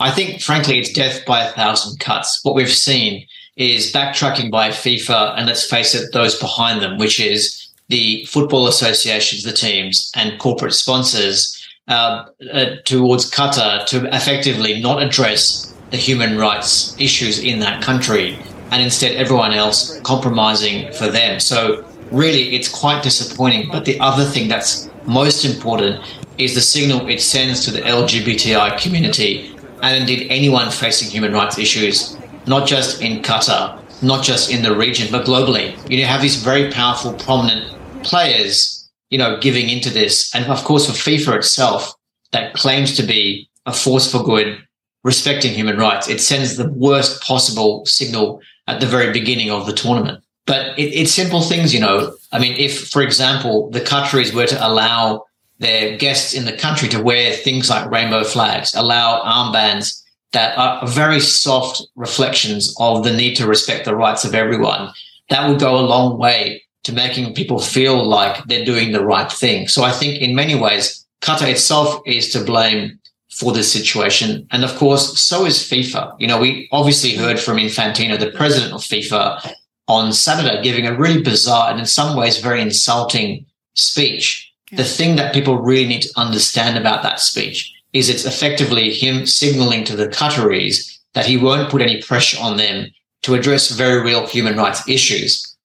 I 0.00 0.10
think, 0.10 0.42
frankly, 0.42 0.78
it's 0.78 0.92
death 0.92 1.24
by 1.26 1.42
a 1.42 1.52
thousand 1.52 1.98
cuts. 2.00 2.44
What 2.44 2.54
we've 2.54 2.70
seen 2.70 3.26
is 3.56 3.92
backtracking 3.92 4.50
by 4.50 4.68
FIFA, 4.68 5.34
and 5.36 5.46
let's 5.46 5.68
face 5.68 5.94
it, 5.94 6.12
those 6.12 6.38
behind 6.38 6.82
them, 6.82 6.98
which 6.98 7.18
is 7.18 7.68
the 7.88 8.24
football 8.26 8.68
associations, 8.68 9.42
the 9.42 9.52
teams, 9.52 10.12
and 10.14 10.38
corporate 10.38 10.74
sponsors 10.74 11.54
uh, 11.88 12.26
uh, 12.52 12.76
towards 12.84 13.30
Qatar 13.30 13.86
to 13.86 14.04
effectively 14.14 14.80
not 14.80 15.02
address 15.02 15.74
the 15.90 15.96
human 15.96 16.36
rights 16.36 16.94
issues 17.00 17.38
in 17.38 17.58
that 17.60 17.82
country, 17.82 18.38
and 18.70 18.82
instead 18.82 19.16
everyone 19.16 19.52
else 19.52 19.98
compromising 20.02 20.92
for 20.92 21.08
them. 21.08 21.40
So 21.40 21.87
really 22.10 22.54
it's 22.54 22.68
quite 22.68 23.02
disappointing. 23.02 23.68
But 23.70 23.84
the 23.84 23.98
other 24.00 24.24
thing 24.24 24.48
that's 24.48 24.90
most 25.06 25.44
important 25.44 26.04
is 26.38 26.54
the 26.54 26.60
signal 26.60 27.08
it 27.08 27.20
sends 27.20 27.64
to 27.64 27.70
the 27.70 27.80
LGBTI 27.80 28.80
community 28.80 29.54
and 29.82 29.96
indeed 29.96 30.26
anyone 30.30 30.70
facing 30.70 31.08
human 31.08 31.32
rights 31.32 31.58
issues, 31.58 32.16
not 32.46 32.66
just 32.66 33.02
in 33.02 33.22
Qatar, 33.22 33.80
not 34.02 34.24
just 34.24 34.50
in 34.50 34.62
the 34.62 34.74
region, 34.74 35.08
but 35.10 35.26
globally. 35.26 35.76
You 35.90 36.04
have 36.04 36.22
these 36.22 36.36
very 36.36 36.70
powerful, 36.70 37.14
prominent 37.14 37.76
players, 38.02 38.88
you 39.10 39.18
know, 39.18 39.38
giving 39.40 39.68
into 39.68 39.90
this. 39.90 40.34
And 40.34 40.44
of 40.46 40.64
course, 40.64 40.86
for 40.86 40.92
FIFA 40.92 41.36
itself, 41.36 41.94
that 42.32 42.54
claims 42.54 42.96
to 42.96 43.02
be 43.02 43.48
a 43.66 43.72
force 43.72 44.10
for 44.10 44.22
good, 44.22 44.58
respecting 45.04 45.52
human 45.52 45.78
rights, 45.78 46.08
it 46.08 46.20
sends 46.20 46.56
the 46.56 46.68
worst 46.70 47.22
possible 47.22 47.84
signal 47.86 48.40
at 48.66 48.80
the 48.80 48.86
very 48.86 49.12
beginning 49.12 49.50
of 49.50 49.66
the 49.66 49.72
tournament. 49.72 50.22
But 50.48 50.76
it, 50.78 50.94
it's 50.94 51.14
simple 51.14 51.42
things, 51.42 51.72
you 51.72 51.78
know. 51.78 52.16
I 52.32 52.40
mean, 52.40 52.56
if, 52.56 52.88
for 52.88 53.02
example, 53.02 53.70
the 53.70 53.80
Qataris 53.80 54.34
were 54.34 54.46
to 54.46 54.66
allow 54.66 55.26
their 55.58 55.96
guests 55.96 56.32
in 56.34 56.46
the 56.46 56.56
country 56.56 56.88
to 56.88 57.02
wear 57.02 57.32
things 57.32 57.68
like 57.68 57.90
rainbow 57.90 58.24
flags, 58.24 58.74
allow 58.74 59.22
armbands 59.22 60.02
that 60.32 60.56
are 60.56 60.86
very 60.86 61.20
soft 61.20 61.82
reflections 61.96 62.74
of 62.80 63.04
the 63.04 63.12
need 63.12 63.34
to 63.36 63.46
respect 63.46 63.84
the 63.84 63.94
rights 63.94 64.24
of 64.24 64.34
everyone, 64.34 64.90
that 65.28 65.48
would 65.48 65.60
go 65.60 65.78
a 65.78 65.84
long 65.84 66.18
way 66.18 66.62
to 66.84 66.92
making 66.92 67.34
people 67.34 67.58
feel 67.58 68.02
like 68.02 68.42
they're 68.44 68.64
doing 68.64 68.92
the 68.92 69.04
right 69.04 69.30
thing. 69.30 69.68
So 69.68 69.82
I 69.82 69.92
think 69.92 70.22
in 70.22 70.34
many 70.34 70.54
ways, 70.54 71.04
Qatar 71.20 71.50
itself 71.50 72.00
is 72.06 72.32
to 72.32 72.42
blame 72.42 72.98
for 73.30 73.52
this 73.52 73.70
situation. 73.70 74.46
And 74.50 74.64
of 74.64 74.74
course, 74.76 75.20
so 75.20 75.44
is 75.44 75.58
FIFA. 75.58 76.14
You 76.18 76.26
know, 76.26 76.40
we 76.40 76.68
obviously 76.72 77.14
heard 77.16 77.38
from 77.38 77.58
Infantino, 77.58 78.18
the 78.18 78.30
president 78.30 78.72
of 78.72 78.80
FIFA, 78.80 79.52
on 79.88 80.12
Saturday 80.12 80.62
giving 80.62 80.86
a 80.86 80.96
really 80.96 81.22
bizarre 81.22 81.70
and 81.70 81.80
in 81.80 81.86
some 81.86 82.16
ways 82.16 82.38
very 82.38 82.60
insulting 82.60 83.44
speech. 83.74 84.52
Yeah. 84.70 84.78
The 84.78 84.84
thing 84.84 85.16
that 85.16 85.34
people 85.34 85.56
really 85.58 85.88
need 85.88 86.02
to 86.02 86.12
understand 86.16 86.76
about 86.78 87.02
that 87.02 87.20
speech 87.20 87.74
is 87.94 88.08
it's 88.08 88.26
effectively 88.26 88.92
him 88.92 89.26
signaling 89.26 89.84
to 89.84 89.96
the 89.96 90.08
Qataris 90.08 90.98
that 91.14 91.26
he 91.26 91.38
won't 91.38 91.70
put 91.70 91.80
any 91.80 92.02
pressure 92.02 92.38
on 92.40 92.58
them 92.58 92.88
to 93.22 93.34
address 93.34 93.70
very 93.70 94.02
real 94.02 94.26
human 94.26 94.56
rights 94.56 94.86
issues. 94.88 95.56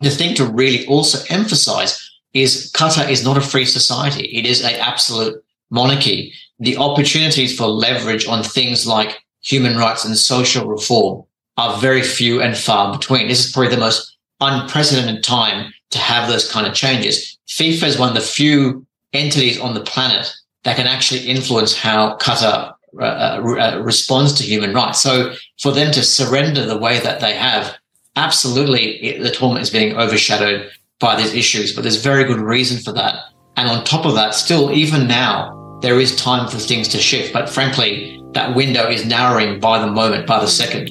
The 0.00 0.10
thing 0.10 0.34
to 0.36 0.46
really 0.46 0.86
also 0.86 1.18
emphasize 1.28 1.98
is 2.34 2.72
Qatar 2.72 3.10
is 3.10 3.24
not 3.24 3.36
a 3.36 3.40
free 3.40 3.64
society. 3.64 4.24
It 4.26 4.46
is 4.46 4.62
an 4.62 4.74
absolute 4.76 5.44
monarchy. 5.70 6.32
The 6.60 6.76
opportunities 6.76 7.56
for 7.56 7.66
leverage 7.66 8.26
on 8.26 8.42
things 8.42 8.86
like 8.86 9.22
human 9.42 9.76
rights 9.76 10.04
and 10.04 10.16
social 10.16 10.66
reform 10.66 11.24
are 11.56 11.78
very 11.78 12.02
few 12.02 12.40
and 12.40 12.56
far 12.56 12.96
between. 12.96 13.28
This 13.28 13.44
is 13.44 13.52
probably 13.52 13.74
the 13.74 13.80
most 13.80 14.16
unprecedented 14.40 15.22
time 15.22 15.72
to 15.90 15.98
have 15.98 16.28
those 16.28 16.50
kind 16.50 16.66
of 16.66 16.74
changes. 16.74 17.38
FIFA 17.48 17.84
is 17.84 17.98
one 17.98 18.08
of 18.08 18.14
the 18.14 18.20
few 18.20 18.86
entities 19.12 19.60
on 19.60 19.74
the 19.74 19.80
planet 19.80 20.32
that 20.64 20.76
can 20.76 20.86
actually 20.86 21.20
influence 21.20 21.76
how 21.76 22.16
Qatar 22.16 22.74
uh, 23.00 23.02
uh, 23.02 23.56
uh, 23.58 23.80
responds 23.82 24.32
to 24.34 24.44
human 24.44 24.74
rights. 24.74 25.00
So 25.00 25.34
for 25.60 25.72
them 25.72 25.92
to 25.92 26.02
surrender 26.02 26.64
the 26.64 26.78
way 26.78 27.00
that 27.00 27.20
they 27.20 27.34
have, 27.34 27.76
absolutely 28.16 29.18
the 29.18 29.30
tournament 29.30 29.62
is 29.62 29.70
being 29.70 29.96
overshadowed 29.96 30.70
by 30.98 31.16
these 31.16 31.34
issues, 31.34 31.74
but 31.74 31.82
there's 31.82 31.96
very 31.96 32.24
good 32.24 32.40
reason 32.40 32.82
for 32.82 32.92
that. 32.92 33.16
And 33.56 33.68
on 33.68 33.84
top 33.84 34.06
of 34.06 34.14
that, 34.14 34.34
still, 34.34 34.72
even 34.72 35.06
now, 35.06 35.78
there 35.82 36.00
is 36.00 36.16
time 36.16 36.48
for 36.48 36.58
things 36.58 36.88
to 36.88 36.98
shift. 36.98 37.32
But 37.32 37.50
frankly, 37.50 38.22
that 38.32 38.54
window 38.54 38.88
is 38.88 39.04
narrowing 39.04 39.58
by 39.58 39.78
the 39.78 39.90
moment, 39.90 40.26
by 40.26 40.40
the 40.40 40.46
second. 40.46 40.90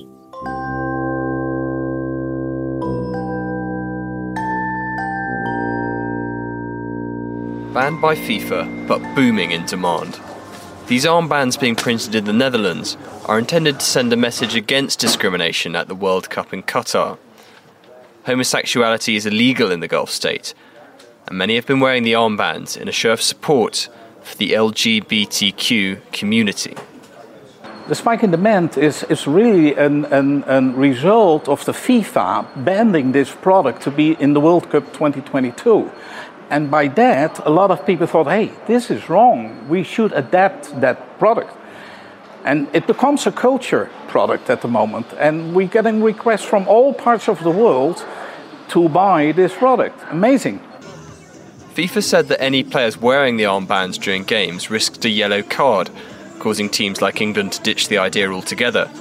Banned 7.74 8.02
by 8.02 8.16
FIFA 8.16 8.88
but 8.88 9.00
booming 9.16 9.52
in 9.52 9.66
demand. 9.66 10.20
These 10.88 11.06
armbands 11.06 11.60
being 11.60 11.76
printed 11.76 12.16
in 12.16 12.26
the 12.26 12.34
Netherlands 12.34 12.98
are 13.26 13.40
intended 13.40 13.80
to 13.80 13.86
send 13.86 14.12
a 14.12 14.18
message 14.18 14.56
against 14.56 15.00
discrimination 15.00 15.76
at 15.76 15.88
the 15.88 15.96
World 15.96 16.30
Cup 16.30 16.54
in 16.54 16.64
Qatar. 16.64 17.18
Homosexuality 18.26 19.16
is 19.16 19.26
illegal 19.26 19.72
in 19.72 19.80
the 19.80 19.88
Gulf 19.88 20.10
state, 20.10 20.54
and 21.28 21.38
many 21.38 21.56
have 21.56 21.66
been 21.66 21.80
wearing 21.80 22.04
the 22.04 22.14
armbands 22.14 22.76
in 22.76 22.90
a 22.90 22.92
show 22.92 23.14
of 23.14 23.22
support 23.22 23.88
for 24.22 24.36
the 24.36 24.52
LGBTQ 24.52 26.12
community. 26.12 26.76
The 27.88 27.96
spike 27.96 28.24
in 28.24 28.32
demand 28.32 28.78
is, 28.78 29.04
is 29.04 29.28
really 29.28 29.76
an, 29.76 30.06
an, 30.06 30.44
an 30.44 30.76
result 30.76 31.50
of 31.50 31.66
the 31.66 31.72
FIFA 31.72 32.64
banning 32.64 33.12
this 33.12 33.34
product 33.34 33.82
to 33.84 33.92
be 33.92 34.14
in 34.20 34.34
the 34.34 34.40
World 34.40 34.70
Cup 34.70 34.86
2022. 34.94 35.92
And 36.52 36.70
by 36.70 36.90
that, 36.90 37.40
a 37.46 37.50
lot 37.50 37.72
of 37.72 37.86
people 37.86 38.08
thought, 38.08 38.28
hey, 38.28 38.52
this 38.68 38.92
is 38.92 39.10
wrong. 39.10 39.70
We 39.70 39.84
should 39.84 40.12
adapt 40.12 40.82
that 40.82 41.18
product. 41.18 41.56
And 42.44 42.68
it 42.74 42.88
becomes 42.88 43.26
a 43.26 43.32
culture 43.32 43.90
product 44.10 44.50
at 44.50 44.62
the 44.62 44.68
moment. 44.68 45.08
And 45.18 45.56
we're 45.56 45.70
getting 45.70 46.04
requests 46.04 46.44
from 46.44 46.68
all 46.68 46.94
parts 46.94 47.30
of 47.30 47.42
the 47.42 47.52
world 47.52 48.06
to 48.68 48.90
buy 48.90 49.32
this 49.32 49.56
product. 49.56 49.98
Amazing. 50.10 50.60
FIFA 51.74 52.04
said 52.04 52.28
that 52.28 52.42
any 52.42 52.64
players 52.66 52.98
wearing 52.98 53.38
the 53.38 53.46
armbands 53.46 53.98
during 53.98 54.24
games 54.26 54.70
risked 54.70 55.06
a 55.06 55.10
yellow 55.10 55.42
card, 55.44 55.90
causing 56.40 56.68
teams 56.70 57.02
like 57.02 57.22
England 57.22 57.54
to 57.54 57.62
ditch 57.62 57.88
the 57.88 57.98
idea 57.98 58.30
altogether. 58.30 58.92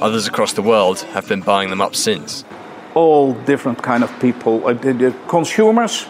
Others 0.00 0.26
across 0.26 0.54
the 0.54 0.62
world 0.62 1.00
have 1.12 1.28
been 1.28 1.42
buying 1.42 1.68
them 1.68 1.82
up 1.82 1.94
since. 1.94 2.42
All 2.94 3.34
different 3.44 3.82
kind 3.82 4.02
of 4.02 4.10
people. 4.18 4.66
Uh, 4.66 5.12
consumers 5.28 6.06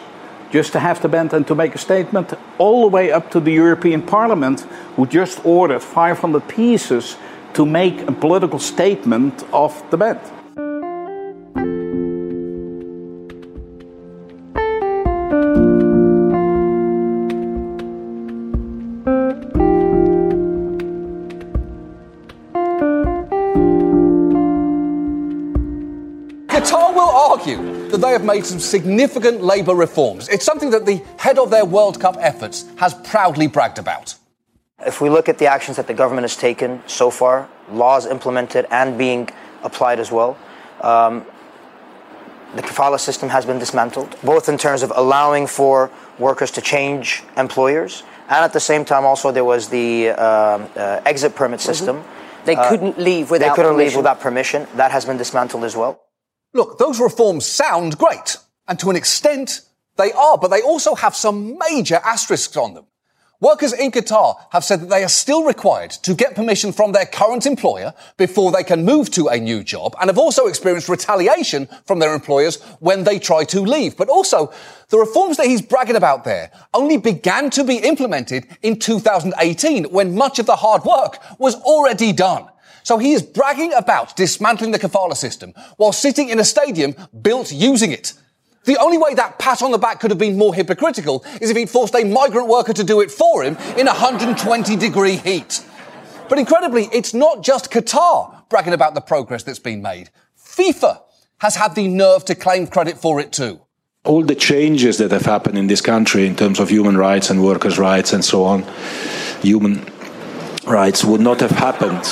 just 0.50 0.72
to 0.72 0.80
have 0.80 1.00
the 1.02 1.08
band 1.08 1.32
and 1.32 1.46
to 1.46 1.54
make 1.54 1.74
a 1.74 1.78
statement, 1.78 2.32
all 2.58 2.82
the 2.82 2.88
way 2.88 3.12
up 3.12 3.30
to 3.30 3.40
the 3.40 3.52
European 3.52 4.02
Parliament, 4.02 4.60
who 4.96 5.06
just 5.06 5.44
ordered 5.44 5.80
500 5.80 6.48
pieces 6.48 7.16
to 7.54 7.64
make 7.64 8.00
a 8.02 8.12
political 8.12 8.58
statement 8.58 9.44
of 9.52 9.82
the 9.90 9.96
band. 9.96 10.20
Made 28.26 28.44
some 28.44 28.60
significant 28.60 29.42
labour 29.42 29.74
reforms. 29.74 30.28
It's 30.28 30.44
something 30.44 30.70
that 30.70 30.84
the 30.86 31.02
head 31.18 31.38
of 31.38 31.50
their 31.50 31.64
World 31.64 32.00
Cup 32.00 32.16
efforts 32.18 32.64
has 32.76 32.92
proudly 32.94 33.46
bragged 33.46 33.78
about. 33.78 34.14
If 34.84 35.00
we 35.00 35.08
look 35.08 35.28
at 35.28 35.38
the 35.38 35.46
actions 35.46 35.76
that 35.78 35.86
the 35.86 35.94
government 35.94 36.24
has 36.24 36.36
taken 36.36 36.82
so 36.86 37.10
far, 37.10 37.48
laws 37.70 38.04
implemented 38.06 38.66
and 38.70 38.98
being 38.98 39.28
applied 39.62 39.98
as 40.00 40.12
well, 40.12 40.36
um, 40.82 41.24
the 42.54 42.62
kafala 42.62 42.98
system 43.00 43.28
has 43.28 43.44
been 43.46 43.58
dismantled, 43.58 44.14
both 44.22 44.48
in 44.48 44.58
terms 44.58 44.82
of 44.82 44.92
allowing 44.94 45.46
for 45.46 45.90
workers 46.18 46.50
to 46.52 46.60
change 46.60 47.22
employers, 47.36 48.02
and 48.28 48.44
at 48.44 48.52
the 48.52 48.60
same 48.60 48.84
time, 48.84 49.04
also 49.04 49.30
there 49.30 49.44
was 49.44 49.68
the 49.68 50.10
um, 50.10 50.68
uh, 50.76 51.00
exit 51.04 51.34
permit 51.34 51.60
Mm-hmm. 51.60 51.72
system. 51.72 52.04
They 52.44 52.54
Uh, 52.56 52.68
couldn't 52.68 52.98
leave 52.98 53.30
without 53.30 53.48
They 53.48 53.54
couldn't 53.54 53.76
leave 53.76 53.96
without 53.96 54.20
permission. 54.20 54.66
That 54.76 54.90
has 54.92 55.04
been 55.04 55.16
dismantled 55.16 55.64
as 55.64 55.74
well. 55.76 55.98
Look, 56.56 56.78
those 56.78 56.98
reforms 57.00 57.44
sound 57.44 57.98
great, 57.98 58.38
and 58.66 58.78
to 58.78 58.88
an 58.88 58.96
extent, 58.96 59.60
they 59.98 60.10
are, 60.12 60.38
but 60.38 60.48
they 60.48 60.62
also 60.62 60.94
have 60.94 61.14
some 61.14 61.58
major 61.58 62.00
asterisks 62.02 62.56
on 62.56 62.72
them. 62.72 62.86
Workers 63.40 63.74
in 63.74 63.90
Qatar 63.90 64.36
have 64.52 64.64
said 64.64 64.80
that 64.80 64.88
they 64.88 65.04
are 65.04 65.08
still 65.10 65.44
required 65.44 65.90
to 65.90 66.14
get 66.14 66.34
permission 66.34 66.72
from 66.72 66.92
their 66.92 67.04
current 67.04 67.44
employer 67.44 67.92
before 68.16 68.50
they 68.50 68.64
can 68.64 68.86
move 68.86 69.10
to 69.10 69.28
a 69.28 69.38
new 69.38 69.62
job 69.62 69.94
and 70.00 70.08
have 70.08 70.16
also 70.16 70.46
experienced 70.46 70.88
retaliation 70.88 71.68
from 71.84 71.98
their 71.98 72.14
employers 72.14 72.62
when 72.80 73.04
they 73.04 73.18
try 73.18 73.44
to 73.44 73.60
leave. 73.60 73.94
But 73.94 74.08
also, 74.08 74.50
the 74.88 74.96
reforms 74.96 75.36
that 75.36 75.48
he's 75.48 75.60
bragging 75.60 75.96
about 75.96 76.24
there 76.24 76.50
only 76.72 76.96
began 76.96 77.50
to 77.50 77.64
be 77.64 77.76
implemented 77.76 78.46
in 78.62 78.78
2018 78.78 79.84
when 79.90 80.14
much 80.14 80.38
of 80.38 80.46
the 80.46 80.56
hard 80.56 80.84
work 80.84 81.18
was 81.38 81.56
already 81.56 82.14
done. 82.14 82.48
So 82.86 82.98
he 82.98 83.14
is 83.14 83.22
bragging 83.22 83.72
about 83.72 84.14
dismantling 84.14 84.70
the 84.70 84.78
kafala 84.78 85.16
system 85.16 85.54
while 85.76 85.90
sitting 85.90 86.28
in 86.28 86.38
a 86.38 86.44
stadium 86.44 86.94
built 87.20 87.50
using 87.50 87.90
it. 87.90 88.12
The 88.64 88.76
only 88.76 88.96
way 88.96 89.12
that 89.14 89.40
pat 89.40 89.60
on 89.60 89.72
the 89.72 89.78
back 89.78 89.98
could 89.98 90.12
have 90.12 90.20
been 90.20 90.38
more 90.38 90.54
hypocritical 90.54 91.24
is 91.40 91.50
if 91.50 91.56
he'd 91.56 91.68
forced 91.68 91.96
a 91.96 92.04
migrant 92.04 92.46
worker 92.46 92.72
to 92.72 92.84
do 92.84 93.00
it 93.00 93.10
for 93.10 93.42
him 93.42 93.56
in 93.76 93.86
120 93.86 94.76
degree 94.76 95.16
heat. 95.16 95.64
But 96.28 96.38
incredibly, 96.38 96.84
it's 96.92 97.12
not 97.12 97.42
just 97.42 97.72
Qatar 97.72 98.48
bragging 98.48 98.72
about 98.72 98.94
the 98.94 99.00
progress 99.00 99.42
that's 99.42 99.58
been 99.58 99.82
made. 99.82 100.10
FIFA 100.38 101.00
has 101.38 101.56
had 101.56 101.74
the 101.74 101.88
nerve 101.88 102.24
to 102.26 102.36
claim 102.36 102.68
credit 102.68 102.98
for 102.98 103.18
it 103.18 103.32
too. 103.32 103.62
all 104.04 104.22
the 104.22 104.36
changes 104.36 104.98
that 104.98 105.10
have 105.10 105.26
happened 105.26 105.58
in 105.58 105.66
this 105.66 105.80
country 105.80 106.24
in 106.24 106.36
terms 106.36 106.60
of 106.60 106.68
human 106.68 106.96
rights 106.96 107.30
and 107.30 107.42
workers' 107.42 107.78
rights 107.80 108.12
and 108.12 108.24
so 108.24 108.44
on, 108.44 108.64
human 109.42 109.84
rights 110.64 111.04
would 111.04 111.20
not 111.20 111.40
have 111.40 111.50
happened, 111.50 112.04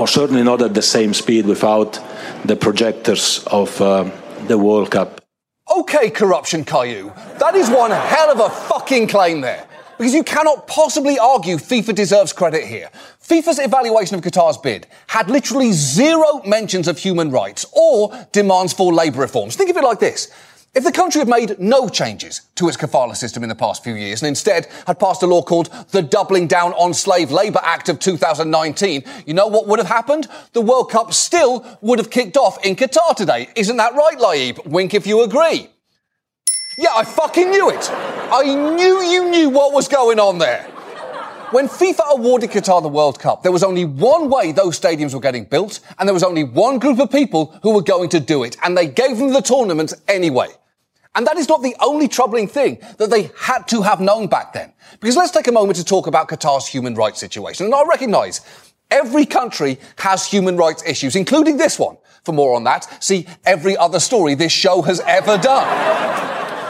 or 0.00 0.08
certainly 0.08 0.42
not 0.42 0.62
at 0.62 0.72
the 0.72 0.80
same 0.80 1.12
speed 1.12 1.44
without 1.44 2.00
the 2.46 2.56
projectors 2.56 3.44
of 3.48 3.78
uh, 3.82 4.10
the 4.46 4.56
World 4.56 4.90
Cup. 4.90 5.20
Okay, 5.76 6.08
corruption 6.08 6.64
Caillou. 6.64 7.12
That 7.38 7.54
is 7.54 7.68
one 7.68 7.90
hell 7.90 8.30
of 8.30 8.40
a 8.40 8.48
fucking 8.48 9.08
claim 9.08 9.42
there. 9.42 9.68
Because 9.98 10.14
you 10.14 10.24
cannot 10.24 10.66
possibly 10.66 11.18
argue 11.18 11.56
FIFA 11.56 11.94
deserves 11.94 12.32
credit 12.32 12.64
here. 12.64 12.88
FIFA's 13.22 13.58
evaluation 13.58 14.16
of 14.16 14.24
Qatar's 14.24 14.56
bid 14.56 14.86
had 15.06 15.28
literally 15.28 15.72
zero 15.72 16.40
mentions 16.46 16.88
of 16.88 16.96
human 16.96 17.30
rights 17.30 17.66
or 17.72 18.10
demands 18.32 18.72
for 18.72 18.94
labour 18.94 19.20
reforms. 19.20 19.54
Think 19.54 19.68
of 19.68 19.76
it 19.76 19.84
like 19.84 20.00
this. 20.00 20.32
If 20.72 20.84
the 20.84 20.92
country 20.92 21.18
had 21.18 21.28
made 21.28 21.58
no 21.58 21.88
changes 21.88 22.42
to 22.54 22.68
its 22.68 22.76
kafala 22.76 23.16
system 23.16 23.42
in 23.42 23.48
the 23.48 23.56
past 23.56 23.82
few 23.82 23.94
years 23.94 24.22
and 24.22 24.28
instead 24.28 24.68
had 24.86 25.00
passed 25.00 25.20
a 25.24 25.26
law 25.26 25.42
called 25.42 25.68
the 25.90 26.00
Doubling 26.00 26.46
Down 26.46 26.72
on 26.74 26.94
Slave 26.94 27.32
Labour 27.32 27.58
Act 27.64 27.88
of 27.88 27.98
2019, 27.98 29.02
you 29.26 29.34
know 29.34 29.48
what 29.48 29.66
would 29.66 29.80
have 29.80 29.88
happened? 29.88 30.28
The 30.52 30.60
World 30.60 30.88
Cup 30.88 31.12
still 31.12 31.66
would 31.80 31.98
have 31.98 32.08
kicked 32.08 32.36
off 32.36 32.64
in 32.64 32.76
Qatar 32.76 33.16
today. 33.16 33.48
Isn't 33.56 33.78
that 33.78 33.94
right, 33.94 34.16
La'eeb? 34.16 34.64
Wink 34.64 34.94
if 34.94 35.08
you 35.08 35.22
agree. 35.22 35.68
Yeah, 36.78 36.90
I 36.94 37.04
fucking 37.04 37.50
knew 37.50 37.70
it. 37.70 37.90
I 37.90 38.44
knew 38.44 39.02
you 39.02 39.28
knew 39.28 39.50
what 39.50 39.72
was 39.72 39.88
going 39.88 40.20
on 40.20 40.38
there. 40.38 40.70
When 41.50 41.66
FIFA 41.66 42.12
awarded 42.12 42.50
Qatar 42.50 42.80
the 42.80 42.88
World 42.88 43.18
Cup, 43.18 43.42
there 43.42 43.50
was 43.50 43.64
only 43.64 43.84
one 43.84 44.30
way 44.30 44.52
those 44.52 44.78
stadiums 44.78 45.14
were 45.14 45.20
getting 45.20 45.44
built, 45.44 45.80
and 45.98 46.08
there 46.08 46.14
was 46.14 46.22
only 46.22 46.44
one 46.44 46.78
group 46.78 47.00
of 47.00 47.10
people 47.10 47.58
who 47.64 47.74
were 47.74 47.82
going 47.82 48.08
to 48.10 48.20
do 48.20 48.44
it, 48.44 48.56
and 48.62 48.78
they 48.78 48.86
gave 48.86 49.18
them 49.18 49.32
the 49.32 49.40
tournament 49.40 49.92
anyway. 50.06 50.46
And 51.16 51.26
that 51.26 51.38
is 51.38 51.48
not 51.48 51.60
the 51.64 51.74
only 51.80 52.06
troubling 52.06 52.46
thing 52.46 52.78
that 52.98 53.10
they 53.10 53.32
had 53.36 53.66
to 53.68 53.82
have 53.82 54.00
known 54.00 54.28
back 54.28 54.52
then. 54.52 54.72
Because 55.00 55.16
let's 55.16 55.32
take 55.32 55.48
a 55.48 55.52
moment 55.52 55.76
to 55.78 55.84
talk 55.84 56.06
about 56.06 56.28
Qatar's 56.28 56.68
human 56.68 56.94
rights 56.94 57.18
situation. 57.18 57.66
And 57.66 57.74
I 57.74 57.82
recognise 57.82 58.42
every 58.92 59.26
country 59.26 59.80
has 59.98 60.24
human 60.24 60.56
rights 60.56 60.84
issues, 60.86 61.16
including 61.16 61.56
this 61.56 61.80
one. 61.80 61.96
For 62.24 62.32
more 62.32 62.54
on 62.54 62.62
that, 62.62 63.02
see 63.02 63.26
every 63.44 63.76
other 63.76 63.98
story 63.98 64.36
this 64.36 64.52
show 64.52 64.82
has 64.82 65.00
ever 65.00 65.36
done. 65.36 65.66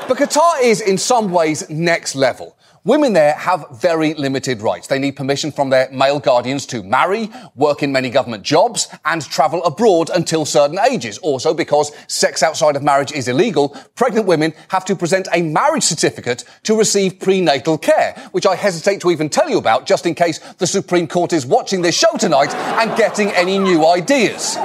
But 0.09 0.17
Qatar 0.17 0.63
is 0.63 0.81
in 0.81 0.97
some 0.97 1.31
ways 1.31 1.69
next 1.69 2.15
level. 2.15 2.57
Women 2.85 3.13
there 3.13 3.35
have 3.35 3.67
very 3.73 4.15
limited 4.15 4.63
rights. 4.63 4.87
They 4.87 4.99
need 4.99 5.13
permission 5.13 5.53
from 5.53 5.69
their 5.69 5.91
male 5.93 6.19
guardians 6.19 6.65
to 6.67 6.83
marry, 6.83 7.31
work 7.55 7.83
in 7.83 7.93
many 7.93 8.09
government 8.09 8.43
jobs, 8.43 8.89
and 9.05 9.21
travel 9.21 9.63
abroad 9.65 10.09
until 10.09 10.47
certain 10.47 10.79
ages. 10.79 11.19
Also, 11.19 11.53
because 11.53 11.93
sex 12.07 12.43
outside 12.43 12.77
of 12.77 12.83
marriage 12.83 13.13
is 13.13 13.29
illegal, 13.29 13.77
pregnant 13.97 14.27
women 14.27 14.55
have 14.69 14.87
to 14.87 14.97
present 14.97 15.29
a 15.35 15.43
marriage 15.43 15.83
certificate 15.83 16.45
to 16.63 16.75
receive 16.75 17.21
prenatal 17.21 17.77
care, 17.77 18.15
which 18.33 18.47
I 18.47 18.57
hesitate 18.57 19.03
to 19.03 19.11
even 19.11 19.29
tell 19.29 19.51
you 19.51 19.59
about 19.59 19.85
just 19.85 20.07
in 20.07 20.15
case 20.15 20.39
the 20.55 20.67
Supreme 20.67 21.07
Court 21.07 21.35
is 21.35 21.45
watching 21.45 21.83
this 21.83 21.99
show 21.99 22.17
tonight 22.19 22.55
and 22.55 22.97
getting 22.97 23.29
any 23.33 23.59
new 23.59 23.85
ideas. 23.85 24.57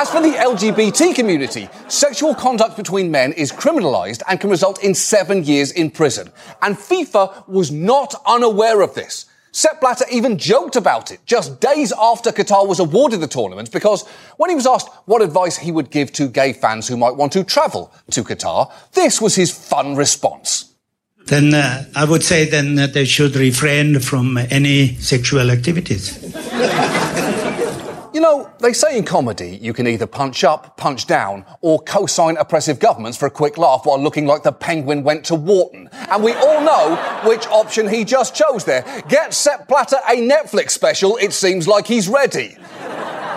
As 0.00 0.10
for 0.10 0.20
the 0.20 0.30
LGBT 0.30 1.12
community, 1.12 1.68
sexual 1.88 2.32
conduct 2.32 2.76
between 2.76 3.10
men 3.10 3.32
is 3.32 3.50
criminalised 3.50 4.22
and 4.28 4.38
can 4.38 4.48
result 4.48 4.84
in 4.84 4.94
seven 4.94 5.42
years 5.42 5.72
in 5.72 5.90
prison. 5.90 6.30
And 6.62 6.76
FIFA 6.76 7.17
was 7.46 7.70
not 7.70 8.14
unaware 8.26 8.80
of 8.82 8.94
this. 8.94 9.26
Sepp 9.52 9.80
Blatter 9.80 10.04
even 10.12 10.38
joked 10.38 10.76
about 10.76 11.10
it 11.10 11.20
just 11.26 11.60
days 11.60 11.92
after 11.98 12.30
Qatar 12.30 12.68
was 12.68 12.78
awarded 12.80 13.20
the 13.20 13.26
tournament 13.26 13.72
because 13.72 14.06
when 14.36 14.50
he 14.50 14.56
was 14.56 14.66
asked 14.66 14.88
what 15.06 15.22
advice 15.22 15.56
he 15.56 15.72
would 15.72 15.90
give 15.90 16.12
to 16.12 16.28
gay 16.28 16.52
fans 16.52 16.86
who 16.86 16.96
might 16.96 17.16
want 17.16 17.32
to 17.32 17.42
travel 17.44 17.92
to 18.10 18.22
Qatar, 18.22 18.70
this 18.92 19.20
was 19.20 19.34
his 19.34 19.50
fun 19.50 19.96
response. 19.96 20.74
Then 21.26 21.52
uh, 21.52 21.84
I 21.94 22.04
would 22.04 22.22
say 22.22 22.44
then 22.44 22.76
that 22.76 22.94
they 22.94 23.04
should 23.04 23.36
refrain 23.36 24.00
from 24.00 24.38
any 24.38 24.94
sexual 24.96 25.50
activities. 25.50 26.34
You 28.18 28.22
know, 28.22 28.50
they 28.58 28.72
say 28.72 28.98
in 28.98 29.04
comedy 29.04 29.60
you 29.62 29.72
can 29.72 29.86
either 29.86 30.04
punch 30.04 30.42
up, 30.42 30.76
punch 30.76 31.06
down, 31.06 31.44
or 31.60 31.78
co-sign 31.78 32.36
oppressive 32.36 32.80
governments 32.80 33.16
for 33.16 33.26
a 33.26 33.30
quick 33.30 33.56
laugh 33.56 33.82
while 33.86 34.02
looking 34.02 34.26
like 34.26 34.42
the 34.42 34.50
penguin 34.50 35.04
went 35.04 35.24
to 35.26 35.36
Wharton. 35.36 35.88
And 35.92 36.24
we 36.24 36.32
all 36.32 36.60
know 36.60 36.96
which 37.24 37.46
option 37.46 37.86
he 37.86 38.04
just 38.04 38.34
chose 38.34 38.64
there. 38.64 38.84
Get 39.08 39.32
Sepp 39.34 39.68
Blatter 39.68 39.98
a 40.08 40.16
Netflix 40.16 40.70
special, 40.70 41.16
it 41.18 41.32
seems 41.32 41.68
like 41.68 41.86
he's 41.86 42.08
ready. 42.08 42.56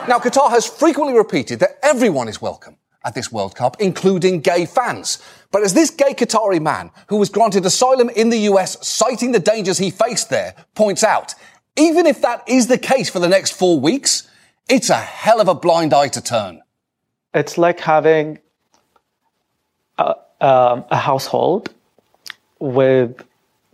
Now, 0.10 0.18
Qatar 0.18 0.50
has 0.50 0.66
frequently 0.66 1.16
repeated 1.16 1.60
that 1.60 1.78
everyone 1.84 2.28
is 2.28 2.42
welcome 2.42 2.78
at 3.06 3.14
this 3.14 3.32
World 3.32 3.54
Cup, 3.54 3.80
including 3.80 4.42
gay 4.42 4.66
fans. 4.66 5.22
But 5.52 5.62
as 5.62 5.76
this 5.76 5.92
gay 5.92 6.16
Qatari 6.16 6.60
man, 6.60 6.90
who 7.10 7.18
was 7.18 7.30
granted 7.30 7.68
asylum 7.68 8.10
in 8.10 8.30
the 8.30 8.50
US, 8.50 8.84
citing 8.88 9.32
the 9.32 9.40
dangers 9.40 9.78
he 9.78 9.92
faced 9.92 10.32
there, 10.32 10.56
points 10.74 11.04
out, 11.04 11.36
even 11.78 12.08
if 12.08 12.20
that 12.24 12.44
is 12.50 12.66
the 12.66 12.80
case 12.80 13.12
for 13.12 13.20
the 13.20 13.30
next 13.30 13.52
four 13.52 13.80
weeks, 13.80 14.28
it's 14.70 14.90
a 14.90 14.96
hell 14.98 15.42
of 15.42 15.48
a 15.48 15.56
blind 15.56 15.94
eye 15.94 16.08
to 16.10 16.22
turn. 16.22 16.62
It's 17.34 17.58
like 17.58 17.80
having 17.80 18.40
a, 19.98 20.16
um, 20.42 20.86
a 20.90 20.98
household 20.98 21.74
with 22.60 23.24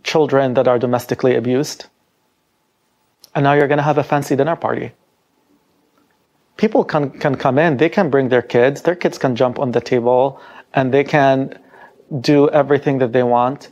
children 0.02 0.54
that 0.54 0.68
are 0.68 0.78
domestically 0.78 1.34
abused, 1.34 1.86
and 3.34 3.44
now 3.44 3.52
you're 3.52 3.68
going 3.68 3.78
to 3.78 3.84
have 3.84 3.98
a 3.98 4.04
fancy 4.04 4.36
dinner 4.36 4.56
party. 4.56 4.92
People 6.56 6.84
can, 6.84 7.10
can 7.10 7.36
come 7.36 7.58
in, 7.58 7.76
they 7.76 7.88
can 7.88 8.10
bring 8.10 8.28
their 8.28 8.42
kids, 8.42 8.82
their 8.82 8.96
kids 8.96 9.18
can 9.18 9.36
jump 9.36 9.58
on 9.58 9.72
the 9.72 9.80
table, 9.80 10.40
and 10.74 10.92
they 10.92 11.04
can 11.04 11.58
do 12.20 12.48
everything 12.50 12.98
that 12.98 13.12
they 13.12 13.22
want. 13.22 13.68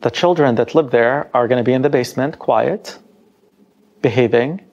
The 0.00 0.10
children 0.10 0.54
that 0.56 0.74
live 0.74 0.90
there 0.90 1.30
are 1.34 1.48
going 1.48 1.58
to 1.58 1.64
be 1.64 1.72
in 1.72 1.82
the 1.82 1.90
basement, 1.90 2.38
quiet, 2.38 2.98
behaving, 4.02 4.67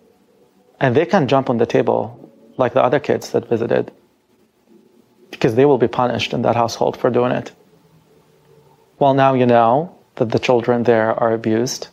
and 0.79 0.95
they 0.95 1.05
can't 1.05 1.29
jump 1.29 1.49
on 1.49 1.57
the 1.57 1.65
table 1.65 2.31
like 2.57 2.73
the 2.73 2.83
other 2.83 2.99
kids 2.99 3.31
that 3.31 3.47
visited 3.49 3.91
because 5.31 5.55
they 5.55 5.65
will 5.65 5.77
be 5.77 5.87
punished 5.87 6.33
in 6.33 6.41
that 6.43 6.55
household 6.55 6.97
for 6.97 7.09
doing 7.09 7.31
it. 7.31 7.51
Well, 8.99 9.13
now 9.13 9.33
you 9.33 9.45
know 9.45 9.95
that 10.15 10.29
the 10.31 10.39
children 10.39 10.83
there 10.83 11.13
are 11.13 11.33
abused. 11.33 11.89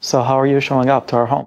So, 0.00 0.22
how 0.22 0.38
are 0.40 0.46
you 0.46 0.60
showing 0.60 0.88
up 0.88 1.08
to 1.08 1.16
our 1.16 1.26
home? 1.26 1.46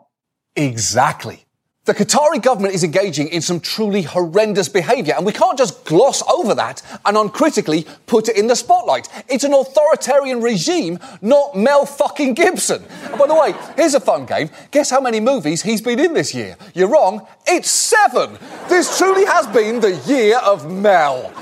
Exactly. 0.56 1.46
The 1.90 1.96
Qatari 1.96 2.40
government 2.40 2.76
is 2.76 2.84
engaging 2.84 3.30
in 3.30 3.42
some 3.42 3.60
truly 3.60 4.04
horrendous 4.04 4.70
behaviour, 4.70 5.16
and 5.18 5.26
we 5.26 5.34
can't 5.34 5.58
just 5.58 5.86
gloss 5.86 6.22
over 6.32 6.54
that 6.54 6.84
and 7.04 7.18
uncritically 7.18 7.88
put 8.06 8.30
it 8.30 8.38
in 8.38 8.46
the 8.46 8.56
spotlight. 8.56 9.10
It's 9.28 9.44
an 9.44 9.56
authoritarian 9.56 10.40
regime, 10.40 11.00
not 11.24 11.58
Mel 11.58 11.88
fucking 11.88 12.36
Gibson. 12.36 12.84
And 13.06 13.18
by 13.18 13.26
the 13.26 13.34
way, 13.34 13.56
here's 13.76 13.96
a 13.96 14.00
fun 14.00 14.28
game. 14.28 14.52
Guess 14.70 14.92
how 14.92 15.02
many 15.02 15.20
movies 15.20 15.64
he's 15.64 15.82
been 15.82 16.00
in 16.00 16.14
this 16.14 16.32
year? 16.36 16.58
You're 16.76 16.90
wrong. 16.90 17.26
It's 17.48 17.72
seven. 17.72 18.38
This 18.68 18.96
truly 19.00 19.26
has 19.26 19.48
been 19.48 19.80
the 19.80 19.96
year 20.06 20.38
of 20.38 20.72
Mel. 20.72 21.34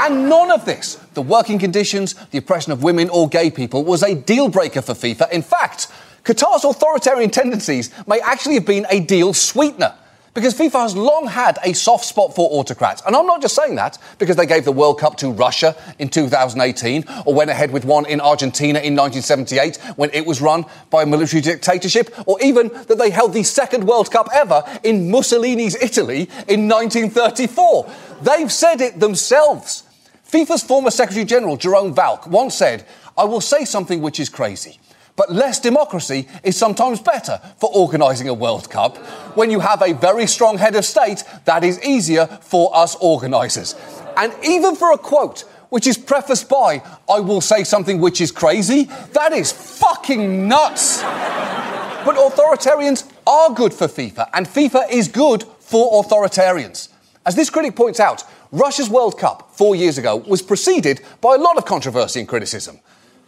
And 0.00 0.26
none 0.26 0.50
of 0.50 0.64
this, 0.64 0.94
the 1.12 1.20
working 1.20 1.58
conditions, 1.58 2.14
the 2.30 2.38
oppression 2.38 2.72
of 2.72 2.82
women 2.82 3.10
or 3.10 3.28
gay 3.28 3.50
people, 3.50 3.84
was 3.84 4.02
a 4.02 4.14
deal 4.14 4.48
breaker 4.48 4.80
for 4.80 4.94
FIFA. 4.94 5.30
In 5.32 5.42
fact, 5.42 5.88
Qatar's 6.24 6.64
authoritarian 6.64 7.30
tendencies 7.30 7.90
may 8.06 8.20
actually 8.20 8.54
have 8.54 8.66
been 8.66 8.86
a 8.90 9.00
deal 9.00 9.34
sweetener. 9.34 9.94
Because 10.34 10.54
FIFA 10.54 10.82
has 10.84 10.96
long 10.96 11.26
had 11.26 11.58
a 11.62 11.74
soft 11.74 12.06
spot 12.06 12.34
for 12.34 12.48
autocrats. 12.50 13.02
And 13.06 13.14
I'm 13.14 13.26
not 13.26 13.42
just 13.42 13.54
saying 13.54 13.74
that 13.74 13.98
because 14.18 14.34
they 14.36 14.46
gave 14.46 14.64
the 14.64 14.72
World 14.72 14.98
Cup 14.98 15.18
to 15.18 15.30
Russia 15.30 15.76
in 15.98 16.08
2018 16.08 17.04
or 17.26 17.34
went 17.34 17.50
ahead 17.50 17.70
with 17.70 17.84
one 17.84 18.06
in 18.06 18.18
Argentina 18.18 18.78
in 18.78 18.96
1978 18.96 19.76
when 19.96 20.08
it 20.14 20.24
was 20.24 20.40
run 20.40 20.64
by 20.88 21.02
a 21.02 21.06
military 21.06 21.42
dictatorship, 21.42 22.14
or 22.26 22.40
even 22.40 22.68
that 22.68 22.96
they 22.96 23.10
held 23.10 23.34
the 23.34 23.42
second 23.42 23.84
World 23.84 24.10
Cup 24.10 24.30
ever 24.32 24.64
in 24.82 25.10
Mussolini's 25.10 25.74
Italy 25.74 26.30
in 26.48 26.66
1934. 26.66 27.92
They've 28.22 28.50
said 28.50 28.80
it 28.80 29.00
themselves. 29.00 29.82
FIFA's 30.30 30.62
former 30.62 30.90
Secretary 30.90 31.26
General, 31.26 31.58
Jerome 31.58 31.94
Valcke, 31.94 32.26
once 32.26 32.54
said, 32.54 32.86
I 33.18 33.24
will 33.24 33.42
say 33.42 33.66
something 33.66 34.00
which 34.00 34.18
is 34.18 34.30
crazy. 34.30 34.80
But 35.22 35.36
less 35.36 35.60
democracy 35.60 36.26
is 36.42 36.56
sometimes 36.56 36.98
better 36.98 37.40
for 37.58 37.70
organising 37.72 38.28
a 38.28 38.34
World 38.34 38.68
Cup. 38.68 38.96
When 39.36 39.52
you 39.52 39.60
have 39.60 39.80
a 39.80 39.92
very 39.92 40.26
strong 40.26 40.58
head 40.58 40.74
of 40.74 40.84
state, 40.84 41.22
that 41.44 41.62
is 41.62 41.80
easier 41.84 42.26
for 42.26 42.76
us 42.76 42.96
organisers. 42.96 43.76
And 44.16 44.34
even 44.44 44.74
for 44.74 44.90
a 44.90 44.98
quote, 44.98 45.42
which 45.68 45.86
is 45.86 45.96
prefaced 45.96 46.48
by, 46.48 46.82
I 47.08 47.20
will 47.20 47.40
say 47.40 47.62
something 47.62 48.00
which 48.00 48.20
is 48.20 48.32
crazy, 48.32 48.90
that 49.12 49.32
is 49.32 49.52
fucking 49.52 50.48
nuts. 50.48 51.02
but 51.02 52.16
authoritarians 52.16 53.08
are 53.24 53.54
good 53.54 53.72
for 53.72 53.86
FIFA, 53.86 54.28
and 54.34 54.44
FIFA 54.44 54.90
is 54.90 55.06
good 55.06 55.44
for 55.60 56.02
authoritarians. 56.02 56.88
As 57.24 57.36
this 57.36 57.48
critic 57.48 57.76
points 57.76 58.00
out, 58.00 58.24
Russia's 58.50 58.90
World 58.90 59.20
Cup 59.20 59.52
four 59.54 59.76
years 59.76 59.98
ago 59.98 60.16
was 60.16 60.42
preceded 60.42 61.00
by 61.20 61.36
a 61.36 61.38
lot 61.38 61.58
of 61.58 61.64
controversy 61.64 62.18
and 62.18 62.28
criticism. 62.28 62.80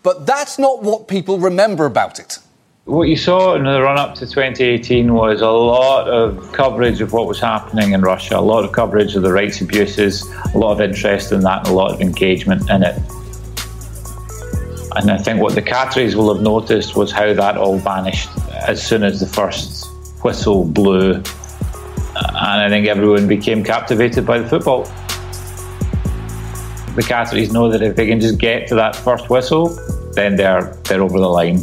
But 0.04 0.26
that's 0.26 0.58
not 0.58 0.82
what 0.82 1.08
people 1.08 1.38
remember 1.38 1.86
about 1.86 2.20
it. 2.20 2.38
What 2.84 3.08
you 3.08 3.16
saw 3.16 3.54
in 3.54 3.64
the 3.64 3.80
run 3.80 3.98
up 3.98 4.14
to 4.16 4.26
2018 4.26 5.14
was 5.14 5.40
a 5.40 5.48
lot 5.48 6.06
of 6.06 6.52
coverage 6.52 7.00
of 7.00 7.14
what 7.14 7.26
was 7.26 7.40
happening 7.40 7.92
in 7.92 8.02
Russia, 8.02 8.36
a 8.36 8.40
lot 8.40 8.66
of 8.66 8.72
coverage 8.72 9.16
of 9.16 9.22
the 9.22 9.32
rights 9.32 9.62
abuses, 9.62 10.30
a 10.54 10.58
lot 10.58 10.72
of 10.72 10.82
interest 10.82 11.32
in 11.32 11.40
that, 11.40 11.60
and 11.60 11.68
a 11.68 11.72
lot 11.72 11.94
of 11.94 12.02
engagement 12.02 12.68
in 12.68 12.82
it. 12.82 13.00
And 14.96 15.10
I 15.10 15.16
think 15.16 15.40
what 15.40 15.54
the 15.54 15.62
Qataris 15.62 16.14
will 16.14 16.34
have 16.34 16.42
noticed 16.42 16.94
was 16.94 17.10
how 17.10 17.32
that 17.32 17.56
all 17.56 17.78
vanished 17.78 18.28
as 18.52 18.86
soon 18.86 19.04
as 19.04 19.20
the 19.20 19.26
first 19.26 19.86
whistle 20.22 20.66
blew. 20.66 21.14
And 21.14 21.24
I 22.36 22.68
think 22.68 22.86
everyone 22.86 23.26
became 23.26 23.64
captivated 23.64 24.26
by 24.26 24.38
the 24.38 24.48
football 24.48 24.86
the 26.94 27.02
Qataris 27.02 27.52
know 27.52 27.68
that 27.70 27.82
if 27.82 27.96
they 27.96 28.06
can 28.06 28.20
just 28.20 28.38
get 28.38 28.68
to 28.68 28.76
that 28.76 28.94
first 28.94 29.28
whistle, 29.28 29.76
then 30.14 30.36
they're 30.36 30.76
they're 30.84 31.02
over 31.02 31.18
the 31.18 31.28
line. 31.28 31.60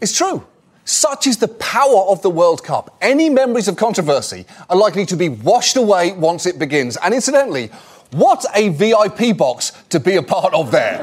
It's 0.00 0.16
true. 0.16 0.44
Such 0.84 1.26
is 1.26 1.38
the 1.38 1.48
power 1.48 2.02
of 2.08 2.22
the 2.22 2.30
World 2.30 2.62
Cup. 2.62 2.96
Any 3.00 3.28
memories 3.28 3.66
of 3.66 3.76
controversy 3.76 4.46
are 4.70 4.76
likely 4.76 5.04
to 5.06 5.16
be 5.16 5.28
washed 5.28 5.76
away 5.76 6.12
once 6.12 6.46
it 6.46 6.60
begins. 6.60 6.96
And 6.98 7.12
incidentally, 7.12 7.70
what 8.12 8.44
a 8.54 8.68
VIP 8.68 9.36
box 9.36 9.72
to 9.88 9.98
be 9.98 10.14
a 10.14 10.22
part 10.22 10.54
of 10.54 10.70
there. 10.70 10.98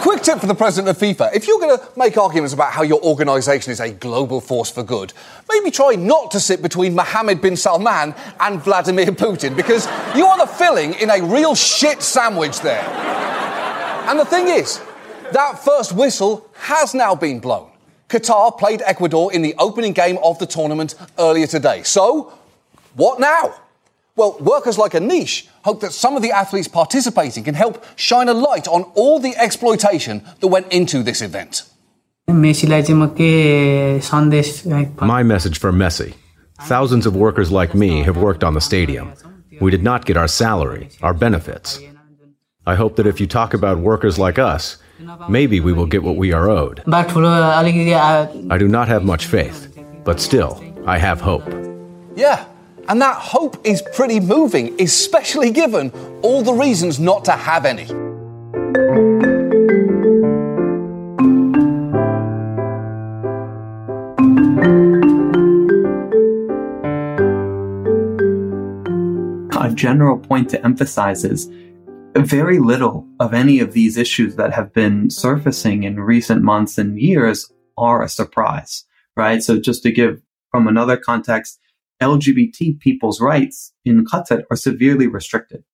Quick 0.00 0.22
tip 0.22 0.38
for 0.38 0.46
the 0.46 0.54
president 0.54 0.88
of 0.88 0.96
FIFA 0.96 1.34
if 1.34 1.46
you're 1.46 1.58
going 1.58 1.76
to 1.76 1.88
make 1.98 2.16
arguments 2.16 2.54
about 2.54 2.72
how 2.72 2.82
your 2.82 3.02
organisation 3.02 3.72
is 3.72 3.80
a 3.80 3.90
global 3.90 4.40
force 4.40 4.70
for 4.70 4.82
good, 4.82 5.12
maybe 5.50 5.70
try 5.70 5.96
not 5.96 6.30
to 6.30 6.40
sit 6.40 6.62
between 6.62 6.94
Mohammed 6.94 7.42
bin 7.42 7.56
Salman 7.56 8.14
and 8.40 8.62
Vladimir 8.62 9.06
Putin 9.06 9.54
because 9.54 9.86
you 10.16 10.24
are 10.24 10.38
the 10.38 10.46
filling 10.46 10.94
in 10.94 11.10
a 11.10 11.22
real 11.22 11.54
shit 11.54 12.02
sandwich 12.02 12.60
there. 12.60 12.84
And 14.08 14.18
the 14.18 14.24
thing 14.24 14.48
is, 14.48 14.80
that 15.32 15.58
first 15.64 15.92
whistle 15.92 16.48
has 16.54 16.94
now 16.94 17.14
been 17.14 17.40
blown. 17.40 17.70
Qatar 18.08 18.56
played 18.56 18.82
Ecuador 18.84 19.32
in 19.32 19.42
the 19.42 19.54
opening 19.58 19.92
game 19.92 20.18
of 20.22 20.38
the 20.38 20.46
tournament 20.46 20.94
earlier 21.18 21.46
today. 21.46 21.82
So, 21.82 22.32
what 22.94 23.18
now? 23.18 23.54
Well, 24.14 24.38
workers 24.40 24.78
like 24.78 24.92
Anish 24.92 25.46
hope 25.64 25.80
that 25.80 25.92
some 25.92 26.16
of 26.16 26.22
the 26.22 26.32
athletes 26.32 26.68
participating 26.68 27.44
can 27.44 27.54
help 27.54 27.84
shine 27.96 28.28
a 28.28 28.34
light 28.34 28.66
on 28.68 28.82
all 28.94 29.18
the 29.18 29.36
exploitation 29.36 30.22
that 30.40 30.46
went 30.46 30.72
into 30.72 31.02
this 31.02 31.20
event. 31.20 31.64
My 35.00 35.22
message 35.22 35.58
for 35.58 35.72
Messi. 35.72 36.14
Thousands 36.62 37.04
of 37.06 37.14
workers 37.14 37.52
like 37.52 37.74
me 37.74 38.02
have 38.04 38.16
worked 38.16 38.42
on 38.42 38.54
the 38.54 38.60
stadium. 38.60 39.12
We 39.60 39.70
did 39.70 39.82
not 39.82 40.06
get 40.06 40.16
our 40.16 40.28
salary, 40.28 40.88
our 41.02 41.12
benefits. 41.12 41.78
I 42.66 42.74
hope 42.74 42.96
that 42.96 43.06
if 43.06 43.20
you 43.20 43.26
talk 43.26 43.54
about 43.54 43.78
workers 43.78 44.18
like 44.18 44.38
us, 44.38 44.78
maybe 45.28 45.60
we 45.60 45.72
will 45.72 45.86
get 45.86 46.02
what 46.02 46.16
we 46.16 46.32
are 46.32 46.48
owed. 46.48 46.82
Uh, 46.86 46.90
uh, 46.90 48.32
I 48.50 48.58
do 48.58 48.68
not 48.68 48.88
have 48.88 49.04
much 49.04 49.26
faith, 49.26 49.76
but 50.04 50.20
still, 50.20 50.62
I 50.86 50.98
have 50.98 51.20
hope. 51.20 51.46
Yeah, 52.14 52.44
and 52.88 53.00
that 53.02 53.16
hope 53.16 53.58
is 53.64 53.82
pretty 53.94 54.20
moving, 54.20 54.80
especially 54.80 55.50
given 55.50 55.90
all 56.22 56.42
the 56.42 56.52
reasons 56.52 56.98
not 56.98 57.24
to 57.26 57.32
have 57.32 57.64
any. 57.64 57.86
A 69.58 69.74
general 69.74 70.18
point 70.18 70.48
to 70.50 70.64
emphasize 70.64 71.24
is 71.24 71.50
very 72.22 72.58
little 72.58 73.06
of 73.20 73.34
any 73.34 73.60
of 73.60 73.72
these 73.72 73.96
issues 73.96 74.36
that 74.36 74.52
have 74.52 74.72
been 74.72 75.10
surfacing 75.10 75.82
in 75.82 76.00
recent 76.00 76.42
months 76.42 76.78
and 76.78 77.00
years 77.00 77.52
are 77.76 78.02
a 78.02 78.08
surprise, 78.08 78.84
right? 79.16 79.42
So 79.42 79.60
just 79.60 79.82
to 79.82 79.92
give 79.92 80.22
from 80.50 80.68
another 80.68 80.96
context, 80.96 81.58
LGBT 82.02 82.78
people's 82.80 83.20
rights 83.20 83.72
in 83.84 84.04
Qatar 84.04 84.44
are 84.50 84.56
severely 84.56 85.06
restricted. 85.06 85.64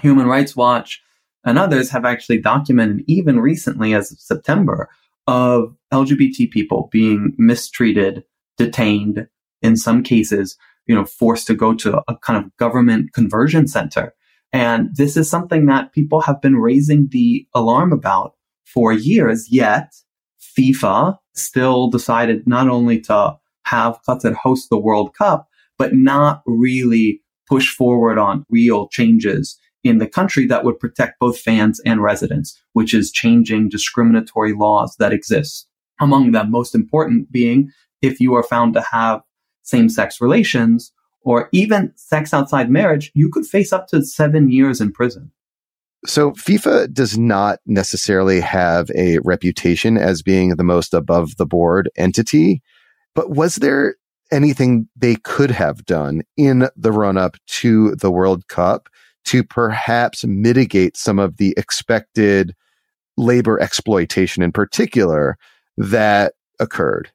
Human 0.00 0.26
Rights 0.26 0.56
Watch 0.56 1.02
and 1.44 1.58
others 1.58 1.90
have 1.90 2.04
actually 2.04 2.38
documented, 2.38 3.04
even 3.06 3.40
recently 3.40 3.94
as 3.94 4.12
of 4.12 4.18
September, 4.18 4.88
of 5.26 5.74
LGBT 5.92 6.50
people 6.50 6.88
being 6.92 7.34
mistreated, 7.38 8.24
detained, 8.56 9.26
in 9.60 9.76
some 9.76 10.02
cases, 10.02 10.56
you 10.86 10.94
know, 10.94 11.04
forced 11.04 11.46
to 11.46 11.54
go 11.54 11.74
to 11.74 12.02
a 12.08 12.16
kind 12.18 12.44
of 12.44 12.56
government 12.56 13.12
conversion 13.12 13.68
center. 13.68 14.14
And 14.52 14.94
this 14.94 15.16
is 15.16 15.30
something 15.30 15.66
that 15.66 15.92
people 15.92 16.20
have 16.20 16.40
been 16.42 16.56
raising 16.56 17.08
the 17.10 17.46
alarm 17.54 17.92
about 17.92 18.34
for 18.64 18.92
years, 18.92 19.50
yet 19.50 19.92
FIFA 20.56 21.18
still 21.34 21.88
decided 21.88 22.46
not 22.46 22.68
only 22.68 23.00
to 23.02 23.36
have 23.64 23.98
Qatar 24.06 24.34
host 24.34 24.68
the 24.68 24.78
World 24.78 25.14
Cup, 25.14 25.48
but 25.78 25.94
not 25.94 26.42
really 26.46 27.22
push 27.48 27.74
forward 27.74 28.18
on 28.18 28.44
real 28.50 28.88
changes 28.88 29.58
in 29.84 29.98
the 29.98 30.06
country 30.06 30.46
that 30.46 30.64
would 30.64 30.78
protect 30.78 31.18
both 31.18 31.38
fans 31.38 31.80
and 31.84 32.02
residents, 32.02 32.60
which 32.72 32.94
is 32.94 33.10
changing 33.10 33.68
discriminatory 33.68 34.52
laws 34.52 34.94
that 34.98 35.12
exist. 35.12 35.66
Among 36.00 36.32
them, 36.32 36.50
most 36.50 36.74
important 36.74 37.32
being 37.32 37.70
if 38.00 38.20
you 38.20 38.34
are 38.34 38.42
found 38.42 38.74
to 38.74 38.80
have 38.80 39.22
same 39.62 39.88
sex 39.88 40.20
relations 40.20 40.92
or 41.24 41.48
even 41.52 41.92
sex 41.96 42.34
outside 42.34 42.70
marriage, 42.70 43.10
you 43.14 43.28
could 43.28 43.46
face 43.46 43.72
up 43.72 43.88
to 43.88 44.02
seven 44.02 44.50
years 44.50 44.80
in 44.80 44.92
prison. 44.92 45.30
So 46.04 46.32
FIFA 46.32 46.92
does 46.92 47.16
not 47.16 47.60
necessarily 47.64 48.40
have 48.40 48.90
a 48.96 49.18
reputation 49.20 49.96
as 49.96 50.22
being 50.22 50.56
the 50.56 50.64
most 50.64 50.94
above 50.94 51.36
the 51.36 51.46
board 51.46 51.88
entity. 51.96 52.60
But 53.14 53.30
was 53.30 53.56
there 53.56 53.94
anything 54.32 54.88
they 54.96 55.16
could 55.16 55.50
have 55.50 55.84
done 55.84 56.22
in 56.36 56.68
the 56.74 56.90
run 56.90 57.16
up 57.16 57.36
to 57.46 57.94
the 57.94 58.10
World 58.10 58.48
Cup 58.48 58.88
to 59.26 59.44
perhaps 59.44 60.24
mitigate 60.24 60.96
some 60.96 61.18
of 61.18 61.36
the 61.36 61.54
expected 61.56 62.54
labor 63.16 63.60
exploitation 63.60 64.42
in 64.42 64.50
particular 64.50 65.36
that 65.76 66.32
occurred? 66.58 67.12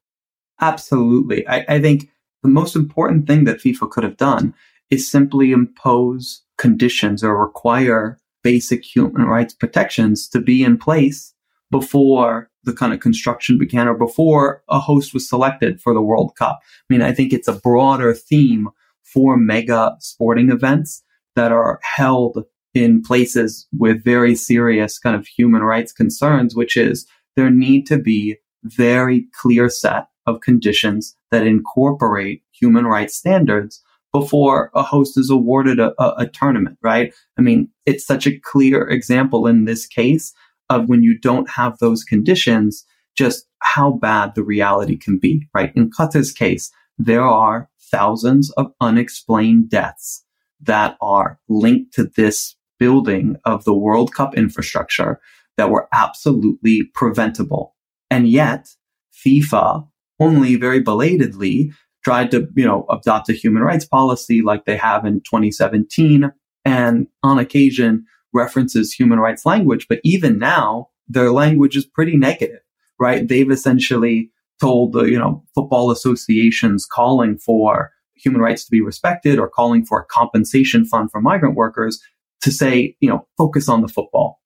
Absolutely. 0.62 1.46
I, 1.48 1.66
I, 1.68 1.82
think 1.82 2.10
the 2.48 2.54
most 2.54 2.78
important 2.78 3.28
thing 3.28 3.44
that 3.44 3.60
FIFA 3.60 3.92
could 3.92 4.06
have 4.06 4.16
done 4.16 4.54
is 4.90 5.12
simply 5.12 5.52
impose 5.52 6.44
conditions 6.58 7.22
or 7.22 7.38
require 7.38 8.20
basic 8.42 8.86
human 8.86 9.24
rights 9.24 9.54
protections 9.54 10.30
to 10.30 10.40
be 10.40 10.64
in 10.64 10.78
place 10.78 11.34
before 11.70 12.50
the 12.64 12.72
kind 12.72 12.94
of 12.94 13.02
construction 13.02 13.58
began 13.58 13.90
or 13.90 13.96
before 13.96 14.64
a 14.70 14.80
host 14.80 15.14
was 15.14 15.28
selected 15.28 15.82
for 15.82 15.94
the 15.94 16.02
World 16.02 16.38
Cup. 16.38 16.60
I 16.90 16.94
mean, 16.94 17.02
I 17.02 17.12
think 17.12 17.34
it's 17.34 17.50
a 17.50 17.60
broader 17.60 18.14
theme 18.14 18.70
for 19.04 19.36
mega 19.36 19.98
sporting 20.00 20.50
events 20.50 21.04
that 21.36 21.52
are 21.52 21.82
held 21.84 22.46
in 22.74 23.02
places 23.02 23.68
with 23.78 24.06
very 24.06 24.36
serious 24.36 25.00
kind 25.00 25.18
of 25.18 25.28
human 25.28 25.64
rights 25.64 25.92
concerns, 25.92 26.56
which 26.56 26.78
is 26.78 27.06
there 27.36 27.50
need 27.50 27.86
to 27.88 27.98
be 27.98 28.38
very 28.64 29.28
clear 29.34 29.70
set 29.70 30.08
of 30.28 30.42
conditions 30.42 31.16
that 31.32 31.48
incorporate 31.48 32.44
human 32.52 32.86
rights 32.86 33.16
standards 33.16 33.82
before 34.14 34.72
a 34.74 34.84
host 34.84 35.18
is 35.18 35.30
awarded 35.30 35.80
a, 35.80 35.94
a, 36.02 36.14
a 36.20 36.28
tournament, 36.28 36.78
right? 36.82 37.14
I 37.38 37.42
mean, 37.42 37.70
it's 37.86 38.06
such 38.06 38.28
a 38.28 38.40
clear 38.40 38.88
example 38.88 39.48
in 39.48 39.66
this 39.66 39.86
case 39.88 40.34
of 40.70 40.90
when 40.90 41.04
you 41.04 41.18
don't 41.18 41.50
have 41.50 41.78
those 41.80 42.04
conditions, 42.04 42.86
just 43.16 43.48
how 43.62 43.92
bad 43.92 44.36
the 44.36 44.44
reality 44.44 44.98
can 44.98 45.18
be, 45.18 45.48
right? 45.54 45.72
In 45.76 45.90
Qatar's 45.90 46.32
case, 46.32 46.72
there 46.98 47.24
are 47.24 47.70
thousands 47.80 48.52
of 48.52 48.74
unexplained 48.82 49.70
deaths 49.70 50.24
that 50.62 50.98
are 51.02 51.40
linked 51.48 51.94
to 51.94 52.06
this 52.16 52.56
building 52.80 53.38
of 53.46 53.64
the 53.64 53.74
World 53.74 54.14
Cup 54.14 54.36
infrastructure 54.36 55.20
that 55.58 55.70
were 55.70 55.88
absolutely 55.94 56.84
preventable. 56.94 57.76
And 58.10 58.28
yet 58.28 58.70
FIFA 59.14 59.88
only 60.20 60.56
very 60.56 60.80
belatedly 60.80 61.72
tried 62.04 62.32
to, 62.32 62.48
you 62.56 62.66
know, 62.66 62.86
adopt 62.90 63.30
a 63.30 63.34
human 63.34 63.64
rights 63.64 63.86
policy 63.86 64.42
like 64.42 64.66
they 64.66 64.78
have 64.78 65.06
in 65.06 65.20
2017 65.22 66.32
and 66.66 67.08
on 67.24 67.40
occasion 67.40 68.06
references 68.34 68.94
human 68.94 69.20
rights 69.20 69.46
language. 69.46 69.88
But 69.90 70.00
even 70.04 70.40
now, 70.40 70.90
their 71.08 71.32
language 71.32 71.76
is 71.76 71.86
pretty 71.86 72.18
negative, 72.18 72.60
right? 73.00 73.28
They've 73.28 73.52
essentially 73.52 74.32
told 74.60 74.94
the, 74.94 75.04
you 75.04 75.20
know, 75.20 75.44
football 75.54 75.92
associations 75.92 76.86
calling 76.86 77.38
for 77.38 77.92
human 78.16 78.42
rights 78.42 78.66
to 78.66 78.72
be 78.72 78.82
respected 78.82 79.38
or 79.38 79.50
calling 79.50 79.86
for 79.86 80.00
a 80.00 80.06
compensation 80.06 80.86
fund 80.86 81.12
for 81.12 81.22
migrant 81.22 81.56
workers 81.56 82.02
to 82.42 82.52
say, 82.52 82.96
you 83.00 83.10
know, 83.10 83.28
focus 83.38 83.70
on 83.70 83.82
the 83.82 83.88
football 83.88 84.42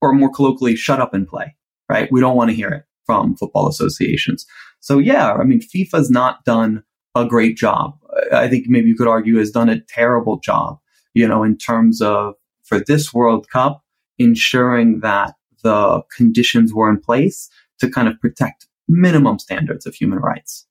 or 0.00 0.12
more 0.12 0.30
colloquially, 0.30 0.76
shut 0.76 1.00
up 1.00 1.14
and 1.14 1.26
play, 1.26 1.56
right? 1.88 2.08
We 2.12 2.20
don't 2.20 2.36
want 2.36 2.50
to 2.50 2.56
hear 2.56 2.68
it 2.68 2.84
from 3.06 3.36
football 3.36 3.68
associations. 3.68 4.44
So 4.80 4.98
yeah, 4.98 5.34
I 5.34 5.44
mean, 5.44 5.60
FIFA's 5.60 6.10
not 6.10 6.44
done 6.44 6.82
a 7.14 7.24
great 7.24 7.56
job. 7.56 7.98
I 8.32 8.48
think 8.48 8.66
maybe 8.68 8.88
you 8.88 8.96
could 8.96 9.08
argue 9.08 9.38
has 9.38 9.50
done 9.50 9.68
a 9.68 9.80
terrible 9.80 10.38
job, 10.38 10.78
you 11.14 11.26
know, 11.26 11.42
in 11.42 11.56
terms 11.56 12.02
of 12.02 12.34
for 12.64 12.80
this 12.80 13.14
World 13.14 13.48
Cup, 13.48 13.82
ensuring 14.18 15.00
that 15.00 15.34
the 15.62 16.02
conditions 16.14 16.74
were 16.74 16.90
in 16.90 17.00
place 17.00 17.48
to 17.78 17.88
kind 17.88 18.08
of 18.08 18.20
protect 18.20 18.66
minimum 18.88 19.38
standards 19.38 19.86
of 19.86 19.94
human 19.94 20.18
rights. 20.18 20.66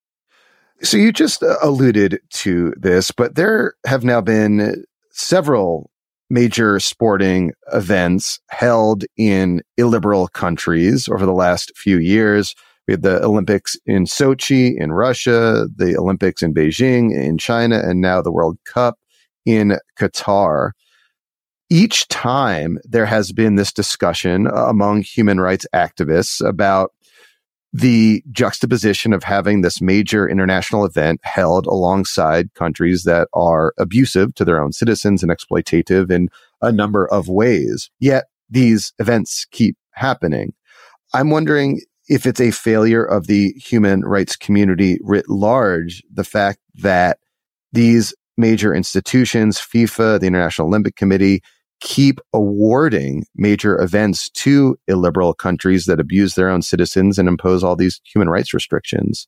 So 0.82 0.98
you 0.98 1.12
just 1.12 1.42
uh, 1.42 1.58
alluded 1.62 2.20
to 2.32 2.74
this, 2.78 3.12
but 3.12 3.36
there 3.36 3.76
have 3.86 4.04
now 4.04 4.22
been 4.22 4.84
several 5.12 5.90
major 6.30 6.80
sporting 6.80 7.52
events 7.74 8.40
held 8.50 9.06
in 9.18 9.62
illiberal 9.78 10.28
countries 10.28 11.08
over 11.08 11.26
the 11.26 11.34
last 11.34 11.72
few 11.76 11.98
years. 11.98 12.56
We 12.88 12.94
had 12.94 13.04
the 13.04 13.24
Olympics 13.24 13.78
in 13.86 14.06
Sochi 14.06 14.76
in 14.80 14.92
Russia, 14.92 15.68
the 15.76 15.98
Olympics 15.98 16.42
in 16.42 16.54
Beijing 16.54 17.12
in 17.14 17.38
China, 17.38 17.80
and 17.80 18.02
now 18.02 18.22
the 18.22 18.32
World 18.32 18.58
Cup 18.66 18.98
in 19.46 19.78
Qatar. 20.00 20.72
Each 21.70 22.08
time 22.10 22.78
there 22.84 23.08
has 23.08 23.32
been 23.32 23.56
this 23.56 23.74
discussion 23.74 24.48
among 24.48 25.02
human 25.02 25.40
rights 25.40 25.66
activists 25.74 26.48
about 26.48 26.92
the 27.78 28.24
juxtaposition 28.32 29.12
of 29.12 29.22
having 29.22 29.60
this 29.60 29.82
major 29.82 30.30
international 30.30 30.86
event 30.86 31.20
held 31.24 31.66
alongside 31.66 32.54
countries 32.54 33.04
that 33.04 33.28
are 33.34 33.74
abusive 33.78 34.34
to 34.36 34.46
their 34.46 34.64
own 34.64 34.72
citizens 34.72 35.22
and 35.22 35.30
exploitative 35.30 36.10
in 36.10 36.30
a 36.62 36.72
number 36.72 37.06
of 37.06 37.28
ways. 37.28 37.90
Yet 38.00 38.28
these 38.50 38.94
events 38.98 39.46
keep 39.52 39.76
happening. 39.92 40.54
I'm 41.14 41.30
wondering 41.30 41.82
if 42.08 42.26
it's 42.26 42.40
a 42.40 42.52
failure 42.52 43.04
of 43.04 43.28
the 43.28 43.52
human 43.58 44.06
rights 44.06 44.38
community 44.38 44.98
writ 45.02 45.28
large, 45.28 46.02
the 46.10 46.24
fact 46.24 46.60
that 46.76 47.18
these 47.74 48.14
major 48.38 48.74
institutions, 48.74 49.58
FIFA, 49.58 50.22
the 50.22 50.28
International 50.28 50.70
Olympic 50.70 50.96
Committee, 50.96 51.42
keep 51.82 52.20
awarding 52.34 53.26
major 53.36 53.80
events 53.82 54.30
to 54.30 54.78
illiberal 54.88 55.34
countries 55.34 55.86
that 55.86 56.00
abuse 56.00 56.36
their 56.36 56.50
own 56.50 56.62
citizens 56.62 57.20
and 57.20 57.28
impose 57.28 57.64
all 57.64 57.76
these 57.76 58.02
human 58.04 58.30
rights 58.30 58.54
restrictions. 58.54 59.28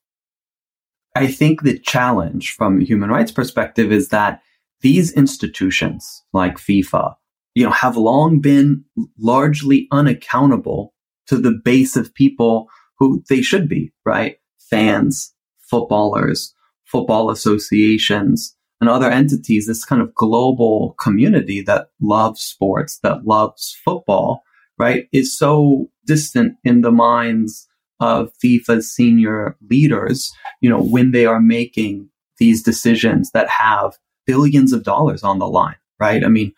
I 1.15 1.27
think 1.27 1.61
the 1.61 1.79
challenge 1.79 2.53
from 2.53 2.81
a 2.81 2.85
human 2.85 3.09
rights 3.09 3.31
perspective 3.31 3.91
is 3.91 4.09
that 4.09 4.41
these 4.81 5.11
institutions 5.13 6.23
like 6.33 6.57
FIFA, 6.57 7.15
you 7.55 7.65
know, 7.65 7.71
have 7.71 7.97
long 7.97 8.39
been 8.39 8.85
largely 9.17 9.87
unaccountable 9.91 10.93
to 11.27 11.37
the 11.37 11.59
base 11.63 11.95
of 11.95 12.13
people 12.13 12.69
who 12.99 13.23
they 13.29 13.41
should 13.41 13.67
be, 13.67 13.91
right? 14.05 14.37
Fans, 14.59 15.33
footballers, 15.59 16.53
football 16.85 17.29
associations, 17.29 18.55
and 18.79 18.89
other 18.89 19.09
entities, 19.09 19.67
this 19.67 19.83
kind 19.83 20.01
of 20.01 20.13
global 20.13 20.95
community 20.99 21.61
that 21.61 21.89
loves 21.99 22.41
sports, 22.41 22.99
that 23.03 23.25
loves 23.25 23.75
football, 23.83 24.43
right, 24.77 25.07
is 25.11 25.37
so 25.37 25.89
distant 26.05 26.57
in 26.63 26.81
the 26.81 26.91
minds 26.91 27.67
of 27.99 28.31
FIFA's 28.43 28.93
senior 28.93 29.57
leaders, 29.69 30.31
you 30.61 30.69
know, 30.69 30.81
when 30.81 31.11
they 31.11 31.25
are 31.25 31.41
making 31.41 32.09
these 32.37 32.61
decisions 32.61 33.31
that 33.31 33.49
have 33.49 33.97
billions 34.27 34.73
of 34.73 34.83
dollars 34.83 35.23
on 35.23 35.39
the 35.39 35.47
line, 35.47 35.77
right? 35.99 36.23
I 36.23 36.27
mean, 36.27 36.53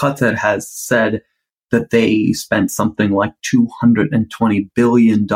Qatar 0.00 0.34
has 0.34 0.68
said 0.68 1.22
that 1.70 1.90
they 1.90 2.32
spent 2.32 2.72
something 2.72 3.12
like 3.12 3.34
$220 3.42 4.70
billion 4.74 5.28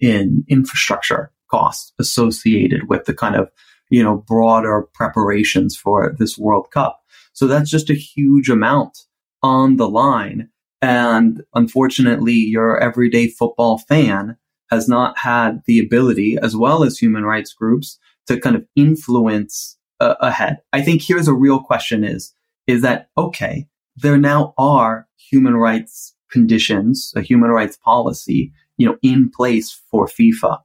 in 0.00 0.44
infrastructure 0.48 1.30
costs 1.48 1.92
associated 2.00 2.88
with 2.88 3.04
the 3.04 3.14
kind 3.14 3.36
of 3.36 3.48
you 3.92 4.02
know, 4.02 4.16
broader 4.16 4.88
preparations 4.94 5.76
for 5.76 6.16
this 6.18 6.38
World 6.38 6.70
Cup. 6.70 7.02
So 7.34 7.46
that's 7.46 7.70
just 7.70 7.90
a 7.90 7.94
huge 7.94 8.48
amount 8.48 8.98
on 9.42 9.76
the 9.76 9.88
line. 9.88 10.48
And 10.80 11.42
unfortunately, 11.54 12.32
your 12.32 12.78
everyday 12.78 13.28
football 13.28 13.78
fan 13.78 14.36
has 14.70 14.88
not 14.88 15.18
had 15.18 15.62
the 15.66 15.78
ability, 15.78 16.38
as 16.42 16.56
well 16.56 16.82
as 16.82 16.98
human 16.98 17.24
rights 17.24 17.52
groups, 17.52 17.98
to 18.26 18.40
kind 18.40 18.56
of 18.56 18.64
influence 18.74 19.76
uh, 20.00 20.14
ahead. 20.20 20.58
I 20.72 20.80
think 20.80 21.02
here's 21.02 21.28
a 21.28 21.34
real 21.34 21.60
question 21.60 22.02
is, 22.02 22.32
is 22.66 22.80
that, 22.82 23.08
okay, 23.18 23.68
there 23.94 24.16
now 24.16 24.54
are 24.56 25.06
human 25.16 25.56
rights 25.56 26.14
conditions, 26.30 27.12
a 27.14 27.20
human 27.20 27.50
rights 27.50 27.76
policy, 27.84 28.52
you 28.78 28.86
know, 28.86 28.96
in 29.02 29.30
place 29.30 29.82
for 29.90 30.06
FIFA. 30.06 30.60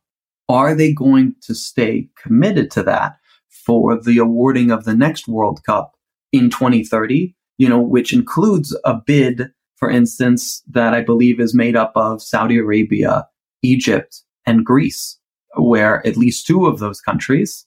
Are 0.50 0.74
they 0.76 0.94
going 0.94 1.36
to 1.42 1.54
stay 1.54 2.10
committed 2.22 2.72
to 2.72 2.84
that 2.84 3.18
for 3.50 4.02
the 4.02 4.18
awarding 4.18 4.72
of 4.72 4.86
the 4.86 4.96
next 4.96 5.28
World 5.28 5.64
Cup 5.66 5.96
in 6.32 6.50
2030? 6.50 7.36
You 7.58 7.70
know, 7.70 7.82
which 7.82 8.14
includes 8.14 8.78
a 8.86 8.96
bid, 8.96 9.52
for 9.76 9.90
instance, 9.90 10.62
that 10.70 10.94
I 10.94 11.02
believe 11.02 11.40
is 11.40 11.54
made 11.54 11.76
up 11.76 11.92
of 11.96 12.22
Saudi 12.22 12.58
Arabia, 12.58 13.28
Egypt, 13.64 14.22
and 14.46 14.64
Greece, 14.64 15.18
where 15.56 16.06
at 16.08 16.18
least 16.18 16.48
two 16.48 16.68
of 16.68 16.80
those 16.80 17.02
countries 17.02 17.66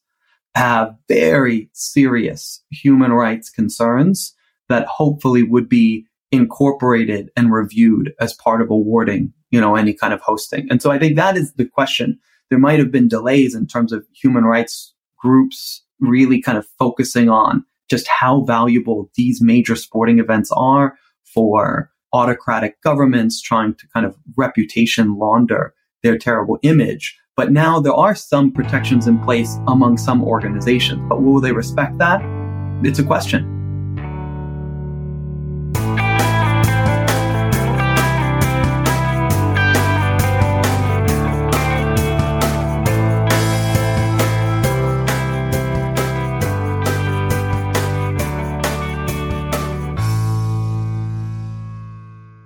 have 0.54 0.94
very 1.08 1.68
serious 1.72 2.62
human 2.70 3.12
rights 3.12 3.50
concerns 3.50 4.34
that 4.68 4.86
hopefully 4.86 5.42
would 5.42 5.68
be 5.68 6.06
incorporated 6.32 7.30
and 7.36 7.52
reviewed 7.52 8.12
as 8.20 8.34
part 8.34 8.62
of 8.62 8.70
awarding, 8.70 9.32
you 9.50 9.60
know, 9.60 9.74
any 9.74 9.92
kind 9.92 10.14
of 10.14 10.20
hosting. 10.20 10.66
And 10.70 10.80
so 10.80 10.90
I 10.90 10.98
think 10.98 11.16
that 11.16 11.36
is 11.36 11.52
the 11.54 11.66
question 11.66 12.18
there 12.50 12.58
might 12.58 12.78
have 12.78 12.90
been 12.90 13.08
delays 13.08 13.54
in 13.54 13.66
terms 13.66 13.92
of 13.92 14.06
human 14.12 14.44
rights 14.44 14.92
groups 15.18 15.82
really 16.00 16.40
kind 16.40 16.58
of 16.58 16.66
focusing 16.78 17.28
on 17.28 17.64
just 17.88 18.08
how 18.08 18.42
valuable 18.42 19.10
these 19.16 19.40
major 19.42 19.76
sporting 19.76 20.18
events 20.18 20.50
are 20.52 20.96
for 21.24 21.90
autocratic 22.12 22.80
governments 22.82 23.40
trying 23.40 23.74
to 23.74 23.86
kind 23.88 24.06
of 24.06 24.16
reputation 24.36 25.16
launder 25.16 25.74
their 26.02 26.18
terrible 26.18 26.58
image. 26.62 27.16
But 27.36 27.52
now 27.52 27.80
there 27.80 27.94
are 27.94 28.14
some 28.14 28.52
protections 28.52 29.06
in 29.06 29.18
place 29.20 29.58
among 29.66 29.98
some 29.98 30.22
organizations. 30.22 31.02
But 31.08 31.22
will 31.22 31.40
they 31.40 31.52
respect 31.52 31.98
that? 31.98 32.20
It's 32.82 32.98
a 32.98 33.04
question. 33.04 33.59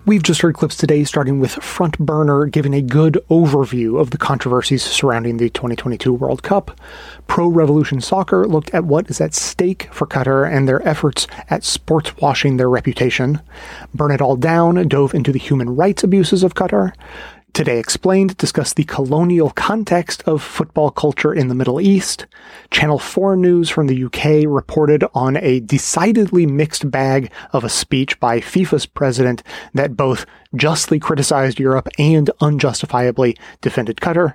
We've 0.06 0.22
just 0.22 0.42
heard 0.42 0.54
clips 0.54 0.76
today 0.76 1.04
starting 1.04 1.40
with 1.40 1.52
Front 1.52 1.98
Burner 1.98 2.44
giving 2.44 2.74
a 2.74 2.82
good 2.82 3.24
overview 3.30 3.98
of 3.98 4.10
the 4.10 4.18
controversies 4.18 4.82
surrounding 4.82 5.38
the 5.38 5.48
2022 5.48 6.12
World 6.12 6.42
Cup. 6.42 6.78
Pro 7.26 7.48
Revolution 7.48 8.02
Soccer 8.02 8.46
looked 8.46 8.74
at 8.74 8.84
what 8.84 9.08
is 9.08 9.18
at 9.22 9.32
stake 9.32 9.88
for 9.90 10.06
Qatar 10.06 10.46
and 10.46 10.68
their 10.68 10.86
efforts 10.86 11.26
at 11.48 11.64
sports 11.64 12.18
washing 12.18 12.58
their 12.58 12.68
reputation. 12.68 13.40
Burn 13.94 14.10
It 14.10 14.20
All 14.20 14.36
Down 14.36 14.86
dove 14.88 15.14
into 15.14 15.32
the 15.32 15.38
human 15.38 15.74
rights 15.74 16.04
abuses 16.04 16.42
of 16.42 16.52
Qatar. 16.52 16.92
Today 17.54 17.78
Explained 17.78 18.36
discussed 18.36 18.74
the 18.74 18.82
colonial 18.82 19.50
context 19.50 20.24
of 20.26 20.42
football 20.42 20.90
culture 20.90 21.32
in 21.32 21.46
the 21.46 21.54
Middle 21.54 21.80
East. 21.80 22.26
Channel 22.72 22.98
4 22.98 23.36
News 23.36 23.70
from 23.70 23.86
the 23.86 24.04
UK 24.06 24.44
reported 24.44 25.04
on 25.14 25.36
a 25.36 25.60
decidedly 25.60 26.46
mixed 26.46 26.90
bag 26.90 27.30
of 27.52 27.62
a 27.62 27.68
speech 27.68 28.18
by 28.18 28.40
FIFA's 28.40 28.86
president 28.86 29.44
that 29.72 29.96
both 29.96 30.26
justly 30.56 30.98
criticized 30.98 31.58
Europe 31.58 31.88
and 31.98 32.30
unjustifiably 32.40 33.36
defended 33.60 33.96
Qatar. 33.96 34.34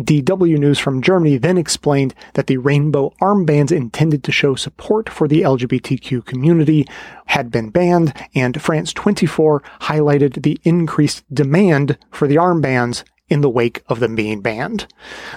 DW 0.00 0.58
News 0.58 0.78
from 0.78 1.02
Germany 1.02 1.36
then 1.38 1.56
explained 1.56 2.14
that 2.34 2.46
the 2.46 2.56
rainbow 2.56 3.12
armbands 3.20 3.70
intended 3.70 4.24
to 4.24 4.32
show 4.32 4.54
support 4.54 5.08
for 5.08 5.28
the 5.28 5.42
LGBTQ 5.42 6.24
community 6.24 6.86
had 7.26 7.50
been 7.50 7.70
banned, 7.70 8.12
and 8.34 8.60
France 8.60 8.92
24 8.92 9.62
highlighted 9.82 10.42
the 10.42 10.58
increased 10.64 11.24
demand 11.32 11.96
for 12.10 12.26
the 12.26 12.36
armbands 12.36 13.04
in 13.28 13.40
the 13.40 13.50
wake 13.50 13.82
of 13.88 14.00
them 14.00 14.14
being 14.14 14.40
banned. 14.40 14.86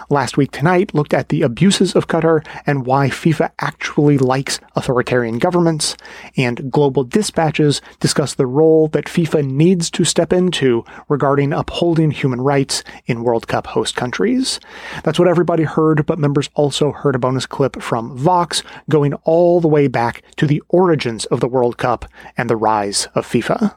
Last 0.09 0.37
Week 0.37 0.51
Tonight 0.51 0.93
looked 0.93 1.13
at 1.13 1.29
the 1.29 1.41
abuses 1.41 1.95
of 1.95 2.07
Qatar 2.07 2.45
and 2.65 2.85
why 2.85 3.09
FIFA 3.09 3.51
actually 3.59 4.17
likes 4.17 4.59
authoritarian 4.75 5.39
governments, 5.39 5.95
and 6.35 6.71
Global 6.71 7.03
Dispatches 7.03 7.81
discussed 7.99 8.37
the 8.37 8.45
role 8.45 8.87
that 8.89 9.05
FIFA 9.05 9.49
needs 9.49 9.89
to 9.91 10.03
step 10.03 10.33
into 10.33 10.83
regarding 11.07 11.53
upholding 11.53 12.11
human 12.11 12.41
rights 12.41 12.83
in 13.05 13.23
World 13.23 13.47
Cup 13.47 13.67
host 13.67 13.95
countries. 13.95 14.59
That's 15.03 15.19
what 15.19 15.27
everybody 15.27 15.63
heard, 15.63 16.05
but 16.05 16.19
members 16.19 16.49
also 16.55 16.91
heard 16.91 17.15
a 17.15 17.19
bonus 17.19 17.45
clip 17.45 17.81
from 17.81 18.17
Vox 18.17 18.63
going 18.89 19.13
all 19.23 19.61
the 19.61 19.67
way 19.67 19.87
back 19.87 20.23
to 20.35 20.45
the 20.45 20.61
origins 20.69 21.25
of 21.25 21.39
the 21.39 21.47
World 21.47 21.77
Cup 21.77 22.05
and 22.37 22.49
the 22.49 22.57
rise 22.57 23.07
of 23.15 23.25
FIFA. 23.25 23.75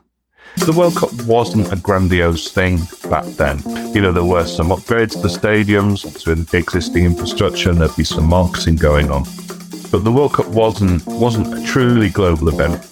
The 0.57 0.73
World 0.77 0.97
Cup 0.97 1.13
wasn't 1.25 1.73
a 1.73 1.77
grandiose 1.77 2.51
thing 2.51 2.81
back 3.09 3.25
then. 3.37 3.61
You 3.95 4.03
know, 4.03 4.13
there 4.13 4.25
were 4.25 4.47
some 4.47 4.69
upgrades 4.69 5.13
to 5.13 5.19
the 5.19 5.29
stadiums, 5.29 6.23
to 6.25 6.35
the 6.35 6.59
existing 6.59 7.05
infrastructure, 7.05 7.71
and 7.71 7.81
there'd 7.81 7.97
be 7.97 8.05
some 8.05 8.27
marketing 8.27 8.77
going 8.77 9.11
on. 9.11 9.25
But 9.91 10.05
the 10.05 10.13
World 10.13 10.35
Cup 10.35 10.47
wasn't 10.49 11.05
wasn't 11.07 11.53
a 11.53 11.65
truly 11.67 12.11
global 12.11 12.49
event. 12.49 12.83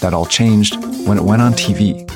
That 0.00 0.14
all 0.14 0.26
changed 0.26 0.76
when 1.06 1.18
it 1.18 1.24
went 1.24 1.42
on 1.42 1.52
TV. 1.52 2.10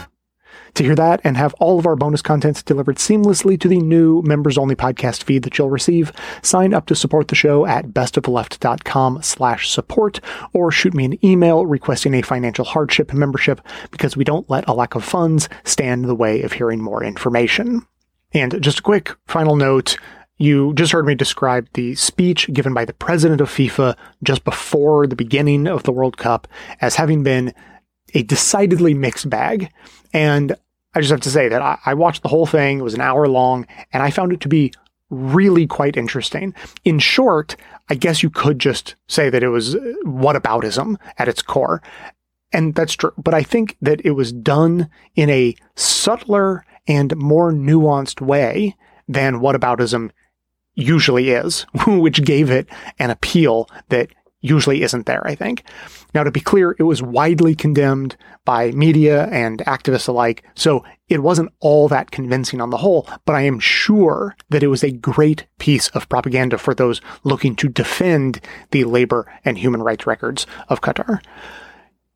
To 0.75 0.83
hear 0.83 0.97
that 0.97 1.21
and 1.23 1.37
have 1.37 1.55
all 1.55 1.79
of 1.79 1.87
our 1.87 1.95
bonus 1.95 2.21
contents 2.21 2.61
delivered 2.61 2.97
seamlessly 2.97 3.61
to 3.61 3.69
the 3.69 3.79
new 3.79 4.23
members 4.23 4.59
only 4.59 4.75
podcast 4.75 5.23
feed 5.23 5.45
that 5.45 5.57
you'll 5.57 5.71
receive, 5.71 6.13
sign 6.43 6.75
up 6.75 6.87
to 6.87 6.97
support 6.97 7.29
the 7.29 7.37
show 7.37 7.65
at 7.65 7.91
bestoftheleft.com 7.91 9.23
slash 9.23 9.71
support 9.71 10.19
or 10.53 10.73
shoot 10.73 10.93
me 10.93 11.05
an 11.05 11.25
email 11.25 11.65
requesting 11.65 12.13
a 12.15 12.23
financial 12.23 12.65
hardship 12.65 13.13
membership 13.13 13.61
because 13.93 14.17
we 14.17 14.25
don't 14.25 14.51
let 14.51 14.67
a 14.67 14.75
lack 14.75 14.97
of 14.97 15.05
funds 15.05 15.49
stand 15.63 16.03
in 16.03 16.09
the 16.09 16.15
way 16.15 16.43
of 16.43 16.55
hearing 16.55 16.83
more 16.83 17.05
information. 17.05 17.87
And 18.33 18.61
just 18.61 18.81
a 18.81 18.83
quick 18.83 19.13
final 19.29 19.55
note. 19.55 19.97
You 20.39 20.75
just 20.75 20.91
heard 20.91 21.07
me 21.07 21.15
describe 21.15 21.69
the 21.75 21.95
speech 21.95 22.53
given 22.53 22.75
by 22.75 22.85
the 22.85 22.93
president 22.93 23.41
of 23.41 23.49
FIFA 23.49 23.97
just 24.25 24.43
before 24.43 25.07
the 25.07 25.15
beginning 25.15 25.69
of 25.69 25.85
the 25.85 25.93
World 25.93 26.17
Cup 26.17 26.49
as 26.81 26.97
having 26.97 27.23
been 27.23 27.55
a 28.15 28.25
decidedly 28.25 28.95
mixed 28.95 29.31
bag. 29.31 29.71
And 30.13 30.57
I 30.95 31.01
just 31.01 31.11
have 31.11 31.21
to 31.23 31.31
say 31.31 31.49
that 31.49 31.63
I, 31.63 31.79
I 31.87 31.95
watched 31.95 32.23
the 32.23 32.29
whole 32.29 32.47
thing. 32.47 32.79
It 32.79 32.83
was 32.83 32.95
an 32.95 33.01
hour 33.01 33.27
long, 33.29 33.67
and 33.93 34.03
I 34.03 34.11
found 34.11 34.33
it 34.33 34.41
to 34.41 34.49
be 34.49 34.73
really 35.11 35.67
quite 35.67 35.97
interesting. 35.97 36.55
In 36.85 36.99
short, 36.99 37.57
I 37.89 37.95
guess 37.95 38.23
you 38.23 38.31
could 38.31 38.59
just 38.59 38.97
say 39.07 39.31
that 39.31 39.43
it 39.43 39.49
was 39.49 39.75
uh, 39.75 39.95
whataboutism 40.05 40.97
at 41.19 41.29
its 41.29 41.43
core. 41.43 41.83
And 42.53 42.75
that's 42.75 42.95
true. 42.95 43.13
But 43.19 43.35
I 43.35 43.43
think 43.43 43.77
that 43.83 44.01
it 44.05 44.13
was 44.13 44.33
done 44.33 44.89
in 45.17 45.29
a 45.29 45.55
subtler 45.75 46.65
and 46.87 47.17
more 47.17 47.53
nuanced 47.53 48.21
way 48.21 48.77
than 49.09 49.41
whataboutism 49.41 50.11
usually 50.75 51.31
is, 51.31 51.67
which 51.87 52.25
gave 52.25 52.51
it 52.51 52.69
an 52.99 53.11
appeal 53.11 53.69
that 53.89 54.11
usually 54.41 54.83
isn't 54.83 55.07
there, 55.07 55.27
I 55.27 55.35
think. 55.35 55.65
Now, 56.15 56.23
to 56.23 56.31
be 56.31 56.41
clear, 56.41 56.77
it 56.79 56.85
was 56.85 57.03
widely 57.03 57.57
condemned 57.57 58.17
by 58.45 58.71
media 58.71 59.27
and 59.27 59.59
activists 59.61 60.07
alike, 60.07 60.45
so 60.55 60.85
it 61.09 61.23
wasn't 61.23 61.53
all 61.61 61.89
that 61.89 62.13
convincing 62.13 62.61
on 62.61 62.71
the 62.71 62.77
whole, 62.77 63.09
but 63.25 63.35
I 63.35 63.43
am 63.43 63.59
sure 63.59 64.37
that 64.51 64.63
it 64.63 64.69
was 64.69 64.85
a 64.85 64.93
great 64.93 65.47
piece 65.59 65.89
of 65.89 66.09
propaganda 66.09 66.57
for 66.57 66.73
those 66.73 67.01
looking 67.25 67.57
to 67.57 67.69
defend 67.69 68.41
the 68.71 68.85
labor 68.85 69.31
and 69.45 69.59
human 69.59 69.83
rights 69.83 70.07
records 70.07 70.47
of 70.69 70.81
Qatar. 70.81 71.21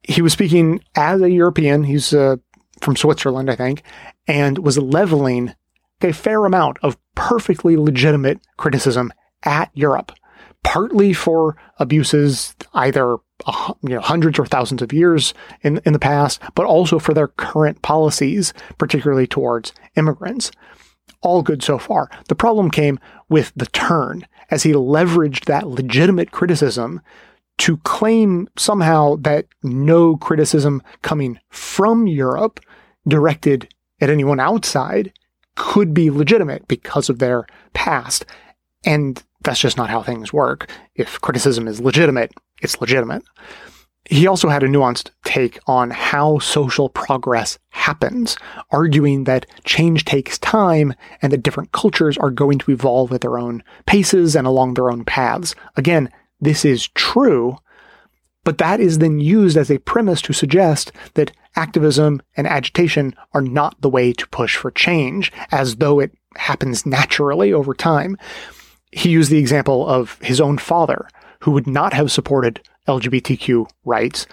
He 0.05 0.22
was 0.22 0.32
speaking 0.32 0.80
as 0.94 1.20
a 1.20 1.30
European, 1.30 1.82
he's 1.82 2.14
uh, 2.14 2.36
from 2.80 2.94
Switzerland, 2.94 3.51
I 3.51 3.57
think, 3.57 3.82
and 4.28 4.59
was 4.59 4.78
leveling 4.78 5.55
a 6.01 6.12
fair 6.12 6.44
amount 6.44 6.78
of 6.82 6.96
perfectly 7.16 7.76
legitimate 7.76 8.40
criticism 8.57 9.12
at 9.42 9.70
Europe 9.74 10.12
partly 10.64 11.12
for 11.12 11.56
abuses 11.78 12.54
either 12.74 13.16
you 13.82 13.90
know 13.90 14.00
hundreds 14.00 14.38
or 14.38 14.46
thousands 14.46 14.82
of 14.82 14.92
years 14.92 15.34
in 15.62 15.80
in 15.84 15.92
the 15.92 15.98
past, 15.98 16.40
but 16.54 16.66
also 16.66 16.98
for 16.98 17.14
their 17.14 17.28
current 17.28 17.82
policies, 17.82 18.52
particularly 18.78 19.26
towards 19.26 19.72
immigrants. 19.96 20.50
All 21.20 21.42
good 21.42 21.62
so 21.62 21.78
far. 21.78 22.11
The 22.28 22.34
problem 22.34 22.70
came 22.70 23.00
with 23.28 23.52
the 23.56 23.66
turn 23.66 24.26
as 24.50 24.62
he 24.62 24.72
leveraged 24.72 25.46
that 25.46 25.66
legitimate 25.66 26.30
criticism 26.30 27.00
to 27.59 27.76
claim 27.78 28.48
somehow 28.56 29.16
that 29.16 29.46
no 29.62 30.16
criticism 30.16 30.82
coming 31.02 31.38
from 31.50 32.06
Europe 32.06 32.61
directed 33.06 33.68
at 34.00 34.11
anyone 34.11 34.38
outside 34.38 35.12
could 35.56 35.92
be 35.92 36.09
legitimate 36.09 36.68
because 36.68 37.09
of 37.09 37.18
their 37.18 37.46
past. 37.74 38.24
And 38.84 39.22
that's 39.43 39.61
just 39.61 39.76
not 39.76 39.91
how 39.91 40.03
things 40.03 40.32
work. 40.32 40.68
If 40.95 41.20
criticism 41.20 41.68
is 41.68 41.80
legitimate, 41.80 42.32
it's 42.61 42.80
legitimate. 42.80 43.22
He 44.05 44.26
also 44.26 44.49
had 44.49 44.62
a 44.62 44.68
nuanced 44.68 45.11
take 45.24 45.59
on 45.66 45.91
how 45.91 46.39
social 46.39 46.89
progress 46.89 47.59
happens, 47.70 48.39
arguing 48.70 49.24
that 49.24 49.47
change 49.64 50.05
takes 50.07 50.39
time 50.39 50.95
and 51.20 51.30
that 51.32 51.43
different 51.43 51.72
cultures 51.72 52.16
are 52.16 52.30
going 52.30 52.59
to 52.61 52.70
evolve 52.70 53.12
at 53.12 53.20
their 53.20 53.39
own 53.39 53.62
paces 53.84 54.34
and 54.34 54.47
along 54.47 54.74
their 54.74 54.91
own 54.91 55.05
paths. 55.05 55.55
Again, 55.76 56.11
this 56.41 56.64
is 56.64 56.89
true, 56.89 57.59
but 58.45 58.59
that 58.59 58.80
is 58.80 58.99
then 58.99 59.20
used 59.20 59.59
as 59.59 59.70
a 59.70 59.78
premise 59.78 60.22
to 60.22 60.32
suggest 60.32 60.91
that 61.14 61.32
activism 61.55 62.22
and 62.34 62.47
agitation 62.47 63.14
are 63.34 63.43
not 63.43 63.78
the 63.82 63.91
way 63.91 64.14
to 64.14 64.28
push 64.28 64.57
for 64.57 64.70
change, 64.70 65.30
as 65.53 65.76
though 65.76 66.01
it 66.01 66.12
happens 66.36 66.86
naturally 66.86 67.53
over 67.53 67.74
time 67.74 68.16
he 68.91 69.11
used 69.11 69.30
the 69.30 69.39
example 69.39 69.86
of 69.86 70.18
his 70.20 70.41
own 70.41 70.59
father, 70.59 71.09
who 71.41 71.51
would 71.53 71.66
not 71.66 71.93
have 71.93 72.11
supported 72.11 72.61
LGBTQ 72.86 73.68
rights, 73.84 74.26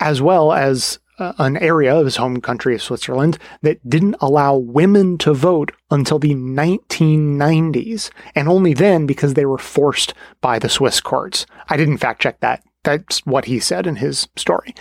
as 0.00 0.20
well 0.20 0.52
as 0.52 0.98
uh, 1.18 1.32
an 1.38 1.56
area 1.58 1.94
of 1.94 2.04
his 2.04 2.16
home 2.16 2.40
country 2.40 2.74
of 2.74 2.82
Switzerland 2.82 3.38
that 3.62 3.88
didn't 3.88 4.16
allow 4.20 4.56
women 4.56 5.18
to 5.18 5.32
vote 5.32 5.72
until 5.90 6.18
the 6.18 6.34
1990s, 6.34 8.10
and 8.34 8.48
only 8.48 8.74
then 8.74 9.06
because 9.06 9.34
they 9.34 9.46
were 9.46 9.58
forced 9.58 10.14
by 10.40 10.58
the 10.58 10.68
Swiss 10.68 11.00
courts. 11.00 11.46
I 11.68 11.76
didn't 11.76 11.98
fact 11.98 12.22
check 12.22 12.40
that. 12.40 12.62
That's 12.84 13.24
what 13.24 13.44
he 13.44 13.60
said 13.60 13.86
in 13.86 13.96
his 13.96 14.28
story. 14.36 14.74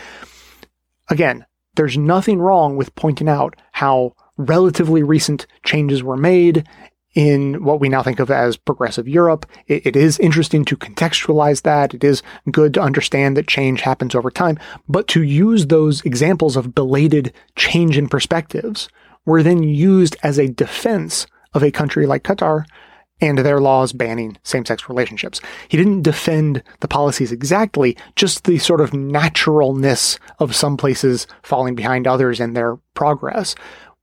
Again, 1.10 1.46
there's 1.76 1.98
nothing 1.98 2.40
wrong 2.40 2.76
with 2.76 2.96
pointing 2.96 3.30
out 3.30 3.56
how 3.74 4.14
relatively 4.38 5.04
recent 5.04 5.46
changes 5.64 6.04
were 6.04 6.18
made 6.18 6.68
in 7.14 7.64
what 7.64 7.80
we 7.80 7.90
now 7.90 8.02
think 8.02 8.20
of 8.20 8.32
as 8.32 8.56
progressive 8.58 9.08
Europe. 9.08 9.46
It, 9.68 9.86
it 9.86 9.96
is 9.96 10.20
interesting 10.20 10.64
to 10.66 10.78
contextualize 10.78 11.64
that. 11.64 11.94
It 11.94 12.04
is 12.04 12.24
good 12.50 12.74
to 12.76 12.82
understand 12.82 13.36
that 13.36 13.48
change 13.48 13.82
happens 13.82 14.16
over 14.16 14.32
time, 14.32 14.58
but 14.88 15.08
to 15.10 15.24
use 15.24 15.68
those 15.68 16.02
examples 16.02 16.56
of 16.56 16.76
belated 16.76 17.34
change 17.56 17.98
in 17.98 18.08
perspectives 18.08 18.88
were 19.26 19.44
then 19.44 19.62
used 19.64 20.16
as 20.24 20.40
a 20.40 20.48
defense 20.48 21.28
of 21.54 21.64
a 21.64 21.72
country 21.72 22.06
like 22.06 22.24
Qatar 22.24 22.66
and 23.20 23.38
their 23.38 23.60
laws 23.62 23.94
banning 23.94 24.36
same-sex 24.42 24.90
relationships. 24.90 25.42
He 25.68 25.78
didn't 25.78 26.02
defend 26.02 26.64
the 26.80 26.88
policies 26.88 27.32
exactly, 27.32 27.96
just 28.16 28.46
the 28.46 28.58
sort 28.58 28.82
of 28.82 28.94
naturalness 28.94 30.18
of 30.40 30.56
some 30.56 30.76
places 30.76 31.28
falling 31.44 31.76
behind 31.76 32.08
others 32.08 32.40
in 32.40 32.54
their 32.54 32.78
progress, 32.96 33.54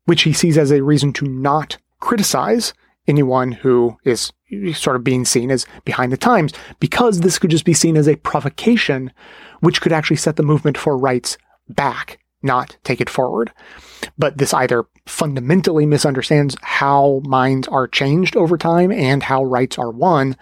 which 0.04 0.22
he 0.22 0.32
sees 0.32 0.56
as 0.56 0.70
a 0.70 0.84
reason 0.84 1.12
to 1.14 1.26
not 1.26 1.78
criticize 1.98 2.72
anyone 3.08 3.50
who 3.50 3.96
is 4.04 4.32
sort 4.74 4.96
of 4.96 5.02
being 5.02 5.24
seen 5.24 5.50
as 5.50 5.66
behind 5.84 6.12
the 6.12 6.16
times, 6.16 6.52
because 6.78 7.20
this 7.20 7.38
could 7.38 7.50
just 7.50 7.64
be 7.64 7.74
seen 7.74 7.96
as 7.96 8.06
a 8.06 8.16
provocation, 8.16 9.12
which 9.60 9.80
could 9.80 9.92
actually 9.92 10.16
set 10.16 10.36
the 10.36 10.42
movement 10.42 10.78
for 10.78 10.96
rights 10.96 11.36
back, 11.68 12.18
not 12.42 12.76
take 12.84 13.00
it 13.00 13.10
forward. 13.10 13.52
But 14.16 14.38
this 14.38 14.54
either 14.54 14.84
fundamentally 15.06 15.86
misunderstands 15.86 16.56
how 16.62 17.20
minds 17.24 17.66
are 17.68 17.88
changed 17.88 18.36
over 18.36 18.56
time 18.56 18.92
and 18.92 19.22
how 19.22 19.42
rights 19.42 19.78
are 19.78 19.90
won. 19.90 20.36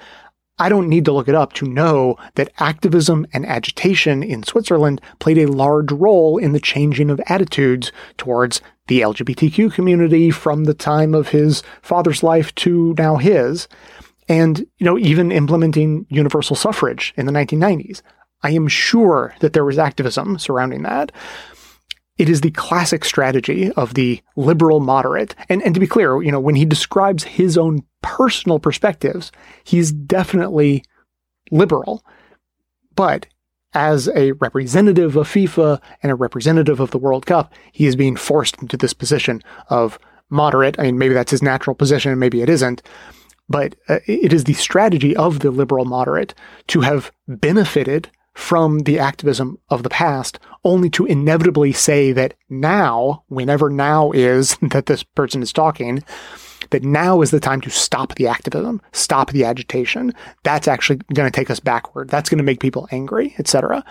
I 0.59 0.70
don't 0.70 0.88
need 0.88 1.04
to 1.04 1.12
look 1.12 1.28
it 1.28 1.34
up 1.34 1.52
to 1.54 1.66
know 1.66 2.16
that 2.34 2.50
activism 2.59 3.26
and 3.32 3.44
agitation 3.44 4.22
in 4.22 4.42
Switzerland 4.42 5.02
played 5.18 5.36
a 5.38 5.50
large 5.50 5.92
role 5.92 6.38
in 6.38 6.52
the 6.52 6.61
changing 6.61 7.11
of 7.11 7.20
attitudes 7.26 7.92
towards 8.16 8.62
the 8.86 9.00
LGBTQ 9.00 9.72
community 9.72 10.30
from 10.30 10.64
the 10.64 10.74
time 10.74 11.14
of 11.14 11.28
his 11.28 11.62
father's 11.82 12.22
life 12.22 12.54
to 12.54 12.94
now 12.96 13.16
his. 13.16 13.68
And, 14.28 14.61
you 14.78 14.86
know, 14.86 14.98
even 14.98 15.30
implementing 15.30 16.07
universal 16.09 16.57
suffrage 16.57 17.12
in 17.16 17.26
the 17.26 17.32
1990s. 17.32 18.00
I 18.42 18.50
am 18.50 18.66
sure 18.66 19.34
that 19.40 19.52
there 19.52 19.64
was 19.64 19.78
activism 19.78 20.38
surrounding 20.38 20.82
that. 20.82 21.12
It 22.18 22.28
is 22.28 22.40
the 22.40 22.50
classic 22.50 23.04
strategy 23.04 23.70
of 23.72 23.94
the 23.94 24.22
liberal 24.36 24.80
moderate. 24.80 25.34
And, 25.48 25.62
and 25.62 25.74
to 25.74 25.80
be 25.80 25.86
clear, 25.86 26.22
you 26.22 26.32
know, 26.32 26.40
when 26.40 26.54
he 26.54 26.64
describes 26.64 27.24
his 27.24 27.58
own 27.58 27.84
personal 28.02 28.58
perspectives, 28.58 29.32
he's 29.64 29.92
definitely 29.92 30.84
liberal. 31.50 32.04
But 32.94 33.26
as 33.74 34.08
a 34.08 34.32
representative 34.32 35.16
of 35.16 35.28
FIFA 35.28 35.80
and 36.02 36.10
a 36.10 36.14
representative 36.14 36.80
of 36.80 36.90
the 36.90 36.98
World 36.98 37.26
Cup, 37.26 37.52
he 37.72 37.86
is 37.86 37.94
being 37.94 38.16
forced 38.16 38.62
into 38.62 38.76
this 38.76 38.94
position 38.94 39.42
of 39.68 39.98
moderate. 40.30 40.78
I 40.78 40.84
mean, 40.84 40.98
maybe 40.98 41.14
that's 41.14 41.30
his 41.30 41.42
natural 41.42 41.76
position 41.76 42.10
and 42.10 42.20
maybe 42.20 42.40
it 42.40 42.48
isn't. 42.48 42.82
But 43.48 43.76
uh, 43.88 43.98
it 44.06 44.32
is 44.32 44.44
the 44.44 44.54
strategy 44.54 45.14
of 45.14 45.40
the 45.40 45.50
liberal 45.50 45.84
moderate 45.84 46.34
to 46.68 46.80
have 46.80 47.12
benefited 47.28 48.10
from 48.37 48.80
the 48.80 48.99
activism 48.99 49.59
of 49.70 49.82
the 49.82 49.89
past, 49.89 50.39
only 50.62 50.91
to 50.91 51.07
inevitably 51.07 51.72
say 51.72 52.12
that 52.12 52.34
now, 52.51 53.24
whenever 53.28 53.70
now 53.70 54.12
is 54.12 54.59
that 54.62 54.87
this 54.87 55.03
person 55.03 55.43
is 55.43 55.55
talking, 55.55 56.05
that 56.68 56.84
now 56.84 57.22
is 57.22 57.30
the 57.30 57.41
time 57.41 57.62
to 57.62 57.70
stop 57.70 58.14
the 58.16 58.26
activism, 58.26 58.82
stop 58.93 59.30
the 59.30 59.45
agitation. 59.45 60.12
That's 60.43 60.68
actually 60.68 61.01
going 61.14 61.26
to 61.30 61.34
take 61.34 61.51
us 61.51 61.61
backward. 61.61 62.11
That's 62.11 62.28
going 62.28 62.37
to 62.37 62.45
make 62.45 62.61
people 62.61 62.87
angry, 62.91 63.34
etc. 63.39 63.82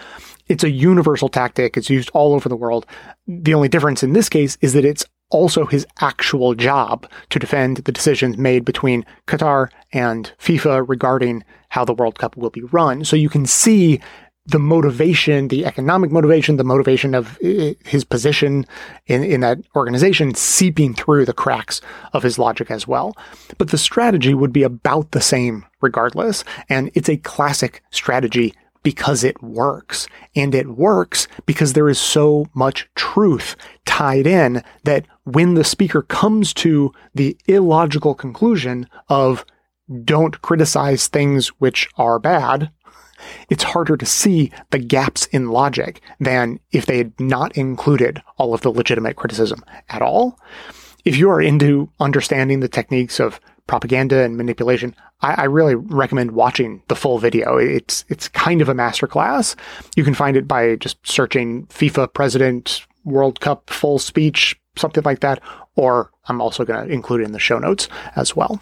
It's 0.47 0.63
a 0.63 0.69
universal 0.69 1.27
tactic. 1.27 1.75
It's 1.75 1.89
used 1.89 2.11
all 2.13 2.33
over 2.33 2.47
the 2.47 2.55
world. 2.55 2.85
The 3.27 3.55
only 3.55 3.67
difference 3.67 4.03
in 4.03 4.13
this 4.13 4.29
case 4.29 4.59
is 4.61 4.73
that 4.73 4.85
it's 4.85 5.05
also 5.31 5.65
his 5.65 5.87
actual 6.01 6.53
job 6.53 7.09
to 7.31 7.39
defend 7.39 7.77
the 7.77 7.91
decisions 7.91 8.37
made 8.37 8.63
between 8.63 9.05
Qatar 9.25 9.69
and 9.91 10.31
FIFA 10.39 10.87
regarding 10.87 11.43
how 11.69 11.83
the 11.83 11.93
World 11.93 12.19
Cup 12.19 12.37
will 12.37 12.51
be 12.51 12.61
run. 12.61 13.03
So 13.03 13.15
you 13.15 13.29
can 13.29 13.45
see 13.45 13.99
the 14.45 14.59
motivation, 14.59 15.47
the 15.47 15.65
economic 15.65 16.11
motivation, 16.11 16.57
the 16.57 16.63
motivation 16.63 17.15
of 17.15 17.37
uh, 17.43 17.73
his 17.83 18.03
position 18.03 18.65
in, 19.07 19.23
in 19.23 19.41
that 19.41 19.59
organization 19.75 20.35
seeping 20.35 20.93
through 20.93 21.25
the 21.25 21.33
cracks 21.33 21.81
of 22.13 22.23
his 22.23 22.37
logic 22.37 22.69
as 22.69 22.87
well. 22.87 23.15
But 23.57 23.69
the 23.71 23.77
strategy 23.77 24.33
would 24.33 24.53
be 24.53 24.63
about 24.63 25.11
the 25.11 25.21
same 25.21 25.65
regardless. 25.81 26.43
And 26.69 26.91
it's 26.93 27.09
a 27.09 27.17
classic 27.17 27.81
strategy 27.89 28.53
because 28.83 29.23
it 29.23 29.41
works. 29.41 30.07
And 30.35 30.53
it 30.53 30.69
works 30.77 31.27
because 31.47 31.73
there 31.73 31.89
is 31.89 31.99
so 31.99 32.45
much 32.53 32.87
truth 32.95 33.55
tied 33.85 34.27
in 34.27 34.63
that 34.83 35.07
when 35.23 35.55
the 35.55 35.63
speaker 35.63 36.03
comes 36.03 36.53
to 36.53 36.93
the 37.15 37.35
illogical 37.47 38.13
conclusion 38.13 38.87
of 39.09 39.43
don't 40.03 40.41
criticize 40.41 41.07
things 41.07 41.47
which 41.59 41.87
are 41.97 42.19
bad, 42.19 42.71
it's 43.49 43.63
harder 43.63 43.97
to 43.97 44.05
see 44.05 44.51
the 44.71 44.79
gaps 44.79 45.25
in 45.27 45.49
logic 45.49 46.01
than 46.19 46.59
if 46.71 46.85
they 46.85 46.97
had 46.97 47.19
not 47.19 47.57
included 47.57 48.21
all 48.37 48.53
of 48.53 48.61
the 48.61 48.71
legitimate 48.71 49.15
criticism 49.15 49.63
at 49.89 50.01
all. 50.01 50.39
If 51.03 51.17
you 51.17 51.29
are 51.29 51.41
into 51.41 51.89
understanding 51.99 52.59
the 52.59 52.67
techniques 52.67 53.19
of 53.19 53.39
propaganda 53.67 54.23
and 54.23 54.37
manipulation, 54.37 54.95
I, 55.21 55.33
I, 55.41 55.43
really 55.45 55.75
recommend 55.75 56.31
watching 56.31 56.83
the 56.87 56.95
full 56.95 57.19
video. 57.19 57.57
It's 57.57 58.05
it's 58.09 58.27
kind 58.27 58.61
of 58.61 58.69
a 58.69 58.73
masterclass. 58.73 59.55
You 59.95 60.03
can 60.03 60.13
find 60.13 60.37
it 60.37 60.47
by 60.47 60.75
just 60.75 60.97
searching 61.07 61.65
FIFA 61.67 62.13
President 62.13 62.85
World 63.03 63.39
Cup 63.39 63.69
full 63.69 63.99
speech, 63.99 64.59
something 64.75 65.03
like 65.03 65.21
that, 65.21 65.41
or 65.75 66.11
I'm 66.27 66.41
also 66.41 66.65
going 66.65 66.87
to 66.87 66.93
include 66.93 67.21
it 67.21 67.25
in 67.25 67.31
the 67.31 67.39
show 67.39 67.59
notes 67.59 67.87
as 68.15 68.35
well. 68.35 68.61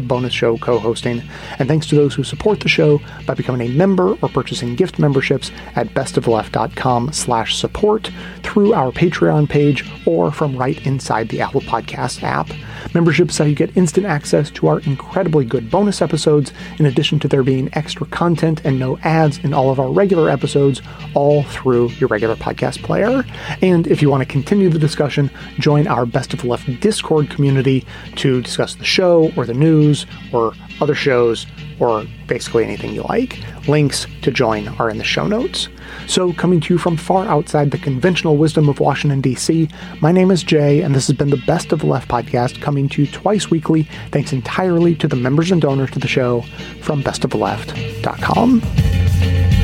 bonus 0.00 0.32
show 0.32 0.56
co-hosting. 0.58 1.22
And 1.58 1.68
thanks 1.68 1.86
to 1.88 1.94
those 1.94 2.14
who 2.14 2.24
support 2.24 2.60
the 2.60 2.68
show 2.68 3.00
by 3.26 3.34
becoming 3.34 3.68
a 3.68 3.72
member 3.72 4.16
or 4.22 4.28
purchasing 4.28 4.76
gift 4.76 4.98
memberships 4.98 5.50
at 5.74 5.88
bestoftheleft.com 5.88 7.12
slash 7.12 7.56
support 7.56 8.10
through 8.42 8.74
our 8.74 8.90
Patreon 8.92 9.48
page 9.48 9.88
or 10.06 10.32
from 10.32 10.56
right 10.56 10.84
inside 10.86 11.28
the 11.28 11.40
Apple 11.40 11.60
Podcast 11.60 12.22
app. 12.22 12.50
Memberships 12.94 13.38
how 13.38 13.44
you 13.44 13.54
get 13.54 13.76
instant 13.76 14.06
access 14.06 14.50
to 14.52 14.68
our 14.68 14.80
incredibly 14.80 15.44
good 15.44 15.70
bonus 15.70 16.00
episodes, 16.00 16.52
in 16.78 16.86
addition 16.86 17.18
to 17.20 17.28
there 17.28 17.42
being 17.42 17.68
extra 17.72 18.06
content 18.06 18.60
and 18.64 18.78
no 18.78 18.98
ads 18.98 19.38
in 19.38 19.52
all 19.52 19.70
of 19.70 19.80
our 19.80 19.90
regular 19.90 20.30
episodes, 20.30 20.80
all 21.14 21.42
through 21.44 21.88
your 21.98 22.08
regular 22.08 22.36
podcast 22.36 22.82
player. 22.82 23.24
And 23.62 23.86
if 23.86 24.00
you 24.02 24.10
want 24.10 24.22
to 24.22 24.26
continue 24.26 24.68
the 24.68 24.78
discussion, 24.78 25.30
join 25.58 25.86
our 25.86 26.06
Best 26.06 26.32
of 26.32 26.44
Left 26.44 26.80
Discord 26.80 27.30
community 27.30 27.84
to 28.16 28.42
discuss 28.42 28.74
the 28.74 28.84
show 28.84 29.32
or 29.36 29.44
the 29.44 29.54
news 29.86 30.06
or 30.32 30.52
other 30.80 30.94
shows 30.94 31.46
or 31.78 32.04
basically 32.26 32.64
anything 32.64 32.92
you 32.92 33.02
like. 33.02 33.38
Links 33.68 34.06
to 34.22 34.30
join 34.30 34.68
are 34.78 34.90
in 34.90 34.98
the 34.98 35.04
show 35.04 35.26
notes. 35.26 35.68
So, 36.06 36.32
coming 36.32 36.60
to 36.60 36.74
you 36.74 36.78
from 36.78 36.96
far 36.96 37.26
outside 37.26 37.70
the 37.70 37.78
conventional 37.78 38.36
wisdom 38.36 38.68
of 38.68 38.80
Washington, 38.80 39.20
D.C., 39.20 39.68
my 40.00 40.12
name 40.12 40.30
is 40.30 40.42
Jay, 40.42 40.82
and 40.82 40.94
this 40.94 41.06
has 41.06 41.16
been 41.16 41.30
the 41.30 41.42
Best 41.46 41.72
of 41.72 41.80
the 41.80 41.86
Left 41.86 42.08
podcast 42.08 42.60
coming 42.60 42.88
to 42.90 43.02
you 43.02 43.10
twice 43.10 43.50
weekly, 43.50 43.84
thanks 44.10 44.32
entirely 44.32 44.94
to 44.96 45.08
the 45.08 45.16
members 45.16 45.50
and 45.50 45.62
donors 45.62 45.90
to 45.92 45.98
the 45.98 46.08
show 46.08 46.42
from 46.82 47.02
bestoftheleft.com. 47.02 49.55